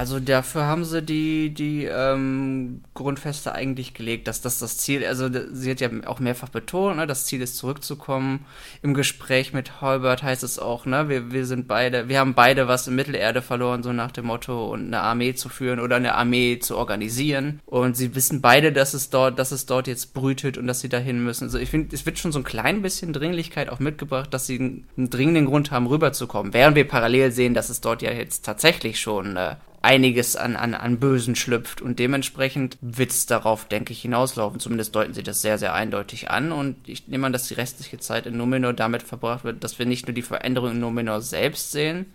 Also 0.00 0.18
dafür 0.18 0.62
haben 0.62 0.86
sie 0.86 1.02
die, 1.02 1.50
die 1.50 1.84
ähm, 1.84 2.80
Grundfeste 2.94 3.52
eigentlich 3.54 3.92
gelegt, 3.92 4.28
dass 4.28 4.40
das 4.40 4.58
das 4.58 4.78
Ziel, 4.78 5.04
also 5.04 5.28
sie 5.52 5.70
hat 5.70 5.80
ja 5.82 5.90
auch 6.06 6.20
mehrfach 6.20 6.48
betont, 6.48 6.96
ne, 6.96 7.06
das 7.06 7.26
Ziel 7.26 7.42
ist 7.42 7.58
zurückzukommen. 7.58 8.46
Im 8.82 8.94
Gespräch 8.94 9.52
mit 9.52 9.82
Holbert 9.82 10.22
heißt 10.22 10.42
es 10.42 10.58
auch, 10.58 10.86
ne, 10.86 11.10
wir, 11.10 11.32
wir 11.32 11.44
sind 11.44 11.68
beide, 11.68 12.08
wir 12.08 12.18
haben 12.18 12.32
beide 12.32 12.66
was 12.66 12.88
in 12.88 12.94
Mittelerde 12.94 13.42
verloren, 13.42 13.82
so 13.82 13.92
nach 13.92 14.10
dem 14.10 14.24
Motto, 14.24 14.72
und 14.72 14.86
eine 14.86 15.02
Armee 15.02 15.34
zu 15.34 15.50
führen 15.50 15.80
oder 15.80 15.96
eine 15.96 16.14
Armee 16.14 16.58
zu 16.60 16.78
organisieren. 16.78 17.60
Und 17.66 17.94
sie 17.94 18.14
wissen 18.14 18.40
beide, 18.40 18.72
dass 18.72 18.94
es 18.94 19.10
dort, 19.10 19.38
dass 19.38 19.52
es 19.52 19.66
dort 19.66 19.86
jetzt 19.86 20.14
brütet 20.14 20.56
und 20.56 20.66
dass 20.66 20.80
sie 20.80 20.88
dahin 20.88 21.22
müssen. 21.22 21.44
Also 21.44 21.58
ich 21.58 21.68
finde, 21.68 21.94
es 21.94 22.06
wird 22.06 22.18
schon 22.18 22.32
so 22.32 22.38
ein 22.38 22.44
klein 22.44 22.80
bisschen 22.80 23.12
Dringlichkeit 23.12 23.68
auch 23.68 23.80
mitgebracht, 23.80 24.32
dass 24.32 24.46
sie 24.46 24.58
einen, 24.60 24.86
einen 24.96 25.10
dringenden 25.10 25.44
Grund 25.44 25.70
haben, 25.70 25.86
rüberzukommen. 25.86 26.54
Während 26.54 26.74
wir 26.74 26.88
parallel 26.88 27.32
sehen, 27.32 27.52
dass 27.52 27.68
es 27.68 27.82
dort 27.82 28.00
ja 28.00 28.12
jetzt 28.12 28.46
tatsächlich 28.46 28.98
schon 28.98 29.36
äh, 29.36 29.56
einiges 29.82 30.36
an, 30.36 30.56
an, 30.56 30.74
an 30.74 30.98
Bösen 30.98 31.36
schlüpft. 31.36 31.80
Und 31.80 31.98
dementsprechend 31.98 32.76
wird 32.80 33.10
es 33.10 33.26
darauf, 33.26 33.66
denke 33.66 33.92
ich, 33.92 34.02
hinauslaufen. 34.02 34.60
Zumindest 34.60 34.94
deuten 34.94 35.14
sie 35.14 35.22
das 35.22 35.42
sehr, 35.42 35.58
sehr 35.58 35.74
eindeutig 35.74 36.30
an. 36.30 36.52
Und 36.52 36.88
ich 36.88 37.08
nehme 37.08 37.26
an, 37.26 37.32
dass 37.32 37.48
die 37.48 37.54
restliche 37.54 37.98
Zeit 37.98 38.26
in 38.26 38.36
Numenor 38.36 38.72
damit 38.72 39.02
verbracht 39.02 39.44
wird, 39.44 39.64
dass 39.64 39.78
wir 39.78 39.86
nicht 39.86 40.06
nur 40.06 40.14
die 40.14 40.22
Veränderung 40.22 40.72
in 40.72 40.80
Numenor 40.80 41.22
selbst 41.22 41.72
sehen, 41.72 42.06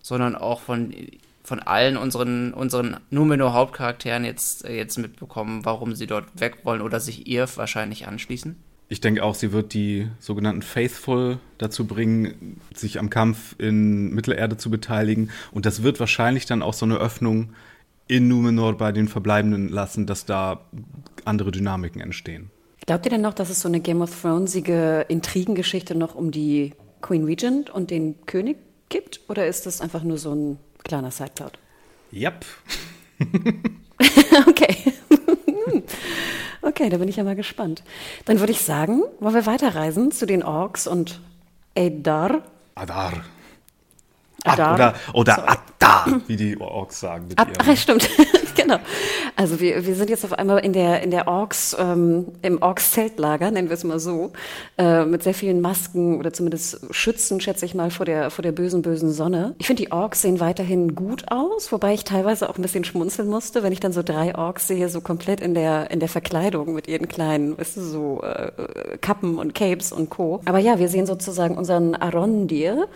sondern 0.00 0.34
auch 0.34 0.60
von, 0.60 0.94
von 1.42 1.60
allen 1.60 1.96
unseren, 1.96 2.54
unseren 2.54 2.98
Numenor-Hauptcharakteren 3.10 4.24
jetzt, 4.24 4.66
jetzt 4.66 4.96
mitbekommen, 4.96 5.64
warum 5.64 5.94
sie 5.94 6.06
dort 6.06 6.40
weg 6.40 6.58
wollen 6.64 6.80
oder 6.80 7.00
sich 7.00 7.26
ihr 7.26 7.46
wahrscheinlich 7.56 8.06
anschließen. 8.08 8.56
Ich 8.88 9.00
denke 9.00 9.24
auch, 9.24 9.34
sie 9.34 9.52
wird 9.52 9.72
die 9.72 10.08
sogenannten 10.18 10.62
Faithful 10.62 11.38
dazu 11.58 11.86
bringen, 11.86 12.60
sich 12.74 12.98
am 12.98 13.10
Kampf 13.10 13.54
in 13.58 14.14
Mittelerde 14.14 14.56
zu 14.56 14.70
beteiligen. 14.70 15.30
Und 15.52 15.66
das 15.66 15.82
wird 15.82 16.00
wahrscheinlich 16.00 16.46
dann 16.46 16.62
auch 16.62 16.74
so 16.74 16.84
eine 16.84 16.96
Öffnung 16.96 17.54
in 18.06 18.28
Numenor 18.28 18.76
bei 18.76 18.92
den 18.92 19.08
Verbleibenden 19.08 19.68
lassen, 19.68 20.06
dass 20.06 20.26
da 20.26 20.60
andere 21.24 21.50
Dynamiken 21.50 22.00
entstehen. 22.00 22.50
Glaubt 22.86 23.06
ihr 23.06 23.10
denn 23.10 23.22
noch, 23.22 23.32
dass 23.32 23.48
es 23.48 23.60
so 23.60 23.68
eine 23.68 23.80
Game 23.80 24.02
of 24.02 24.20
Thronesige 24.20 25.06
Intrigengeschichte 25.08 25.94
noch 25.94 26.14
um 26.14 26.30
die 26.30 26.74
Queen 27.00 27.24
Regent 27.24 27.70
und 27.70 27.90
den 27.90 28.26
König 28.26 28.58
gibt? 28.90 29.20
Oder 29.28 29.46
ist 29.46 29.64
das 29.64 29.80
einfach 29.80 30.02
nur 30.02 30.18
so 30.18 30.34
ein 30.34 30.58
kleiner 30.82 31.10
Sideplot? 31.10 31.58
Yep. 32.12 32.44
okay. 34.46 34.76
Okay, 36.66 36.88
da 36.88 36.96
bin 36.96 37.08
ich 37.08 37.16
ja 37.16 37.24
mal 37.24 37.36
gespannt. 37.36 37.82
Dann 38.24 38.40
würde 38.40 38.52
ich 38.52 38.62
sagen, 38.62 39.02
wollen 39.20 39.34
wir 39.34 39.46
weiterreisen 39.46 40.10
zu 40.12 40.24
den 40.26 40.42
Orks 40.42 40.86
und 40.86 41.20
Adar? 41.76 42.42
Adar. 42.74 43.12
Adar. 44.44 44.74
Ad, 44.74 44.74
oder 44.74 44.94
oder 45.12 45.58
Adar, 45.78 46.20
wie 46.26 46.36
die 46.36 46.58
Orks 46.58 47.00
sagen. 47.00 47.28
Mit 47.28 47.38
Ad, 47.38 47.52
ach, 47.58 47.76
stimmt. 47.76 48.08
genau. 48.56 48.78
Also 49.36 49.60
wir, 49.60 49.84
wir 49.86 49.94
sind 49.94 50.10
jetzt 50.10 50.24
auf 50.24 50.32
einmal 50.32 50.64
in 50.64 50.72
der, 50.72 51.02
in 51.02 51.10
der 51.10 51.26
Orks, 51.26 51.76
ähm, 51.78 52.26
im 52.42 52.62
Orks-Zeltlager, 52.62 53.50
nennen 53.50 53.68
wir 53.68 53.74
es 53.74 53.84
mal 53.84 53.98
so, 53.98 54.32
äh, 54.78 55.04
mit 55.04 55.22
sehr 55.22 55.34
vielen 55.34 55.60
Masken 55.60 56.18
oder 56.18 56.32
zumindest 56.32 56.80
Schützen, 56.90 57.40
schätze 57.40 57.66
ich 57.66 57.74
mal, 57.74 57.90
vor 57.90 58.06
der, 58.06 58.30
vor 58.30 58.42
der 58.42 58.52
bösen, 58.52 58.82
bösen 58.82 59.12
Sonne. 59.12 59.54
Ich 59.58 59.66
finde, 59.66 59.82
die 59.82 59.92
Orks 59.92 60.22
sehen 60.22 60.40
weiterhin 60.40 60.94
gut 60.94 61.30
aus, 61.30 61.72
wobei 61.72 61.94
ich 61.94 62.04
teilweise 62.04 62.48
auch 62.48 62.56
ein 62.56 62.62
bisschen 62.62 62.84
schmunzeln 62.84 63.28
musste, 63.28 63.62
wenn 63.62 63.72
ich 63.72 63.80
dann 63.80 63.92
so 63.92 64.02
drei 64.02 64.34
Orks 64.36 64.68
sehe, 64.68 64.88
so 64.88 65.00
komplett 65.00 65.40
in 65.40 65.54
der, 65.54 65.90
in 65.90 66.00
der 66.00 66.08
Verkleidung 66.08 66.74
mit 66.74 66.86
ihren 66.86 67.08
kleinen, 67.08 67.58
weißt 67.58 67.76
du, 67.76 67.80
so 67.80 68.22
äh, 68.22 68.98
Kappen 68.98 69.38
und 69.38 69.54
Capes 69.54 69.92
und 69.92 70.10
Co. 70.10 70.40
Aber 70.44 70.58
ja, 70.58 70.78
wir 70.78 70.88
sehen 70.88 71.06
sozusagen 71.06 71.56
unseren 71.58 71.94
Arondir, 71.94 72.86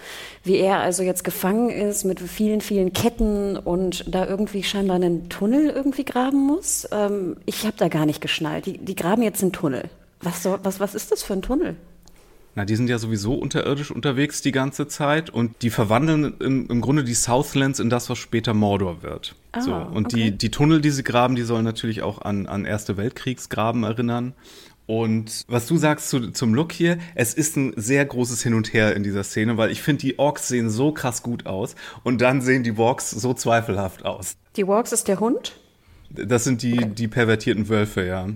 wie 0.45 0.57
er 0.57 0.79
also 0.79 1.03
jetzt 1.03 1.25
gefangen 1.25 1.71
ist 1.71 2.05
mit 2.05 2.21
vielen, 2.21 2.61
vielen 2.61 2.93
Ketten 2.93 3.57
und 3.57 4.05
da 4.15 4.27
irgendwie 4.27 4.63
scheinbar 4.63 4.97
einen 4.97 5.29
Tunnel 5.29 5.48
irgendwie 5.53 6.05
graben 6.05 6.39
muss. 6.39 6.89
Ähm, 6.93 7.37
ich 7.47 7.67
habe 7.67 7.77
da 7.77 7.89
gar 7.89 8.07
nicht 8.07 8.21
geschnallt. 8.21 8.67
Die, 8.67 8.79
die 8.79 8.95
graben 8.95 9.23
jetzt 9.23 9.43
einen 9.43 9.53
Tunnel. 9.53 9.91
Was, 10.21 10.43
soll, 10.43 10.59
was, 10.63 10.81
was 10.81 10.95
ist 10.95 11.13
das 11.13 11.23
für 11.23 11.33
ein 11.35 11.43
Tunnel? 11.43 11.77
Na, 12.55 12.65
die 12.65 12.75
sind 12.75 12.91
ja 12.91 12.99
sowieso 12.99 13.35
unterirdisch 13.35 13.91
unterwegs 13.91 14.43
die 14.43 14.53
ganze 14.53 14.89
Zeit 14.89 15.31
und 15.31 15.63
die 15.63 15.71
verwandeln 15.71 16.35
im, 16.41 16.67
im 16.69 16.81
Grunde 16.81 17.05
die 17.05 17.15
Southlands 17.15 17.79
in 17.79 17.89
das, 17.89 18.11
was 18.11 18.19
später 18.19 18.53
Mordor 18.53 19.03
wird. 19.03 19.37
Ah, 19.53 19.61
so. 19.61 19.75
Und 19.75 20.07
okay. 20.07 20.31
die, 20.31 20.39
die 20.39 20.51
Tunnel, 20.51 20.81
die 20.81 20.91
sie 20.91 21.05
graben, 21.05 21.37
die 21.37 21.43
sollen 21.43 21.65
natürlich 21.65 22.03
auch 22.03 22.23
an, 22.23 22.47
an 22.47 22.65
Erste 22.65 22.97
Weltkriegsgraben 22.97 23.85
erinnern. 23.85 24.35
Und 24.89 25.45
was 25.49 25.67
du 25.67 25.77
sagst 25.77 26.09
zu, 26.09 26.31
zum 26.31 26.55
Look 26.55 26.73
hier, 26.73 26.97
es 27.15 27.35
ist 27.35 27.57
ein 27.59 27.75
sehr 27.77 28.07
großes 28.07 28.43
Hin 28.43 28.55
und 28.55 28.73
Her 28.73 28.97
in 28.97 29.03
dieser 29.03 29.23
Szene, 29.23 29.59
weil 29.59 29.71
ich 29.71 29.83
finde, 29.83 30.01
die 30.01 30.19
Orks 30.19 30.49
sehen 30.49 30.71
so 30.71 30.93
krass 30.93 31.23
gut 31.23 31.45
aus 31.45 31.75
und 32.05 32.23
dann 32.23 32.41
sehen 32.41 32.63
die 32.63 32.79
Walks 32.79 33.11
so 33.11 33.35
zweifelhaft 33.35 34.07
aus. 34.07 34.37
Die 34.57 34.67
Walks 34.67 34.93
ist 34.93 35.07
der 35.07 35.21
Hund? 35.21 35.61
Das 36.09 36.45
sind 36.45 36.63
die, 36.63 36.79
okay. 36.79 36.91
die 36.97 37.07
pervertierten 37.07 37.69
Wölfe, 37.69 38.07
ja. 38.07 38.29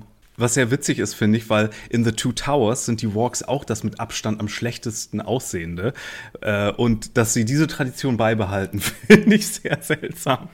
Was 0.42 0.54
sehr 0.54 0.72
witzig 0.72 0.98
ist, 0.98 1.14
finde 1.14 1.38
ich, 1.38 1.48
weil 1.50 1.70
in 1.88 2.04
The 2.04 2.10
Two 2.10 2.32
Towers 2.32 2.84
sind 2.84 3.00
die 3.00 3.14
Walks 3.14 3.44
auch 3.44 3.64
das 3.64 3.84
mit 3.84 4.00
Abstand 4.00 4.40
am 4.40 4.48
schlechtesten 4.48 5.20
aussehende. 5.20 5.92
Äh, 6.40 6.72
und 6.72 7.16
dass 7.16 7.32
sie 7.32 7.44
diese 7.44 7.68
Tradition 7.68 8.16
beibehalten, 8.16 8.80
finde 9.06 9.36
ich 9.36 9.46
sehr 9.46 9.78
seltsam. 9.80 10.48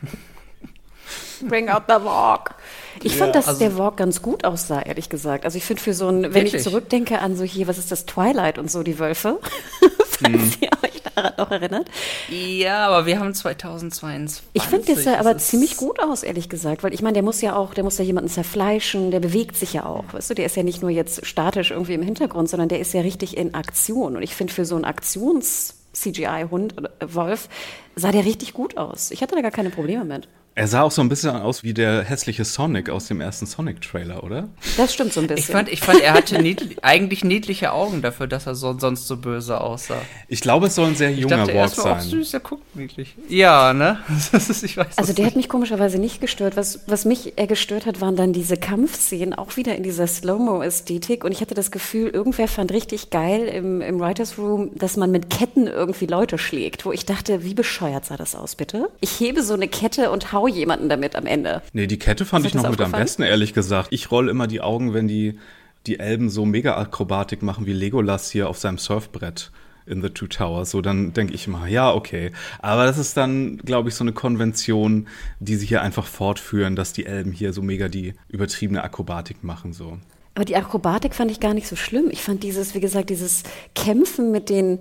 Bring 1.41 1.71
out 1.71 1.85
the 1.89 1.95
Walk. 2.05 2.55
Ich 3.03 3.13
ja, 3.13 3.19
fand, 3.19 3.35
dass 3.35 3.49
also, 3.49 3.61
der 3.61 3.79
Walk 3.79 3.97
ganz 3.97 4.21
gut 4.21 4.45
aussah, 4.45 4.83
ehrlich 4.83 5.09
gesagt. 5.09 5.47
Also 5.47 5.57
ich 5.57 5.65
finde 5.65 5.83
für 5.83 5.95
so 5.95 6.09
ein, 6.09 6.23
wenn 6.23 6.35
wirklich? 6.35 6.55
ich 6.57 6.63
zurückdenke 6.63 7.21
an 7.21 7.35
so 7.35 7.45
hier, 7.45 7.67
was 7.67 7.79
ist 7.79 7.91
das, 7.91 8.05
Twilight 8.05 8.59
und 8.59 8.71
so, 8.71 8.83
die 8.83 8.99
Wölfe, 8.99 9.39
falls 10.07 10.33
hm. 10.33 10.53
ihr 10.61 10.71
euch 10.85 10.98
daran 10.98 10.98
noch 11.39 11.51
erinnert. 11.51 11.89
Ja, 12.29 12.87
aber 12.87 13.07
wir 13.07 13.19
haben 13.19 13.35
2022. 13.35 14.45
Ich 14.53 14.63
finde, 14.63 14.87
der 14.87 14.97
sah 14.97 15.19
aber 15.19 15.39
ziemlich 15.39 15.77
gut 15.77 16.01
aus, 16.01 16.23
ehrlich 16.23 16.49
gesagt, 16.49 16.83
weil 16.83 16.95
ich 16.95 17.03
meine, 17.03 17.15
der 17.15 17.23
muss 17.23 17.41
ja 17.41 17.57
auch, 17.57 17.75
der 17.75 17.85
muss 17.85 17.99
ja 17.99 18.05
jemanden 18.05 18.31
zerfleischen, 18.31 19.11
der 19.11 19.21
bewegt 19.21 19.57
sich 19.57 19.73
ja 19.73 19.87
auch, 19.87 20.05
weißt 20.13 20.31
du, 20.31 20.35
der 20.35 20.47
ist 20.47 20.57
ja 20.57 20.63
nicht 20.63 20.83
nur 20.83 20.91
jetzt 20.91 21.27
statisch 21.27 21.71
irgendwie 21.71 21.95
im 21.95 22.03
Hintergrund, 22.03 22.49
sondern 22.49 22.69
der 22.69 22.81
ist 22.81 22.95
ja 22.95 23.01
richtig 23.03 23.37
in 23.37 23.55
Aktion. 23.55 24.17
Und 24.17 24.23
ich 24.23 24.35
finde, 24.35 24.53
für 24.53 24.65
so 24.65 24.77
einen 24.77 24.85
Aktions- 24.85 25.75
CGI-Hund, 25.99 26.75
Wolf, 27.07 27.49
sah 27.97 28.13
der 28.13 28.25
richtig 28.25 28.53
gut 28.53 28.77
aus. 28.77 29.11
Ich 29.11 29.23
hatte 29.23 29.35
da 29.35 29.41
gar 29.41 29.51
keine 29.51 29.71
Probleme 29.71 30.05
mit. 30.05 30.29
Er 30.59 30.67
sah 30.67 30.83
auch 30.83 30.91
so 30.91 31.01
ein 31.03 31.09
bisschen 31.09 31.37
aus 31.37 31.63
wie 31.63 31.73
der 31.73 32.03
hässliche 32.03 32.45
Sonic 32.45 32.91
aus 32.91 33.07
dem 33.07 33.21
ersten 33.21 33.47
Sonic-Trailer, 33.47 34.25
oder? 34.25 34.49
Das 34.77 34.93
stimmt 34.93 35.13
so 35.13 35.21
ein 35.21 35.29
bisschen. 35.29 35.39
Ich 35.39 35.47
fand, 35.47 35.69
ich 35.69 35.81
fand 35.81 36.01
er 36.01 36.15
hatte 36.15 36.43
niedlich, 36.43 36.83
eigentlich 36.83 37.23
niedliche 37.23 37.71
Augen 37.71 38.03
dafür, 38.03 38.27
dass 38.27 38.49
er 38.49 38.57
so, 38.57 38.77
sonst 38.77 39.07
so 39.07 39.19
böse 39.19 39.61
aussah. 39.61 40.03
Ich 40.27 40.41
glaube, 40.41 40.67
es 40.67 40.75
soll 40.75 40.89
ein 40.89 40.97
sehr 40.97 41.13
junger 41.13 41.45
ich 41.45 41.53
dachte, 41.53 41.55
Walk 41.55 41.71
sein. 41.71 41.99
Auch 41.99 42.01
süß, 42.01 42.33
der 42.33 42.41
guckt 42.41 42.75
niedlich. 42.75 43.15
Ja, 43.29 43.73
ne? 43.73 44.01
Ist, 44.33 44.65
ich 44.65 44.77
weiß 44.77 44.99
also 44.99 45.13
der 45.13 45.27
nicht. 45.27 45.31
hat 45.31 45.37
mich 45.37 45.49
komischerweise 45.49 46.01
nicht 46.01 46.21
gestört. 46.21 46.57
Was, 46.57 46.81
was 46.89 47.05
mich 47.05 47.39
eher 47.39 47.47
gestört 47.47 47.87
hat, 47.87 48.01
waren 48.01 48.17
dann 48.17 48.33
diese 48.33 48.57
Kampfszenen, 48.57 49.35
auch 49.35 49.57
wieder 49.57 49.77
in 49.77 49.85
dieser 49.85 50.09
Slow-Mo-Ästhetik. 50.09 51.23
Und 51.23 51.31
ich 51.31 51.41
hatte 51.41 51.55
das 51.55 51.71
Gefühl, 51.71 52.09
irgendwer 52.09 52.49
fand 52.49 52.73
richtig 52.73 53.11
geil 53.11 53.47
im, 53.47 53.81
im 53.81 54.01
Writers 54.01 54.37
Room, 54.39 54.73
dass 54.75 54.97
man 54.97 55.13
mit 55.13 55.31
Ketten 55.31 55.69
irgendwie 55.69 56.07
Leute 56.07 56.37
schlägt. 56.37 56.85
Wo 56.85 56.91
ich 56.91 57.07
dachte, 57.07 57.45
wie 57.45 57.55
bescheuert 57.55 58.07
sah 58.07 58.17
das 58.17 58.35
aus, 58.35 58.57
bitte? 58.57 58.89
Ich 59.01 59.21
hebe 59.21 59.45
so 59.45 59.55
eine 59.55 59.69
Kette 59.69 60.11
und 60.11 60.33
hau 60.33 60.48
jemanden 60.49 60.89
damit 60.89 61.17
am 61.17 61.27
Ende. 61.27 61.63
Nee, 61.73 61.87
die 61.87 61.99
Kette 61.99 62.25
fand 62.25 62.47
ich 62.47 62.55
noch 62.55 62.69
mit 62.69 62.81
am 62.81 62.93
besten, 62.93 63.23
ehrlich 63.23 63.55
gesagt. 63.55 63.89
Ich 63.93 64.11
roll 64.11 64.29
immer 64.29 64.47
die 64.47 64.61
Augen, 64.61 64.95
wenn 64.95 65.09
die, 65.09 65.39
die 65.87 65.99
Elben 65.99 66.31
so 66.31 66.45
Mega-Akrobatik 66.45 67.43
machen 67.43 67.67
wie 67.67 67.73
Legolas 67.73 68.31
hier 68.31 68.49
auf 68.49 68.59
seinem 68.59 68.79
Surfbrett 68.79 69.51
in 69.87 70.03
The 70.03 70.11
Two 70.11 70.27
Towers. 70.27 70.71
So, 70.71 70.81
dann 70.81 71.13
denke 71.13 71.35
ich 71.35 71.47
immer, 71.47 71.67
ja, 71.67 71.93
okay. 71.93 72.33
Aber 72.61 72.85
das 72.85 72.99
ist 72.99 73.17
dann, 73.17 73.59
glaube 73.59 73.89
ich, 73.89 73.95
so 73.95 74.05
eine 74.05 74.13
Konvention, 74.13 75.09
die 75.41 75.57
sie 75.57 75.67
hier 75.67 75.83
einfach 75.83 76.07
fortführen, 76.07 76.77
dass 76.77 76.93
die 76.93 77.07
Elben 77.07 77.33
hier 77.33 77.53
so 77.53 77.63
mega 77.63 77.89
die 77.89 78.15
übertriebene 78.29 78.85
Akrobatik 78.85 79.43
machen, 79.43 79.73
so. 79.73 79.99
Aber 80.35 80.45
die 80.45 80.57
Akrobatik 80.57 81.15
fand 81.15 81.33
ich 81.33 81.41
gar 81.41 81.53
nicht 81.53 81.67
so 81.67 81.75
schlimm. 81.75 82.11
Ich 82.13 82.23
fand 82.23 82.45
dieses, 82.45 82.75
wie 82.75 82.81
gesagt, 82.81 83.11
dieses 83.11 83.43
Kämpfen 83.75 84.31
mit 84.31 84.51
den 84.51 84.79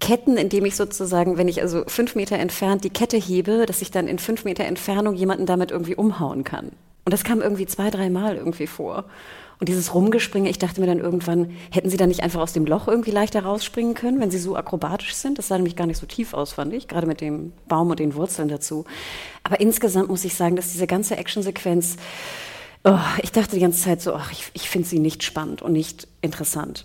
Ketten, 0.00 0.36
indem 0.36 0.64
ich 0.64 0.76
sozusagen, 0.76 1.38
wenn 1.38 1.48
ich 1.48 1.62
also 1.62 1.84
fünf 1.86 2.14
Meter 2.14 2.38
entfernt 2.38 2.84
die 2.84 2.90
Kette 2.90 3.16
hebe, 3.16 3.66
dass 3.66 3.82
ich 3.82 3.90
dann 3.90 4.08
in 4.08 4.18
fünf 4.18 4.44
Meter 4.44 4.64
Entfernung 4.64 5.14
jemanden 5.14 5.46
damit 5.46 5.70
irgendwie 5.70 5.94
umhauen 5.94 6.44
kann. 6.44 6.72
Und 7.04 7.12
das 7.12 7.24
kam 7.24 7.40
irgendwie 7.40 7.66
zwei, 7.66 7.90
dreimal 7.90 8.36
irgendwie 8.36 8.66
vor. 8.66 9.04
Und 9.58 9.68
dieses 9.68 9.94
Rumgespringe, 9.94 10.50
ich 10.50 10.58
dachte 10.58 10.80
mir 10.80 10.86
dann 10.86 10.98
irgendwann, 10.98 11.56
hätten 11.70 11.88
sie 11.88 11.96
dann 11.96 12.08
nicht 12.08 12.22
einfach 12.22 12.40
aus 12.40 12.52
dem 12.52 12.66
Loch 12.66 12.88
irgendwie 12.88 13.10
leichter 13.10 13.42
rausspringen 13.42 13.94
können, 13.94 14.20
wenn 14.20 14.30
sie 14.30 14.38
so 14.38 14.54
akrobatisch 14.54 15.14
sind? 15.14 15.38
Das 15.38 15.48
sah 15.48 15.56
nämlich 15.56 15.76
gar 15.76 15.86
nicht 15.86 15.98
so 15.98 16.06
tief 16.06 16.34
aus, 16.34 16.52
fand 16.52 16.74
ich, 16.74 16.88
gerade 16.88 17.06
mit 17.06 17.22
dem 17.22 17.52
Baum 17.66 17.90
und 17.90 17.98
den 17.98 18.14
Wurzeln 18.14 18.48
dazu. 18.48 18.84
Aber 19.44 19.60
insgesamt 19.60 20.08
muss 20.08 20.24
ich 20.24 20.34
sagen, 20.34 20.56
dass 20.56 20.72
diese 20.72 20.86
ganze 20.86 21.16
Actionsequenz, 21.16 21.96
oh, 22.84 22.98
ich 23.22 23.32
dachte 23.32 23.54
die 23.54 23.62
ganze 23.62 23.82
Zeit 23.82 24.02
so, 24.02 24.12
ach, 24.12 24.30
ich, 24.30 24.50
ich 24.52 24.68
finde 24.68 24.88
sie 24.88 24.98
nicht 24.98 25.22
spannend 25.22 25.62
und 25.62 25.72
nicht 25.72 26.06
interessant. 26.20 26.84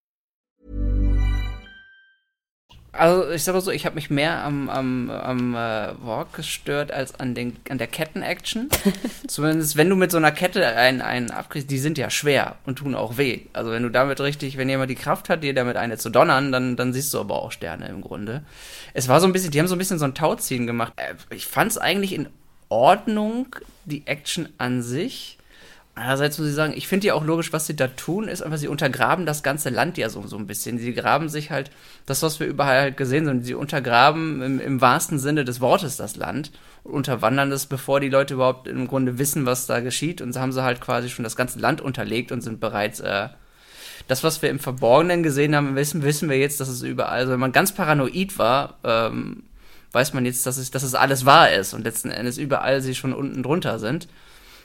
Also 2.93 3.29
ich 3.31 3.43
sag 3.43 3.53
mal 3.53 3.61
so, 3.61 3.71
ich 3.71 3.85
habe 3.85 3.95
mich 3.95 4.09
mehr 4.09 4.43
am, 4.43 4.69
am, 4.69 5.09
am 5.09 5.55
äh, 5.55 5.93
Walk 6.03 6.33
gestört 6.33 6.91
als 6.91 7.17
an, 7.17 7.33
den, 7.33 7.55
an 7.69 7.77
der 7.77 7.87
Ketten-Action. 7.87 8.67
Zumindest 9.27 9.77
wenn 9.77 9.89
du 9.89 9.95
mit 9.95 10.11
so 10.11 10.17
einer 10.17 10.33
Kette 10.33 10.65
einen, 10.67 11.01
einen 11.01 11.31
abkriegst, 11.31 11.71
die 11.71 11.79
sind 11.79 11.97
ja 11.97 12.09
schwer 12.09 12.57
und 12.65 12.79
tun 12.79 12.93
auch 12.93 13.17
weh. 13.17 13.41
Also 13.53 13.71
wenn 13.71 13.83
du 13.83 13.89
damit 13.89 14.19
richtig, 14.19 14.57
wenn 14.57 14.67
jemand 14.67 14.89
die 14.89 14.95
Kraft 14.95 15.29
hat, 15.29 15.41
dir 15.41 15.53
damit 15.53 15.77
eine 15.77 15.97
zu 15.97 16.09
donnern, 16.09 16.51
dann, 16.51 16.75
dann 16.75 16.91
siehst 16.91 17.13
du 17.13 17.19
aber 17.21 17.41
auch 17.41 17.53
Sterne 17.53 17.87
im 17.87 18.01
Grunde. 18.01 18.43
Es 18.93 19.07
war 19.07 19.21
so 19.21 19.25
ein 19.25 19.31
bisschen, 19.31 19.51
die 19.51 19.59
haben 19.59 19.67
so 19.67 19.75
ein 19.75 19.79
bisschen 19.79 19.99
so 19.99 20.05
ein 20.05 20.15
Tauziehen 20.15 20.67
gemacht. 20.67 20.91
Äh, 20.97 21.15
ich 21.33 21.45
fand 21.45 21.71
es 21.71 21.77
eigentlich 21.77 22.11
in 22.11 22.27
Ordnung, 22.67 23.55
die 23.85 24.05
Action 24.05 24.49
an 24.57 24.81
sich. 24.81 25.37
Einerseits 25.93 26.37
muss 26.37 26.47
ich 26.47 26.55
sagen, 26.55 26.73
ich 26.75 26.87
finde 26.87 27.07
ja 27.07 27.15
auch 27.15 27.25
logisch, 27.25 27.51
was 27.51 27.67
sie 27.67 27.75
da 27.75 27.87
tun, 27.87 28.29
ist 28.29 28.41
einfach, 28.41 28.57
sie 28.57 28.69
untergraben 28.69 29.25
das 29.25 29.43
ganze 29.43 29.69
Land 29.69 29.97
ja 29.97 30.09
so, 30.09 30.25
so 30.25 30.37
ein 30.37 30.47
bisschen. 30.47 30.79
Sie 30.79 30.93
graben 30.93 31.27
sich 31.27 31.51
halt, 31.51 31.69
das, 32.05 32.23
was 32.23 32.39
wir 32.39 32.47
überall 32.47 32.79
halt 32.79 32.97
gesehen 32.97 33.27
haben, 33.27 33.43
sie 33.43 33.53
untergraben 33.53 34.41
im, 34.41 34.59
im 34.61 34.79
wahrsten 34.79 35.19
Sinne 35.19 35.43
des 35.43 35.59
Wortes 35.59 35.97
das 35.97 36.15
Land 36.15 36.51
und 36.83 36.93
unterwandern 36.93 37.51
es, 37.51 37.65
bevor 37.65 37.99
die 37.99 38.09
Leute 38.09 38.35
überhaupt 38.35 38.69
im 38.69 38.87
Grunde 38.87 39.19
wissen, 39.19 39.45
was 39.45 39.65
da 39.65 39.81
geschieht. 39.81 40.21
Und 40.21 40.31
so 40.31 40.39
haben 40.39 40.53
sie 40.53 40.63
halt 40.63 40.79
quasi 40.79 41.09
schon 41.09 41.23
das 41.23 41.35
ganze 41.35 41.59
Land 41.59 41.81
unterlegt 41.81 42.31
und 42.31 42.41
sind 42.41 42.61
bereits, 42.61 43.01
äh, 43.01 43.27
das, 44.07 44.23
was 44.23 44.41
wir 44.41 44.49
im 44.49 44.59
Verborgenen 44.59 45.23
gesehen 45.23 45.55
haben, 45.55 45.75
wissen, 45.75 46.03
wissen 46.03 46.29
wir 46.29 46.37
jetzt, 46.37 46.59
dass 46.61 46.69
es 46.69 46.83
überall, 46.83 47.19
also 47.19 47.33
wenn 47.33 47.39
man 47.39 47.51
ganz 47.51 47.73
paranoid 47.73 48.37
war, 48.37 48.77
ähm, 48.83 49.43
weiß 49.91 50.13
man 50.13 50.25
jetzt, 50.25 50.45
dass 50.45 50.57
es, 50.57 50.71
dass 50.71 50.83
es 50.83 50.95
alles 50.95 51.25
wahr 51.25 51.51
ist 51.51 51.73
und 51.73 51.83
letzten 51.83 52.11
Endes 52.11 52.37
überall 52.37 52.81
sie 52.81 52.95
schon 52.95 53.13
unten 53.13 53.43
drunter 53.43 53.77
sind. 53.77 54.07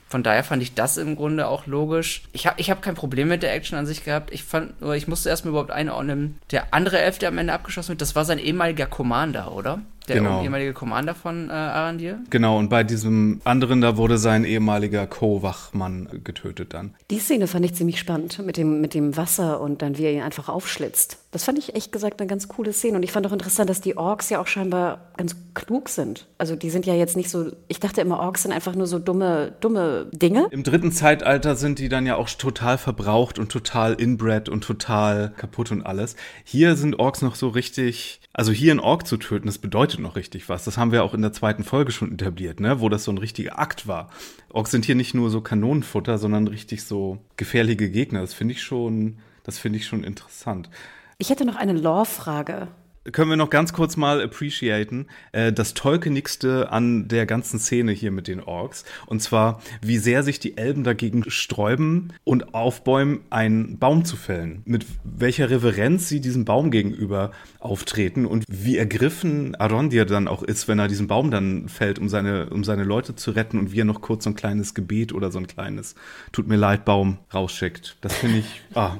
Von 0.08 0.22
daher 0.22 0.44
fand 0.44 0.62
ich 0.62 0.74
das 0.74 0.96
im 0.98 1.16
Grunde 1.16 1.48
auch 1.48 1.66
logisch. 1.66 2.22
Ich 2.32 2.46
habe 2.46 2.60
ich 2.60 2.70
hab 2.70 2.80
kein 2.80 2.94
Problem 2.94 3.26
mit 3.28 3.42
der 3.42 3.52
Action 3.52 3.76
an 3.76 3.86
sich 3.86 4.04
gehabt. 4.04 4.32
Ich 4.32 4.44
fand 4.44 4.80
nur, 4.80 4.94
ich 4.94 5.08
musste 5.08 5.28
erstmal 5.28 5.50
überhaupt 5.50 5.72
einordnen. 5.72 6.38
Der 6.52 6.72
andere 6.72 7.00
Elf, 7.00 7.18
der 7.18 7.30
am 7.30 7.38
Ende 7.38 7.52
abgeschossen 7.52 7.90
wird, 7.90 8.00
das 8.00 8.14
war 8.14 8.24
sein 8.24 8.38
ehemaliger 8.38 8.86
Commander, 8.86 9.52
oder? 9.52 9.80
Der 10.06 10.16
Genau. 10.18 10.40
ehemalige 10.44 10.72
Commander 10.72 11.16
von 11.16 11.50
äh, 11.50 11.52
Arandir. 11.52 12.20
Genau, 12.30 12.56
und 12.58 12.68
bei 12.68 12.84
diesem 12.84 13.40
anderen, 13.42 13.80
da 13.80 13.96
wurde 13.96 14.18
sein 14.18 14.44
ehemaliger 14.44 15.08
Co-Wachmann 15.08 16.20
getötet 16.22 16.74
dann. 16.74 16.94
Die 17.10 17.18
Szene 17.18 17.48
fand 17.48 17.64
ich 17.64 17.74
ziemlich 17.74 17.98
spannend 17.98 18.38
mit 18.46 18.56
dem, 18.56 18.80
mit 18.80 18.94
dem 18.94 19.16
Wasser 19.16 19.60
und 19.60 19.82
dann, 19.82 19.98
wie 19.98 20.04
er 20.04 20.12
ihn 20.12 20.22
einfach 20.22 20.48
aufschlitzt. 20.48 21.18
Das 21.36 21.44
fand 21.44 21.58
ich 21.58 21.74
echt 21.74 21.92
gesagt 21.92 22.18
eine 22.18 22.28
ganz 22.28 22.48
coole 22.48 22.72
Szene. 22.72 22.96
Und 22.96 23.02
ich 23.02 23.12
fand 23.12 23.26
auch 23.26 23.32
interessant, 23.32 23.68
dass 23.68 23.82
die 23.82 23.98
Orks 23.98 24.30
ja 24.30 24.40
auch 24.40 24.46
scheinbar 24.46 25.12
ganz 25.18 25.36
klug 25.52 25.90
sind. 25.90 26.28
Also 26.38 26.56
die 26.56 26.70
sind 26.70 26.86
ja 26.86 26.94
jetzt 26.94 27.14
nicht 27.14 27.28
so, 27.28 27.52
ich 27.68 27.78
dachte 27.78 28.00
immer, 28.00 28.20
Orks 28.20 28.44
sind 28.44 28.52
einfach 28.52 28.74
nur 28.74 28.86
so 28.86 28.98
dumme, 28.98 29.52
dumme 29.60 30.06
Dinge. 30.12 30.48
Im 30.50 30.62
dritten 30.62 30.92
Zeitalter 30.92 31.54
sind 31.54 31.78
die 31.78 31.90
dann 31.90 32.06
ja 32.06 32.16
auch 32.16 32.30
total 32.30 32.78
verbraucht 32.78 33.38
und 33.38 33.52
total 33.52 33.92
inbred 33.92 34.48
und 34.48 34.64
total 34.64 35.34
kaputt 35.36 35.72
und 35.72 35.82
alles. 35.82 36.16
Hier 36.42 36.74
sind 36.74 36.98
Orks 36.98 37.20
noch 37.20 37.34
so 37.34 37.48
richtig, 37.48 38.22
also 38.32 38.50
hier 38.50 38.70
einen 38.70 38.80
Ork 38.80 39.06
zu 39.06 39.18
töten, 39.18 39.44
das 39.44 39.58
bedeutet 39.58 40.00
noch 40.00 40.16
richtig 40.16 40.48
was. 40.48 40.64
Das 40.64 40.78
haben 40.78 40.90
wir 40.90 41.04
auch 41.04 41.12
in 41.12 41.20
der 41.20 41.34
zweiten 41.34 41.64
Folge 41.64 41.92
schon 41.92 42.14
etabliert, 42.14 42.60
ne, 42.60 42.80
wo 42.80 42.88
das 42.88 43.04
so 43.04 43.12
ein 43.12 43.18
richtiger 43.18 43.58
Akt 43.58 43.86
war. 43.86 44.08
Orks 44.48 44.70
sind 44.70 44.86
hier 44.86 44.94
nicht 44.94 45.12
nur 45.12 45.28
so 45.28 45.42
Kanonenfutter, 45.42 46.16
sondern 46.16 46.48
richtig 46.48 46.84
so 46.84 47.18
gefährliche 47.36 47.90
Gegner. 47.90 48.22
Das 48.22 48.32
finde 48.32 48.54
ich 48.54 48.62
schon, 48.62 49.18
das 49.44 49.58
finde 49.58 49.78
ich 49.78 49.84
schon 49.84 50.02
interessant. 50.02 50.70
Ich 51.18 51.30
hätte 51.30 51.46
noch 51.46 51.56
eine 51.56 51.72
Lore-Frage. 51.72 52.68
können 53.10 53.30
wir 53.30 53.36
noch 53.38 53.48
ganz 53.48 53.72
kurz 53.72 53.96
mal 53.96 54.20
appreciaten, 54.20 55.06
äh, 55.32 55.50
das 55.50 55.72
Tolkienigste 55.72 56.70
an 56.70 57.08
der 57.08 57.24
ganzen 57.24 57.58
Szene 57.58 57.92
hier 57.92 58.10
mit 58.10 58.28
den 58.28 58.42
Orks. 58.42 58.84
Und 59.06 59.22
zwar, 59.22 59.62
wie 59.80 59.96
sehr 59.96 60.22
sich 60.22 60.40
die 60.40 60.58
Elben 60.58 60.84
dagegen 60.84 61.24
sträuben 61.30 62.12
und 62.24 62.52
aufbäumen, 62.54 63.20
einen 63.30 63.78
Baum 63.78 64.04
zu 64.04 64.16
fällen. 64.16 64.60
Mit 64.66 64.84
welcher 65.04 65.48
Reverenz 65.48 66.06
sie 66.10 66.20
diesem 66.20 66.44
Baum 66.44 66.70
gegenüber 66.70 67.30
auftreten 67.60 68.26
und 68.26 68.44
wie 68.46 68.76
ergriffen 68.76 69.54
Arondir 69.54 70.04
dann 70.04 70.28
auch 70.28 70.42
ist, 70.42 70.68
wenn 70.68 70.78
er 70.78 70.88
diesen 70.88 71.06
Baum 71.06 71.30
dann 71.30 71.70
fällt, 71.70 71.98
um 71.98 72.10
seine, 72.10 72.50
um 72.50 72.62
seine 72.62 72.84
Leute 72.84 73.16
zu 73.16 73.30
retten 73.30 73.58
und 73.58 73.72
wie 73.72 73.80
er 73.80 73.86
noch 73.86 74.02
kurz 74.02 74.24
so 74.24 74.30
ein 74.30 74.36
kleines 74.36 74.74
Gebet 74.74 75.14
oder 75.14 75.30
so 75.30 75.38
ein 75.38 75.46
kleines 75.46 75.94
Tut 76.32 76.46
mir 76.46 76.56
leid, 76.56 76.84
Baum 76.84 77.16
rausschickt. 77.32 77.96
Das 78.02 78.14
finde 78.16 78.40
ich, 78.40 78.60
ah, 78.74 78.96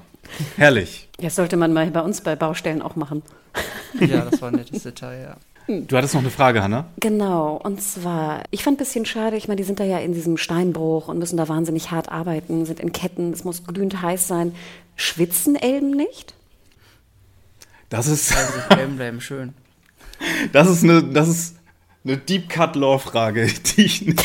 herrlich. 0.56 1.08
Das 1.18 1.36
sollte 1.36 1.56
man 1.56 1.72
mal 1.72 1.90
bei 1.90 2.00
uns 2.00 2.20
bei 2.20 2.36
Baustellen 2.36 2.82
auch 2.82 2.96
machen. 2.96 3.22
Ja, 4.00 4.26
das 4.26 4.42
war 4.42 4.48
ein 4.50 4.56
nettes 4.56 4.82
Detail, 4.82 5.22
ja. 5.22 5.36
Du 5.68 5.96
hattest 5.96 6.14
noch 6.14 6.20
eine 6.20 6.30
Frage, 6.30 6.62
Hanna? 6.62 6.86
Genau, 7.00 7.56
und 7.56 7.82
zwar, 7.82 8.44
ich 8.52 8.62
fand 8.62 8.76
ein 8.76 8.78
bisschen 8.78 9.04
schade, 9.04 9.36
ich 9.36 9.48
meine, 9.48 9.56
die 9.56 9.64
sind 9.64 9.80
da 9.80 9.84
ja 9.84 9.98
in 9.98 10.12
diesem 10.12 10.36
Steinbruch 10.36 11.08
und 11.08 11.18
müssen 11.18 11.36
da 11.36 11.48
wahnsinnig 11.48 11.90
hart 11.90 12.08
arbeiten, 12.08 12.66
sind 12.66 12.78
in 12.78 12.92
Ketten, 12.92 13.32
es 13.32 13.42
muss 13.42 13.64
glühend 13.64 14.00
heiß 14.00 14.28
sein. 14.28 14.54
Schwitzen 14.94 15.56
Elben 15.56 15.90
nicht? 15.90 16.34
Das 17.88 18.06
ist. 18.06 18.34
Also, 18.34 18.52
bleiben, 18.68 18.96
bleiben 18.96 19.20
schön. 19.20 19.54
Das 20.50 20.66
ist 20.66 20.82
eine, 20.82 21.02
das 21.02 21.28
ist 21.28 21.56
eine 22.02 22.16
Deep 22.16 22.48
Cut 22.48 22.74
Law 22.74 22.98
Frage, 22.98 23.46
die 23.76 23.82
ich 23.82 24.06
nicht. 24.06 24.24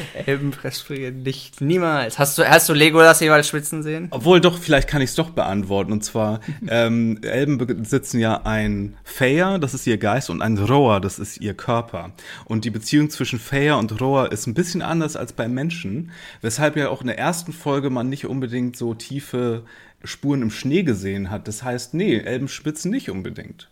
Elben 0.26 0.52
frieren 0.52 1.22
nicht. 1.22 1.60
Niemals. 1.60 2.18
Hast 2.18 2.38
du, 2.38 2.48
hast 2.48 2.68
du 2.68 2.72
Legolas 2.72 3.20
jeweils 3.20 3.48
schwitzen 3.48 3.82
sehen? 3.82 4.08
Obwohl 4.10 4.40
doch, 4.40 4.58
vielleicht 4.58 4.88
kann 4.88 5.02
ich 5.02 5.10
es 5.10 5.16
doch 5.16 5.30
beantworten. 5.30 5.92
Und 5.92 6.04
zwar, 6.04 6.40
ähm, 6.68 7.18
Elben 7.22 7.58
besitzen 7.58 8.20
ja 8.20 8.42
ein 8.44 8.96
Feyr, 9.04 9.58
das 9.58 9.74
ist 9.74 9.86
ihr 9.86 9.98
Geist, 9.98 10.30
und 10.30 10.42
ein 10.42 10.58
Rohr, 10.58 11.00
das 11.00 11.18
ist 11.18 11.40
ihr 11.40 11.54
Körper. 11.54 12.12
Und 12.44 12.64
die 12.64 12.70
Beziehung 12.70 13.10
zwischen 13.10 13.38
Feyr 13.38 13.76
und 13.76 14.00
Rohr 14.00 14.32
ist 14.32 14.46
ein 14.46 14.54
bisschen 14.54 14.82
anders 14.82 15.16
als 15.16 15.32
bei 15.32 15.48
Menschen, 15.48 16.10
weshalb 16.40 16.76
ja 16.76 16.88
auch 16.88 17.00
in 17.00 17.08
der 17.08 17.18
ersten 17.18 17.52
Folge 17.52 17.90
man 17.90 18.08
nicht 18.08 18.26
unbedingt 18.26 18.76
so 18.76 18.94
tiefe 18.94 19.64
Spuren 20.04 20.42
im 20.42 20.50
Schnee 20.50 20.82
gesehen 20.82 21.30
hat. 21.30 21.46
Das 21.48 21.62
heißt, 21.62 21.94
nee, 21.94 22.18
Elben 22.18 22.48
schwitzen 22.48 22.90
nicht 22.90 23.10
unbedingt. 23.10 23.68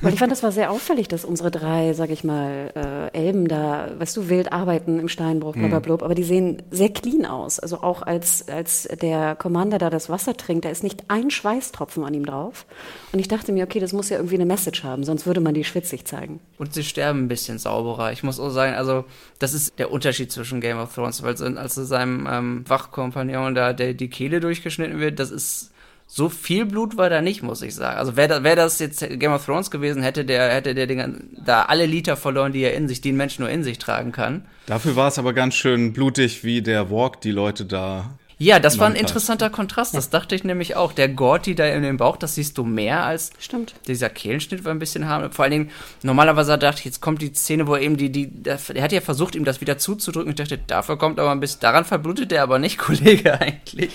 Weil 0.00 0.12
ich 0.12 0.18
fand, 0.18 0.30
das 0.30 0.42
war 0.42 0.52
sehr 0.52 0.70
auffällig, 0.70 1.08
dass 1.08 1.24
unsere 1.24 1.50
drei, 1.50 1.92
sag 1.92 2.10
ich 2.10 2.22
mal, 2.24 3.10
äh, 3.12 3.18
Elben 3.18 3.48
da, 3.48 3.88
weißt 3.98 4.16
du, 4.16 4.28
wild 4.28 4.52
arbeiten 4.52 4.98
im 4.98 5.08
Steinbruch, 5.08 5.54
blablabla, 5.54 6.04
aber 6.04 6.14
die 6.14 6.24
sehen 6.24 6.62
sehr 6.70 6.90
clean 6.90 7.26
aus. 7.26 7.58
Also 7.58 7.82
auch 7.82 8.02
als, 8.02 8.48
als 8.48 8.88
der 9.02 9.34
Commander 9.36 9.78
da 9.78 9.90
das 9.90 10.08
Wasser 10.08 10.36
trinkt, 10.36 10.64
da 10.64 10.70
ist 10.70 10.82
nicht 10.82 11.04
ein 11.08 11.30
Schweißtropfen 11.30 12.04
an 12.04 12.14
ihm 12.14 12.26
drauf. 12.26 12.66
Und 13.12 13.18
ich 13.18 13.28
dachte 13.28 13.52
mir, 13.52 13.64
okay, 13.64 13.80
das 13.80 13.92
muss 13.92 14.08
ja 14.08 14.16
irgendwie 14.16 14.36
eine 14.36 14.46
Message 14.46 14.84
haben, 14.84 15.04
sonst 15.04 15.26
würde 15.26 15.40
man 15.40 15.54
die 15.54 15.64
schwitzig 15.64 16.04
zeigen. 16.04 16.40
Und 16.58 16.74
sie 16.74 16.84
sterben 16.84 17.24
ein 17.24 17.28
bisschen 17.28 17.58
sauberer. 17.58 18.12
Ich 18.12 18.22
muss 18.22 18.38
auch 18.38 18.50
sagen, 18.50 18.74
also, 18.74 19.04
das 19.38 19.54
ist 19.54 19.78
der 19.78 19.90
Unterschied 19.90 20.30
zwischen 20.30 20.60
Game 20.60 20.78
of 20.78 20.94
Thrones, 20.94 21.22
weil 21.22 21.34
als 21.58 21.74
zu 21.74 21.84
seinem 21.84 22.28
ähm, 22.30 22.64
Wachkompagnon 22.68 23.54
da 23.54 23.72
der, 23.72 23.94
die 23.94 24.08
Kehle 24.08 24.40
durchgeschnitten 24.40 25.00
wird, 25.00 25.18
das 25.18 25.30
ist. 25.30 25.72
So 26.10 26.30
viel 26.30 26.64
Blut 26.64 26.96
war 26.96 27.10
da 27.10 27.20
nicht, 27.20 27.42
muss 27.42 27.60
ich 27.60 27.74
sagen. 27.74 27.98
Also 27.98 28.16
wäre 28.16 28.42
wär 28.42 28.56
das 28.56 28.78
jetzt 28.78 29.06
Game 29.20 29.30
of 29.30 29.44
Thrones 29.44 29.70
gewesen, 29.70 30.02
hätte 30.02 30.24
der, 30.24 30.54
hätte 30.54 30.74
der 30.74 30.86
Ding, 30.86 31.28
da 31.44 31.64
alle 31.64 31.84
Liter 31.84 32.16
verloren, 32.16 32.52
die 32.52 32.62
er 32.62 32.72
in 32.72 32.88
sich, 32.88 33.02
die 33.02 33.12
ein 33.12 33.16
Mensch 33.16 33.38
nur 33.38 33.50
in 33.50 33.62
sich 33.62 33.78
tragen 33.78 34.10
kann. 34.10 34.46
Dafür 34.64 34.96
war 34.96 35.08
es 35.08 35.18
aber 35.18 35.34
ganz 35.34 35.54
schön 35.54 35.92
blutig, 35.92 36.44
wie 36.44 36.62
der 36.62 36.90
Walk 36.90 37.20
die 37.20 37.30
Leute 37.30 37.66
da 37.66 38.16
Ja, 38.38 38.58
das 38.58 38.78
war 38.78 38.86
ein 38.86 38.94
interessanter 38.94 39.50
Kontrast. 39.50 39.92
Das 39.92 40.08
dachte 40.08 40.34
ich 40.34 40.44
nämlich 40.44 40.76
auch. 40.76 40.94
Der 40.94 41.10
Gorti 41.10 41.54
da 41.54 41.66
in 41.66 41.82
dem 41.82 41.98
Bauch, 41.98 42.16
das 42.16 42.36
siehst 42.36 42.56
du 42.56 42.64
mehr 42.64 43.04
als 43.04 43.32
Stimmt. 43.38 43.74
dieser 43.86 44.08
Kehlenschnitt 44.08 44.64
war 44.64 44.72
ein 44.72 44.78
bisschen 44.78 45.06
harmlos. 45.06 45.36
Vor 45.36 45.42
allen 45.42 45.52
Dingen, 45.52 45.70
normalerweise 46.02 46.56
dachte 46.56 46.78
ich, 46.78 46.84
jetzt 46.86 47.02
kommt 47.02 47.20
die 47.20 47.34
Szene, 47.34 47.66
wo 47.66 47.74
er 47.74 47.82
eben 47.82 47.98
die, 47.98 48.10
die, 48.10 48.28
der, 48.28 48.56
der 48.56 48.82
hat 48.82 48.92
ja 48.92 49.02
versucht, 49.02 49.34
ihm 49.34 49.44
das 49.44 49.60
wieder 49.60 49.76
zuzudrücken. 49.76 50.30
Ich 50.30 50.36
dachte, 50.36 50.58
dafür 50.66 50.96
kommt 50.96 51.20
aber 51.20 51.32
ein 51.32 51.40
bisschen, 51.40 51.60
daran 51.60 51.84
verblutet 51.84 52.32
er 52.32 52.44
aber 52.44 52.58
nicht, 52.58 52.78
Kollege, 52.78 53.38
eigentlich. 53.38 53.92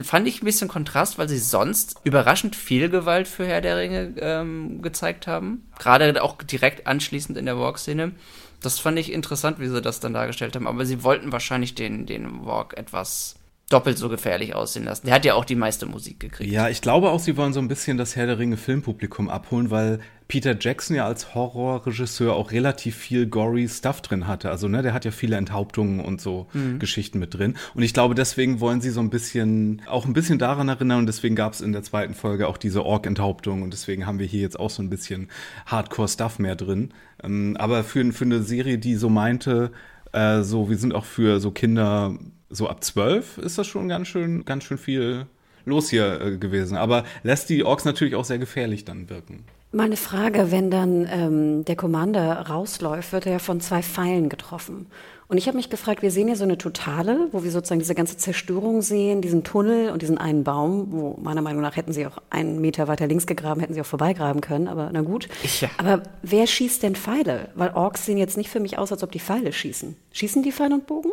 Fand 0.00 0.26
ich 0.28 0.42
ein 0.42 0.44
bisschen 0.44 0.68
Kontrast, 0.68 1.18
weil 1.18 1.28
sie 1.28 1.38
sonst 1.38 2.00
überraschend 2.04 2.56
viel 2.56 2.88
Gewalt 2.88 3.28
für 3.28 3.46
Herr 3.46 3.60
der 3.60 3.76
Ringe 3.76 4.14
ähm, 4.18 4.82
gezeigt 4.82 5.26
haben. 5.26 5.68
Gerade 5.78 6.22
auch 6.22 6.42
direkt 6.42 6.86
anschließend 6.86 7.38
in 7.38 7.46
der 7.46 7.58
Walk-Szene. 7.58 8.12
Das 8.60 8.78
fand 8.78 8.98
ich 8.98 9.12
interessant, 9.12 9.60
wie 9.60 9.68
sie 9.68 9.82
das 9.82 10.00
dann 10.00 10.14
dargestellt 10.14 10.56
haben. 10.56 10.66
Aber 10.66 10.84
sie 10.86 11.02
wollten 11.02 11.32
wahrscheinlich 11.32 11.74
den, 11.74 12.06
den 12.06 12.44
Walk 12.44 12.76
etwas 12.76 13.35
doppelt 13.68 13.98
so 13.98 14.08
gefährlich 14.08 14.54
aussehen 14.54 14.84
lassen. 14.84 15.06
Der 15.06 15.14
hat 15.16 15.24
ja 15.24 15.34
auch 15.34 15.44
die 15.44 15.56
meiste 15.56 15.86
Musik 15.86 16.20
gekriegt. 16.20 16.52
Ja, 16.52 16.68
ich 16.68 16.80
glaube 16.80 17.10
auch, 17.10 17.18
sie 17.18 17.36
wollen 17.36 17.52
so 17.52 17.58
ein 17.58 17.66
bisschen 17.66 17.98
das 17.98 18.14
Herr 18.14 18.26
der 18.26 18.38
Ringe 18.38 18.56
Filmpublikum 18.56 19.28
abholen, 19.28 19.70
weil 19.70 19.98
Peter 20.28 20.56
Jackson 20.58 20.96
ja 20.96 21.06
als 21.06 21.34
Horrorregisseur 21.34 22.34
auch 22.34 22.52
relativ 22.52 22.96
viel 22.96 23.26
gory 23.26 23.68
Stuff 23.68 24.02
drin 24.02 24.28
hatte. 24.28 24.50
Also, 24.50 24.68
ne, 24.68 24.82
der 24.82 24.92
hat 24.92 25.04
ja 25.04 25.10
viele 25.10 25.36
Enthauptungen 25.36 26.00
und 26.00 26.20
so 26.20 26.46
Geschichten 26.78 27.18
mit 27.18 27.34
drin. 27.34 27.56
Und 27.74 27.82
ich 27.82 27.92
glaube, 27.92 28.14
deswegen 28.14 28.60
wollen 28.60 28.80
sie 28.80 28.90
so 28.90 29.00
ein 29.00 29.10
bisschen, 29.10 29.82
auch 29.88 30.04
ein 30.04 30.12
bisschen 30.12 30.38
daran 30.38 30.68
erinnern. 30.68 31.00
Und 31.00 31.06
deswegen 31.06 31.34
gab 31.34 31.52
es 31.52 31.60
in 31.60 31.72
der 31.72 31.82
zweiten 31.82 32.14
Folge 32.14 32.46
auch 32.48 32.58
diese 32.58 32.84
Ork-Enthauptung. 32.84 33.62
Und 33.62 33.72
deswegen 33.72 34.06
haben 34.06 34.18
wir 34.18 34.26
hier 34.26 34.40
jetzt 34.40 34.58
auch 34.58 34.70
so 34.70 34.82
ein 34.82 34.90
bisschen 34.90 35.28
Hardcore-Stuff 35.66 36.38
mehr 36.38 36.56
drin. 36.56 36.92
Ähm, 37.22 37.56
aber 37.58 37.82
für, 37.82 38.12
für 38.12 38.24
eine 38.24 38.42
Serie, 38.42 38.78
die 38.78 38.94
so 38.96 39.08
meinte, 39.08 39.72
äh, 40.12 40.42
so, 40.42 40.68
wir 40.68 40.76
sind 40.76 40.94
auch 40.94 41.04
für 41.04 41.40
so 41.40 41.50
Kinder 41.50 42.16
so 42.50 42.68
ab 42.68 42.84
zwölf, 42.84 43.38
ist 43.38 43.58
das 43.58 43.66
schon 43.66 43.88
ganz 43.88 44.08
schön, 44.08 44.44
ganz 44.44 44.64
schön 44.64 44.78
viel 44.78 45.26
los 45.64 45.90
hier 45.90 46.20
äh, 46.20 46.36
gewesen. 46.38 46.76
Aber 46.76 47.04
lässt 47.22 47.48
die 47.48 47.64
Orks 47.64 47.84
natürlich 47.84 48.14
auch 48.14 48.24
sehr 48.24 48.38
gefährlich 48.38 48.84
dann 48.84 49.10
wirken. 49.10 49.44
Meine 49.72 49.96
Frage, 49.96 50.52
wenn 50.52 50.70
dann 50.70 51.06
ähm, 51.10 51.64
der 51.64 51.76
Commander 51.76 52.46
rausläuft, 52.48 53.12
wird 53.12 53.26
er 53.26 53.32
ja 53.32 53.38
von 53.38 53.60
zwei 53.60 53.82
Pfeilen 53.82 54.28
getroffen. 54.28 54.86
Und 55.28 55.38
ich 55.38 55.48
habe 55.48 55.56
mich 55.56 55.70
gefragt, 55.70 56.02
wir 56.02 56.12
sehen 56.12 56.28
ja 56.28 56.36
so 56.36 56.44
eine 56.44 56.56
Totale, 56.56 57.28
wo 57.32 57.42
wir 57.42 57.50
sozusagen 57.50 57.80
diese 57.80 57.96
ganze 57.96 58.16
Zerstörung 58.16 58.80
sehen, 58.80 59.22
diesen 59.22 59.42
Tunnel 59.42 59.90
und 59.90 60.02
diesen 60.02 60.18
einen 60.18 60.44
Baum, 60.44 60.92
wo 60.92 61.18
meiner 61.20 61.42
Meinung 61.42 61.62
nach 61.62 61.74
hätten 61.74 61.92
sie 61.92 62.06
auch 62.06 62.18
einen 62.30 62.60
Meter 62.60 62.86
weiter 62.86 63.08
links 63.08 63.26
gegraben, 63.26 63.60
hätten 63.60 63.74
sie 63.74 63.80
auch 63.80 63.86
vorbeigraben 63.86 64.40
können, 64.40 64.68
aber 64.68 64.90
na 64.92 65.00
gut. 65.00 65.28
Ja. 65.60 65.68
Aber 65.78 66.04
wer 66.22 66.46
schießt 66.46 66.84
denn 66.84 66.94
Pfeile? 66.94 67.48
Weil 67.56 67.70
Orks 67.70 68.06
sehen 68.06 68.18
jetzt 68.18 68.36
nicht 68.36 68.50
für 68.50 68.60
mich 68.60 68.78
aus, 68.78 68.92
als 68.92 69.02
ob 69.02 69.10
die 69.10 69.18
Pfeile 69.18 69.52
schießen. 69.52 69.96
Schießen 70.12 70.44
die 70.44 70.52
Pfeil 70.52 70.72
und 70.72 70.86
Bogen? 70.86 71.10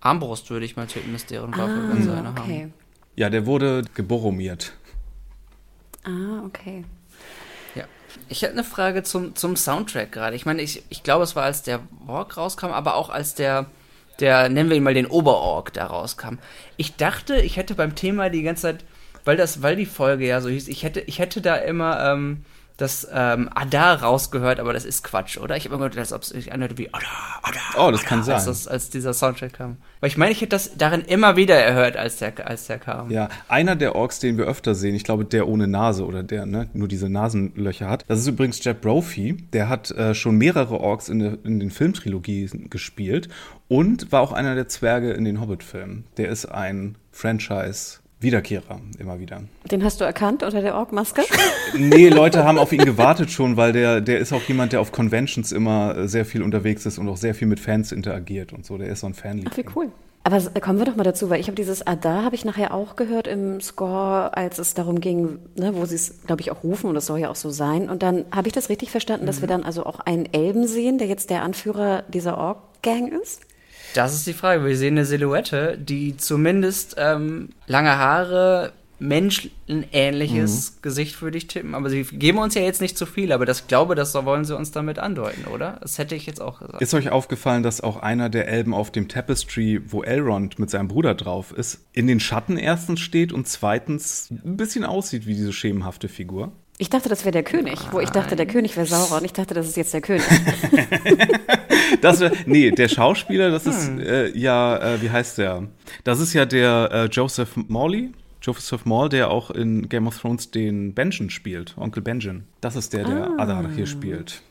Armbrust 0.00 0.50
würde 0.50 0.64
ich 0.64 0.76
mal 0.76 0.86
tippen, 0.86 1.14
ist 1.14 1.30
deren 1.30 1.50
Waffe, 1.56 1.88
wenn 1.92 2.02
sie 2.02 2.10
eine 2.12 2.28
Ah, 2.28 2.34
okay. 2.38 2.60
haben. 2.62 2.74
Ja, 3.16 3.30
der 3.30 3.46
wurde 3.46 3.82
geboromiert. 3.94 4.74
Ah, 6.04 6.44
okay. 6.46 6.84
Ja. 7.74 7.84
Ich 8.28 8.42
hätte 8.42 8.52
eine 8.52 8.64
Frage 8.64 9.02
zum, 9.02 9.34
zum 9.34 9.56
Soundtrack 9.56 10.12
gerade. 10.12 10.36
Ich 10.36 10.46
meine, 10.46 10.62
ich, 10.62 10.82
ich 10.88 11.02
glaube, 11.02 11.24
es 11.24 11.34
war, 11.36 11.44
als 11.44 11.62
der 11.62 11.80
Walk 12.06 12.36
rauskam, 12.36 12.66
aber 12.66 12.94
auch 12.94 13.10
als 13.10 13.34
der, 13.34 13.66
der, 14.20 14.48
nennen 14.48 14.70
wir 14.70 14.76
ihn 14.76 14.82
mal 14.84 14.94
den 14.94 15.06
Oberorg 15.06 15.72
da 15.72 15.86
rauskam. 15.86 16.38
Ich 16.76 16.96
dachte, 16.96 17.40
ich 17.40 17.56
hätte 17.56 17.74
beim 17.74 17.94
Thema 17.96 18.30
die 18.30 18.42
ganze 18.42 18.62
Zeit, 18.62 18.84
weil 19.24 19.36
das, 19.36 19.62
weil 19.62 19.76
die 19.76 19.86
Folge 19.86 20.26
ja 20.26 20.40
so 20.40 20.48
hieß, 20.48 20.68
ich 20.68 20.84
hätte, 20.84 21.00
ich 21.00 21.18
hätte 21.18 21.40
da 21.40 21.56
immer 21.56 22.12
ähm, 22.12 22.44
das 22.78 23.08
ähm, 23.12 23.50
Adar 23.52 24.02
rausgehört, 24.02 24.60
aber 24.60 24.72
das 24.72 24.84
ist 24.84 25.02
Quatsch, 25.02 25.36
oder? 25.36 25.56
Ich 25.56 25.64
habe 25.64 25.74
immer 25.74 25.88
gehört, 25.88 25.98
als 25.98 26.12
ob 26.12 26.22
es 26.22 26.28
sich 26.28 26.52
anhörte 26.52 26.78
wie 26.78 26.88
Adar, 26.94 27.40
Adar. 27.42 27.88
Oh, 27.88 27.90
das 27.90 28.04
kann 28.04 28.18
Als, 28.20 28.26
sein. 28.26 28.46
das, 28.46 28.68
als 28.68 28.88
dieser 28.88 29.12
Soundtrack 29.12 29.54
kam. 29.54 29.78
Weil 29.98 30.08
ich 30.08 30.16
meine, 30.16 30.30
ich 30.30 30.40
hätte 30.40 30.50
das 30.50 30.76
darin 30.78 31.00
immer 31.00 31.34
wieder 31.34 31.56
erhört, 31.56 31.96
als 31.96 32.18
der, 32.18 32.46
als 32.46 32.68
der 32.68 32.78
kam. 32.78 33.10
Ja, 33.10 33.28
einer 33.48 33.74
der 33.74 33.96
Orks, 33.96 34.20
den 34.20 34.38
wir 34.38 34.44
öfter 34.44 34.76
sehen, 34.76 34.94
ich 34.94 35.02
glaube, 35.02 35.24
der 35.24 35.48
ohne 35.48 35.66
Nase 35.66 36.06
oder 36.06 36.22
der 36.22 36.46
ne, 36.46 36.68
nur 36.72 36.86
diese 36.86 37.08
Nasenlöcher 37.08 37.90
hat, 37.90 38.04
das 38.06 38.20
ist 38.20 38.28
übrigens 38.28 38.62
Jeb 38.62 38.80
Brophy. 38.80 39.36
Der 39.52 39.68
hat 39.68 39.90
äh, 39.90 40.14
schon 40.14 40.36
mehrere 40.36 40.78
Orks 40.78 41.08
in, 41.08 41.18
der, 41.18 41.38
in 41.44 41.58
den 41.58 41.70
Filmtrilogien 41.70 42.70
gespielt 42.70 43.28
und 43.66 44.12
war 44.12 44.20
auch 44.20 44.32
einer 44.32 44.54
der 44.54 44.68
Zwerge 44.68 45.10
in 45.10 45.24
den 45.24 45.40
Hobbit-Filmen. 45.40 46.04
Der 46.16 46.28
ist 46.28 46.46
ein 46.46 46.96
Franchise 47.10 47.98
Wiederkehrer, 48.20 48.80
immer 48.98 49.20
wieder. 49.20 49.42
Den 49.70 49.84
hast 49.84 50.00
du 50.00 50.04
erkannt 50.04 50.42
unter 50.42 50.60
der 50.60 50.74
Org-Maske? 50.74 51.22
Nee, 51.76 52.08
Leute 52.08 52.44
haben 52.44 52.56
auf 52.56 52.72
ihn 52.72 52.82
gewartet 52.82 53.30
schon, 53.30 53.58
weil 53.58 53.74
der, 53.74 54.00
der 54.00 54.20
ist 54.20 54.32
auch 54.32 54.40
jemand, 54.44 54.72
der 54.72 54.80
auf 54.80 54.90
Conventions 54.90 55.52
immer 55.52 55.96
äh, 55.96 56.08
sehr 56.08 56.24
viel 56.24 56.42
unterwegs 56.42 56.86
ist 56.86 56.96
und 56.96 57.06
auch 57.10 57.18
sehr 57.18 57.34
viel 57.34 57.46
mit 57.46 57.60
Fans 57.60 57.92
interagiert 57.92 58.54
und 58.54 58.64
so. 58.64 58.78
Der 58.78 58.88
ist 58.88 59.00
so 59.00 59.06
ein 59.06 59.12
Fanliebling. 59.12 59.52
Ach, 59.52 59.56
wie 59.58 59.78
cool. 59.78 59.92
Aber 60.24 60.40
kommen 60.60 60.78
wir 60.78 60.86
doch 60.86 60.96
mal 60.96 61.04
dazu, 61.04 61.30
weil 61.30 61.40
ich 61.40 61.46
habe 61.46 61.56
dieses 61.56 61.86
Ada 61.86 62.22
habe 62.22 62.34
ich 62.34 62.44
nachher 62.44 62.74
auch 62.74 62.96
gehört 62.96 63.26
im 63.26 63.60
Score, 63.60 64.36
als 64.36 64.58
es 64.58 64.74
darum 64.74 65.00
ging, 65.00 65.38
ne, 65.56 65.74
wo 65.74 65.84
sie 65.84 65.94
es, 65.94 66.22
glaube 66.26 66.40
ich, 66.40 66.50
auch 66.50 66.64
rufen 66.64 66.88
und 66.88 66.94
das 66.94 67.06
soll 67.06 67.18
ja 67.18 67.30
auch 67.30 67.36
so 67.36 67.50
sein. 67.50 67.88
Und 67.88 68.02
dann 68.02 68.24
habe 68.34 68.48
ich 68.48 68.52
das 68.52 68.68
richtig 68.68 68.90
verstanden, 68.90 69.26
dass 69.26 69.40
wir 69.40 69.48
dann 69.48 69.62
also 69.62 69.86
auch 69.86 70.00
einen 70.00 70.26
Elben 70.32 70.66
sehen, 70.66 70.98
der 70.98 71.06
jetzt 71.06 71.30
der 71.30 71.42
Anführer 71.42 72.02
dieser 72.08 72.36
Ork-Gang 72.36 73.08
ist? 73.08 73.42
Das 73.94 74.14
ist 74.14 74.26
die 74.26 74.32
Frage. 74.34 74.64
Wir 74.64 74.76
sehen 74.76 74.94
eine 74.94 75.04
Silhouette, 75.06 75.78
die 75.78 76.16
zumindest 76.16 76.96
ähm, 76.98 77.50
lange 77.66 77.96
Haare, 77.98 78.72
menschenähnliches 79.00 80.72
Mhm. 80.76 80.82
Gesicht 80.82 81.22
würde 81.22 81.38
ich 81.38 81.46
tippen. 81.46 81.74
Aber 81.74 81.88
sie 81.90 82.02
geben 82.02 82.38
uns 82.38 82.54
ja 82.54 82.62
jetzt 82.62 82.80
nicht 82.80 82.98
zu 82.98 83.06
viel. 83.06 83.32
Aber 83.32 83.46
das 83.46 83.60
ich 83.60 83.68
glaube, 83.68 83.94
das 83.94 84.14
wollen 84.14 84.44
sie 84.44 84.56
uns 84.56 84.70
damit 84.72 84.98
andeuten, 84.98 85.44
oder? 85.46 85.78
Das 85.80 85.98
hätte 85.98 86.14
ich 86.14 86.26
jetzt 86.26 86.40
auch 86.40 86.58
gesagt. 86.60 86.82
Ist 86.82 86.94
euch 86.94 87.10
aufgefallen, 87.10 87.62
dass 87.62 87.80
auch 87.80 87.96
einer 87.98 88.28
der 88.28 88.48
Elben 88.48 88.74
auf 88.74 88.90
dem 88.90 89.08
Tapestry, 89.08 89.80
wo 89.86 90.02
Elrond 90.02 90.58
mit 90.58 90.70
seinem 90.70 90.88
Bruder 90.88 91.14
drauf 91.14 91.52
ist, 91.52 91.80
in 91.92 92.06
den 92.06 92.20
Schatten 92.20 92.56
erstens 92.56 93.00
steht 93.00 93.32
und 93.32 93.46
zweitens 93.46 94.30
ein 94.30 94.56
bisschen 94.56 94.84
aussieht 94.84 95.26
wie 95.26 95.34
diese 95.34 95.52
schemenhafte 95.52 96.08
Figur? 96.08 96.52
Ich 96.80 96.90
dachte, 96.90 97.08
das 97.08 97.24
wäre 97.24 97.32
der 97.32 97.42
König, 97.42 97.92
wo 97.92 97.98
ich 97.98 98.10
dachte, 98.10 98.36
der 98.36 98.46
König 98.46 98.76
wäre 98.76 98.86
Sauron. 98.86 99.24
Ich 99.24 99.32
dachte, 99.32 99.52
das 99.52 99.66
ist 99.66 99.76
jetzt 99.76 99.92
der 99.94 100.00
König. 100.00 100.24
Das 102.02 102.20
wär, 102.20 102.32
nee, 102.44 102.70
der 102.70 102.88
Schauspieler, 102.88 103.50
das 103.50 103.66
ist 103.66 103.88
äh, 103.98 104.30
ja, 104.36 104.76
äh, 104.76 105.02
wie 105.02 105.08
heißt 105.10 105.38
der? 105.38 105.68
Das 106.04 106.20
ist 106.20 106.34
ja 106.34 106.44
der 106.44 106.90
äh, 106.92 107.04
Joseph 107.06 107.56
Morley. 107.56 108.12
Joseph 108.42 108.84
Maul, 108.84 109.08
der 109.08 109.30
auch 109.30 109.50
in 109.50 109.88
Game 109.88 110.06
of 110.06 110.18
Thrones 110.18 110.50
den 110.50 110.94
Benjen 110.94 111.28
spielt, 111.28 111.76
Onkel 111.76 112.02
Benjen. 112.02 112.44
Das 112.60 112.76
ist 112.76 112.92
der, 112.92 113.04
der 113.04 113.30
Adar 113.38 113.68
hier 113.74 113.86
spielt. 113.86 114.42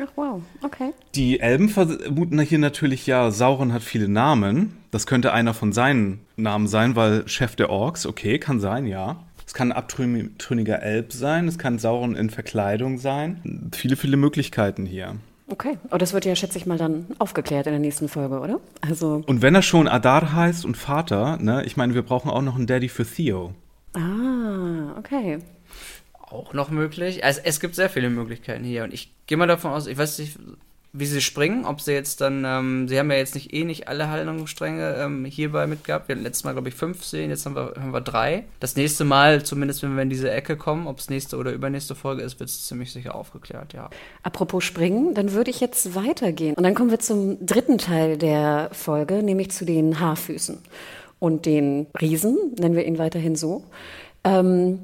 Ach 0.00 0.10
wow, 0.16 0.42
okay. 0.62 0.92
Die 1.14 1.40
Elben 1.40 1.68
vermuten 1.68 2.40
hier 2.40 2.58
natürlich 2.58 3.06
ja, 3.06 3.30
Sauron 3.30 3.72
hat 3.72 3.82
viele 3.82 4.08
Namen. 4.08 4.76
Das 4.92 5.06
könnte 5.06 5.32
einer 5.32 5.52
von 5.52 5.72
seinen 5.72 6.20
Namen 6.36 6.68
sein, 6.68 6.96
weil 6.96 7.28
Chef 7.28 7.54
der 7.56 7.70
Orks, 7.70 8.06
okay, 8.06 8.38
kann 8.38 8.60
sein, 8.60 8.86
ja. 8.86 9.22
Es 9.50 9.54
kann 9.54 9.72
ein 9.72 9.78
abtrünniger 9.78 10.80
Elb 10.80 11.12
sein, 11.12 11.48
es 11.48 11.58
kann 11.58 11.80
Sauron 11.80 12.14
in 12.14 12.30
Verkleidung 12.30 12.98
sein. 12.98 13.72
Viele, 13.74 13.96
viele 13.96 14.16
Möglichkeiten 14.16 14.86
hier. 14.86 15.16
Okay. 15.48 15.76
Aber 15.88 15.98
das 15.98 16.12
wird 16.12 16.24
ja, 16.24 16.36
schätze 16.36 16.56
ich 16.56 16.66
mal, 16.66 16.78
dann 16.78 17.06
aufgeklärt 17.18 17.66
in 17.66 17.72
der 17.72 17.80
nächsten 17.80 18.08
Folge, 18.08 18.38
oder? 18.38 18.60
Also, 18.80 19.24
Und 19.26 19.42
wenn 19.42 19.56
er 19.56 19.62
schon 19.62 19.88
Adar 19.88 20.34
heißt 20.34 20.64
und 20.64 20.76
Vater, 20.76 21.36
ne, 21.38 21.64
ich 21.64 21.76
meine, 21.76 21.94
wir 21.94 22.02
brauchen 22.02 22.30
auch 22.30 22.42
noch 22.42 22.54
einen 22.54 22.68
Daddy 22.68 22.88
für 22.88 23.04
Theo. 23.04 23.52
ah, 23.94 24.96
okay. 24.96 25.38
auch 26.20 26.54
noch 26.54 26.70
möglich. 26.70 27.24
Also 27.24 27.40
es 27.42 27.58
gibt 27.58 27.74
sehr 27.74 27.90
viele 27.90 28.08
Möglichkeiten 28.08 28.62
hier 28.62 28.84
und 28.84 28.94
ich 28.94 29.12
gehe 29.26 29.36
mal 29.36 29.48
davon 29.48 29.72
aus, 29.72 29.88
ich 29.88 29.98
weiß 29.98 30.20
nicht, 30.20 30.38
wie 30.92 31.06
sie 31.06 31.20
springen, 31.20 31.64
ob 31.64 31.80
sie 31.80 31.92
jetzt 31.92 32.20
dann, 32.20 32.44
ähm, 32.44 32.88
sie 32.88 32.98
haben 32.98 33.10
ja 33.10 33.16
jetzt 33.16 33.36
nicht 33.36 33.54
eh 33.54 33.64
nicht 33.64 33.86
alle 33.86 34.08
Handlungsstränge 34.08 34.96
ähm, 34.98 35.24
hierbei 35.24 35.68
mitgehabt. 35.68 36.08
Wir 36.08 36.16
hatten 36.16 36.24
letztes 36.24 36.44
Mal, 36.44 36.52
glaube 36.52 36.68
ich, 36.68 36.74
fünf 36.74 37.04
Szenen, 37.04 37.30
jetzt 37.30 37.46
haben 37.46 37.54
wir, 37.54 37.74
haben 37.78 37.92
wir 37.92 38.00
drei. 38.00 38.44
Das 38.58 38.74
nächste 38.74 39.04
Mal, 39.04 39.44
zumindest 39.44 39.82
wenn 39.82 39.94
wir 39.94 40.02
in 40.02 40.10
diese 40.10 40.30
Ecke 40.30 40.56
kommen, 40.56 40.88
ob 40.88 40.98
es 40.98 41.08
nächste 41.08 41.36
oder 41.36 41.52
übernächste 41.52 41.94
Folge 41.94 42.22
ist, 42.22 42.40
wird 42.40 42.50
es 42.50 42.66
ziemlich 42.66 42.92
sicher 42.92 43.14
aufgeklärt, 43.14 43.72
ja. 43.72 43.88
Apropos 44.24 44.64
Springen, 44.64 45.14
dann 45.14 45.32
würde 45.32 45.50
ich 45.50 45.60
jetzt 45.60 45.94
weitergehen. 45.94 46.54
Und 46.56 46.64
dann 46.64 46.74
kommen 46.74 46.90
wir 46.90 46.98
zum 46.98 47.44
dritten 47.46 47.78
Teil 47.78 48.18
der 48.18 48.70
Folge, 48.72 49.22
nämlich 49.22 49.52
zu 49.52 49.64
den 49.64 50.00
Haarfüßen 50.00 50.58
und 51.20 51.46
den 51.46 51.86
Riesen, 52.00 52.36
nennen 52.58 52.74
wir 52.74 52.84
ihn 52.84 52.98
weiterhin 52.98 53.36
so. 53.36 53.64
Ähm, 54.24 54.80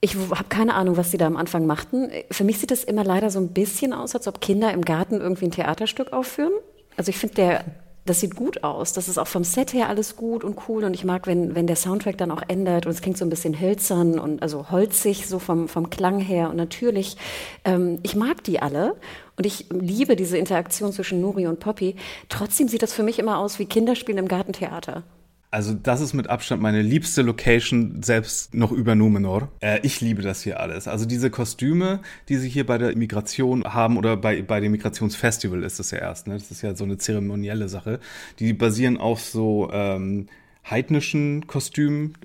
ich 0.00 0.16
habe 0.16 0.48
keine 0.48 0.74
Ahnung, 0.74 0.96
was 0.96 1.10
sie 1.10 1.16
da 1.16 1.26
am 1.26 1.36
Anfang 1.36 1.66
machten. 1.66 2.10
Für 2.30 2.44
mich 2.44 2.58
sieht 2.58 2.70
das 2.70 2.84
immer 2.84 3.04
leider 3.04 3.30
so 3.30 3.40
ein 3.40 3.48
bisschen 3.48 3.92
aus, 3.92 4.14
als 4.14 4.28
ob 4.28 4.40
Kinder 4.40 4.72
im 4.72 4.84
Garten 4.84 5.20
irgendwie 5.20 5.46
ein 5.46 5.50
Theaterstück 5.50 6.12
aufführen. 6.12 6.52
Also 6.96 7.10
ich 7.10 7.18
finde, 7.18 7.64
das 8.08 8.20
sieht 8.20 8.36
gut 8.36 8.62
aus. 8.64 8.92
Das 8.92 9.08
ist 9.08 9.18
auch 9.18 9.26
vom 9.26 9.44
Set 9.44 9.72
her 9.74 9.88
alles 9.88 10.16
gut 10.16 10.44
und 10.44 10.56
cool. 10.68 10.84
Und 10.84 10.94
ich 10.94 11.04
mag, 11.04 11.26
wenn, 11.26 11.54
wenn 11.54 11.66
der 11.66 11.76
Soundtrack 11.76 12.16
dann 12.16 12.30
auch 12.30 12.42
ändert 12.46 12.86
und 12.86 12.92
es 12.92 13.02
klingt 13.02 13.18
so 13.18 13.24
ein 13.24 13.30
bisschen 13.30 13.60
hölzern 13.60 14.18
und 14.18 14.40
also 14.40 14.70
holzig, 14.70 15.26
so 15.26 15.38
vom, 15.38 15.68
vom 15.68 15.90
Klang 15.90 16.20
her. 16.20 16.48
Und 16.50 16.56
natürlich, 16.56 17.16
ähm, 17.64 17.98
ich 18.02 18.14
mag 18.14 18.42
die 18.44 18.60
alle. 18.60 18.96
Und 19.36 19.46
ich 19.46 19.66
liebe 19.70 20.16
diese 20.16 20.38
Interaktion 20.38 20.92
zwischen 20.92 21.20
Nuri 21.20 21.46
und 21.46 21.60
Poppy. 21.60 21.96
Trotzdem 22.28 22.68
sieht 22.68 22.82
das 22.82 22.92
für 22.92 23.02
mich 23.02 23.18
immer 23.18 23.38
aus 23.38 23.58
wie 23.58 23.66
Kinderspielen 23.66 24.18
im 24.18 24.28
Gartentheater. 24.28 25.02
Also 25.50 25.72
das 25.72 26.00
ist 26.00 26.12
mit 26.12 26.28
Abstand 26.28 26.60
meine 26.60 26.82
liebste 26.82 27.22
Location, 27.22 28.02
selbst 28.02 28.54
noch 28.54 28.70
über 28.70 28.94
Numenor. 28.94 29.48
Äh, 29.60 29.80
ich 29.82 30.00
liebe 30.00 30.20
das 30.20 30.42
hier 30.42 30.60
alles. 30.60 30.88
Also 30.88 31.06
diese 31.06 31.30
Kostüme, 31.30 32.00
die 32.28 32.36
sie 32.36 32.50
hier 32.50 32.66
bei 32.66 32.76
der 32.76 32.94
Migration 32.96 33.64
haben 33.64 33.96
oder 33.96 34.16
bei, 34.16 34.42
bei 34.42 34.60
dem 34.60 34.72
Migrationsfestival 34.72 35.62
ist 35.62 35.80
es 35.80 35.90
ja 35.90 35.98
erst. 35.98 36.26
Ne? 36.26 36.34
Das 36.34 36.50
ist 36.50 36.60
ja 36.60 36.74
so 36.74 36.84
eine 36.84 36.98
zeremonielle 36.98 37.68
Sache. 37.68 37.98
Die 38.38 38.52
basieren 38.52 38.98
auf 38.98 39.20
so 39.20 39.70
ähm, 39.72 40.26
heidnischen 40.68 41.46
Kostümen, 41.46 42.18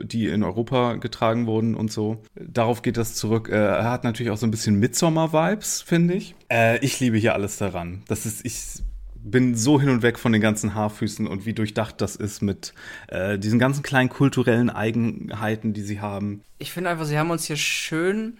die 0.00 0.28
in 0.28 0.44
Europa 0.44 0.94
getragen 0.94 1.46
wurden 1.46 1.74
und 1.74 1.90
so. 1.90 2.22
Darauf 2.36 2.82
geht 2.82 2.96
das 2.96 3.14
zurück. 3.14 3.48
Äh, 3.48 3.56
er 3.56 3.90
hat 3.90 4.04
natürlich 4.04 4.30
auch 4.30 4.36
so 4.36 4.46
ein 4.46 4.52
bisschen 4.52 4.78
Midsommar-Vibes, 4.78 5.82
finde 5.82 6.14
ich. 6.14 6.36
Äh, 6.48 6.78
ich 6.84 7.00
liebe 7.00 7.16
hier 7.16 7.34
alles 7.34 7.56
daran. 7.56 8.02
Das 8.06 8.24
ist, 8.24 8.44
ich 8.46 8.82
bin 9.30 9.54
so 9.54 9.80
hin 9.80 9.90
und 9.90 10.02
weg 10.02 10.18
von 10.18 10.32
den 10.32 10.40
ganzen 10.40 10.74
Haarfüßen 10.74 11.26
und 11.26 11.46
wie 11.46 11.52
durchdacht 11.52 12.00
das 12.00 12.16
ist 12.16 12.42
mit 12.42 12.74
äh, 13.08 13.38
diesen 13.38 13.58
ganzen 13.58 13.82
kleinen 13.82 14.08
kulturellen 14.08 14.70
Eigenheiten, 14.70 15.72
die 15.72 15.82
sie 15.82 16.00
haben. 16.00 16.42
Ich 16.58 16.72
finde 16.72 16.90
einfach, 16.90 17.04
sie 17.04 17.18
haben 17.18 17.30
uns 17.30 17.44
hier 17.44 17.56
schön 17.56 18.38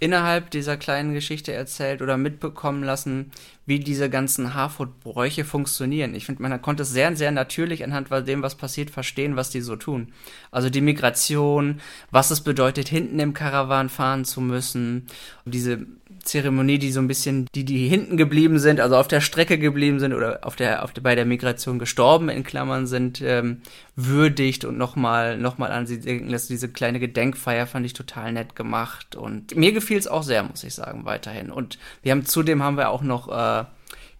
innerhalb 0.00 0.50
dieser 0.50 0.76
kleinen 0.76 1.12
Geschichte 1.12 1.52
erzählt 1.52 2.02
oder 2.02 2.16
mitbekommen 2.16 2.84
lassen, 2.84 3.32
wie 3.66 3.80
diese 3.80 4.08
ganzen 4.08 4.54
Harfoot-Bräuche 4.54 5.44
funktionieren. 5.44 6.14
Ich 6.14 6.24
finde, 6.24 6.42
man 6.42 6.62
konnte 6.62 6.84
es 6.84 6.90
sehr, 6.90 7.14
sehr 7.16 7.32
natürlich 7.32 7.82
anhand 7.84 8.08
von 8.08 8.24
dem, 8.24 8.42
was 8.42 8.54
passiert, 8.54 8.90
verstehen, 8.90 9.36
was 9.36 9.50
die 9.50 9.60
so 9.60 9.76
tun. 9.76 10.12
Also 10.50 10.70
die 10.70 10.80
Migration, 10.80 11.80
was 12.10 12.30
es 12.30 12.40
bedeutet, 12.40 12.88
hinten 12.88 13.18
im 13.18 13.34
Karawan 13.34 13.88
fahren 13.88 14.24
zu 14.24 14.40
müssen, 14.40 15.06
diese 15.44 15.86
Zeremonie, 16.22 16.78
die 16.78 16.92
so 16.92 17.00
ein 17.00 17.08
bisschen, 17.08 17.46
die, 17.54 17.64
die 17.64 17.88
hinten 17.88 18.16
geblieben 18.16 18.58
sind, 18.58 18.80
also 18.80 18.96
auf 18.96 19.08
der 19.08 19.20
Strecke 19.20 19.58
geblieben 19.58 20.00
sind 20.00 20.12
oder 20.12 20.40
auf 20.42 20.56
der, 20.56 20.84
auf 20.84 20.92
der, 20.92 21.02
bei 21.02 21.14
der 21.14 21.24
Migration 21.24 21.78
gestorben, 21.78 22.28
in 22.28 22.44
Klammern 22.44 22.86
sind, 22.86 23.20
ähm, 23.20 23.62
würdigt 23.96 24.64
und 24.64 24.78
nochmal, 24.78 25.38
nochmal 25.38 25.72
an 25.72 25.86
sie 25.86 26.00
denken 26.00 26.28
lässt. 26.28 26.50
Diese 26.50 26.68
kleine 26.68 27.00
Gedenkfeier 27.00 27.66
fand 27.66 27.86
ich 27.86 27.92
total 27.92 28.32
nett 28.32 28.56
gemacht 28.56 29.16
und 29.16 29.56
mir 29.56 29.72
gefiel 29.72 29.98
es 29.98 30.08
auch 30.08 30.22
sehr, 30.22 30.42
muss 30.42 30.64
ich 30.64 30.74
sagen, 30.74 31.04
weiterhin. 31.04 31.50
Und 31.50 31.78
wir 32.02 32.12
haben, 32.12 32.24
zudem 32.24 32.62
haben 32.62 32.76
wir 32.76 32.90
auch 32.90 33.02
noch, 33.02 33.28
äh, 33.28 33.64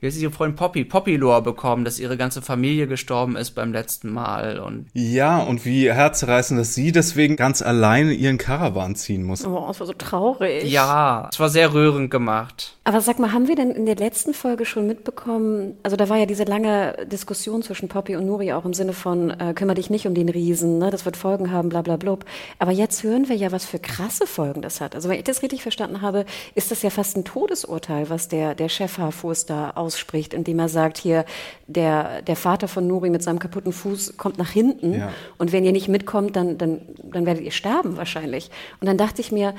wie 0.00 0.06
heißt 0.06 0.20
ihre 0.20 0.30
Freundin 0.30 0.56
Poppy, 0.56 0.84
Poppy-Lore 0.84 1.42
bekommen, 1.42 1.84
dass 1.84 1.98
ihre 1.98 2.16
ganze 2.16 2.42
Familie 2.42 2.86
gestorben 2.86 3.36
ist 3.36 3.52
beim 3.52 3.72
letzten 3.72 4.10
Mal 4.10 4.58
und 4.60 4.86
Ja, 4.92 5.38
und 5.38 5.64
wie 5.64 5.90
herzreißend, 5.92 6.60
dass 6.60 6.74
sie 6.74 6.92
deswegen 6.92 7.36
ganz 7.36 7.62
alleine 7.62 8.12
ihren 8.12 8.38
Karawan 8.38 8.94
ziehen 8.94 9.24
muss. 9.24 9.44
Oh, 9.44 9.68
es 9.70 9.80
war 9.80 9.86
so 9.86 9.92
traurig. 9.92 10.64
ja, 10.70 11.28
es 11.32 11.40
war 11.40 11.48
sehr 11.48 11.72
rührend 11.74 12.10
gemacht. 12.10 12.76
Aber 12.84 13.00
sag 13.00 13.18
mal, 13.18 13.32
haben 13.32 13.48
wir 13.48 13.56
denn 13.56 13.70
in 13.70 13.86
der 13.86 13.96
letzten 13.96 14.32
Folge 14.34 14.64
schon 14.64 14.86
mitbekommen, 14.86 15.76
also 15.82 15.96
da 15.96 16.08
war 16.08 16.16
ja 16.16 16.26
diese 16.26 16.44
lange 16.44 17.06
Diskussion 17.10 17.62
zwischen 17.62 17.88
Poppy 17.88 18.16
und 18.16 18.24
Nuri 18.24 18.52
auch 18.52 18.64
im 18.64 18.72
Sinne 18.74 18.92
von, 18.92 19.30
äh, 19.30 19.52
kümmere 19.54 19.74
dich 19.76 19.90
nicht 19.90 20.06
um 20.06 20.14
den 20.14 20.28
Riesen, 20.28 20.78
ne, 20.78 20.90
das 20.90 21.04
wird 21.04 21.16
Folgen 21.16 21.50
haben, 21.50 21.68
bla 21.68 21.82
bla 21.82 21.96
blub. 21.96 22.24
Aber 22.58 22.72
jetzt 22.72 23.02
hören 23.02 23.28
wir 23.28 23.36
ja, 23.36 23.52
was 23.52 23.64
für 23.66 23.78
krasse 23.78 24.26
Folgen 24.26 24.62
das 24.62 24.80
hat. 24.80 24.94
Also 24.94 25.08
wenn 25.08 25.18
ich 25.18 25.24
das 25.24 25.42
richtig 25.42 25.62
verstanden 25.62 26.00
habe, 26.00 26.24
ist 26.54 26.70
das 26.70 26.82
ja 26.82 26.90
fast 26.90 27.16
ein 27.16 27.24
Todesurteil, 27.24 28.08
was 28.08 28.28
der, 28.28 28.54
der 28.54 28.68
Chef 28.68 28.96
Harfus 28.98 29.44
da 29.44 29.72
ausspricht, 29.88 30.34
indem 30.34 30.58
er 30.58 30.68
sagt, 30.68 30.98
hier, 30.98 31.24
der, 31.66 32.20
der 32.22 32.36
Vater 32.36 32.68
von 32.68 32.86
Nuri 32.86 33.08
mit 33.10 33.22
seinem 33.22 33.38
kaputten 33.38 33.72
Fuß 33.72 34.16
kommt 34.18 34.36
nach 34.38 34.50
hinten 34.50 34.92
Ja. 34.94 35.08
und 35.38 35.52
wenn 35.52 35.64
ihr 35.64 35.72
nicht 35.72 35.88
mitkommt, 35.88 36.36
dann, 36.36 36.58
dann, 36.58 36.80
dann 37.02 37.24
werdet 37.26 37.42
ihr 37.42 37.52
sterben 37.52 37.96
wahrscheinlich. 37.96 38.50
Und 38.80 38.86
dann 38.86 38.98
dachte 38.98 39.20
ich 39.22 39.32
mir, 39.32 39.54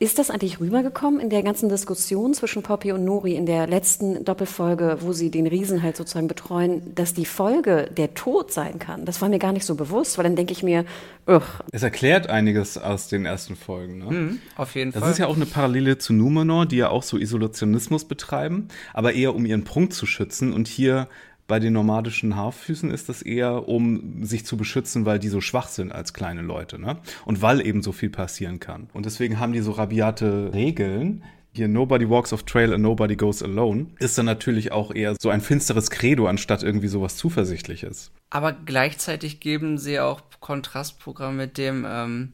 ist 0.00 0.18
das 0.20 0.30
eigentlich 0.30 0.60
rübergekommen 0.60 1.18
in 1.18 1.28
der 1.28 1.42
ganzen 1.42 1.68
Diskussion 1.68 2.32
zwischen 2.32 2.62
Poppy 2.62 2.92
und 2.92 3.04
Nuri 3.04 3.34
in 3.34 3.46
der 3.46 3.66
letzten 3.66 4.24
Doppelfolge, 4.24 4.98
wo 5.00 5.12
sie 5.12 5.28
den 5.30 5.48
Riesen 5.48 5.82
halt 5.82 5.96
sozusagen 5.96 6.28
betreuen, 6.28 6.94
dass 6.94 7.14
die 7.14 7.24
Folge 7.24 7.90
der 7.96 8.14
Tod 8.14 8.52
sein 8.52 8.78
kann? 8.78 9.04
Das 9.04 9.20
war 9.20 9.28
mir 9.28 9.40
gar 9.40 9.52
nicht 9.52 9.64
so 9.64 9.74
bewusst, 9.74 10.16
weil 10.16 10.22
dann 10.22 10.36
denke 10.36 10.52
ich 10.52 10.62
mir, 10.62 10.84
ugh, 11.26 11.42
Es 11.72 11.82
erklärt 11.82 12.28
einiges 12.28 12.78
aus 12.78 13.08
den 13.08 13.24
ersten 13.26 13.56
Folgen. 13.56 13.98
Ne? 13.98 14.04
Mhm, 14.04 14.38
auf 14.56 14.76
jeden 14.76 14.92
Das 14.92 15.02
Fall. 15.02 15.10
ist 15.10 15.18
ja 15.18 15.26
auch 15.26 15.34
eine 15.36 15.46
Parallele 15.46 15.98
zu 15.98 16.12
Numenor, 16.12 16.66
die 16.66 16.76
ja 16.76 16.90
auch 16.90 17.02
so 17.02 17.18
Isolationismus 17.18 18.04
betreiben, 18.04 18.68
aber 18.94 19.14
eher 19.14 19.34
um 19.34 19.44
ihren 19.46 19.64
Prunk 19.64 19.92
zu 19.92 20.06
schützen. 20.06 20.52
Und 20.52 20.68
hier 20.68 21.08
bei 21.48 21.58
den 21.58 21.72
nomadischen 21.72 22.36
Haarfüßen 22.36 22.90
ist 22.90 23.08
das 23.08 23.22
eher, 23.22 23.68
um 23.68 24.22
sich 24.22 24.44
zu 24.44 24.56
beschützen, 24.56 25.06
weil 25.06 25.18
die 25.18 25.28
so 25.28 25.40
schwach 25.40 25.68
sind 25.68 25.90
als 25.90 26.12
kleine 26.12 26.42
Leute, 26.42 26.78
ne? 26.78 26.98
Und 27.24 27.42
weil 27.42 27.66
eben 27.66 27.82
so 27.82 27.90
viel 27.90 28.10
passieren 28.10 28.60
kann. 28.60 28.88
Und 28.92 29.06
deswegen 29.06 29.40
haben 29.40 29.54
die 29.54 29.60
so 29.60 29.72
rabiate 29.72 30.52
Regeln, 30.52 31.24
hier 31.54 31.66
Nobody 31.66 32.08
Walks 32.08 32.34
off 32.34 32.42
Trail 32.42 32.74
and 32.74 32.82
Nobody 32.82 33.16
Goes 33.16 33.42
Alone, 33.42 33.86
ist 33.98 34.18
dann 34.18 34.26
natürlich 34.26 34.72
auch 34.72 34.94
eher 34.94 35.16
so 35.18 35.30
ein 35.30 35.40
finsteres 35.40 35.90
Credo, 35.90 36.28
anstatt 36.28 36.62
irgendwie 36.62 36.88
sowas 36.88 37.16
Zuversichtliches. 37.16 38.12
Aber 38.28 38.52
gleichzeitig 38.52 39.40
geben 39.40 39.78
sie 39.78 39.98
auch 40.00 40.20
Kontrastprogramm 40.40 41.38
mit 41.38 41.56
dem, 41.56 41.86
ähm, 41.88 42.32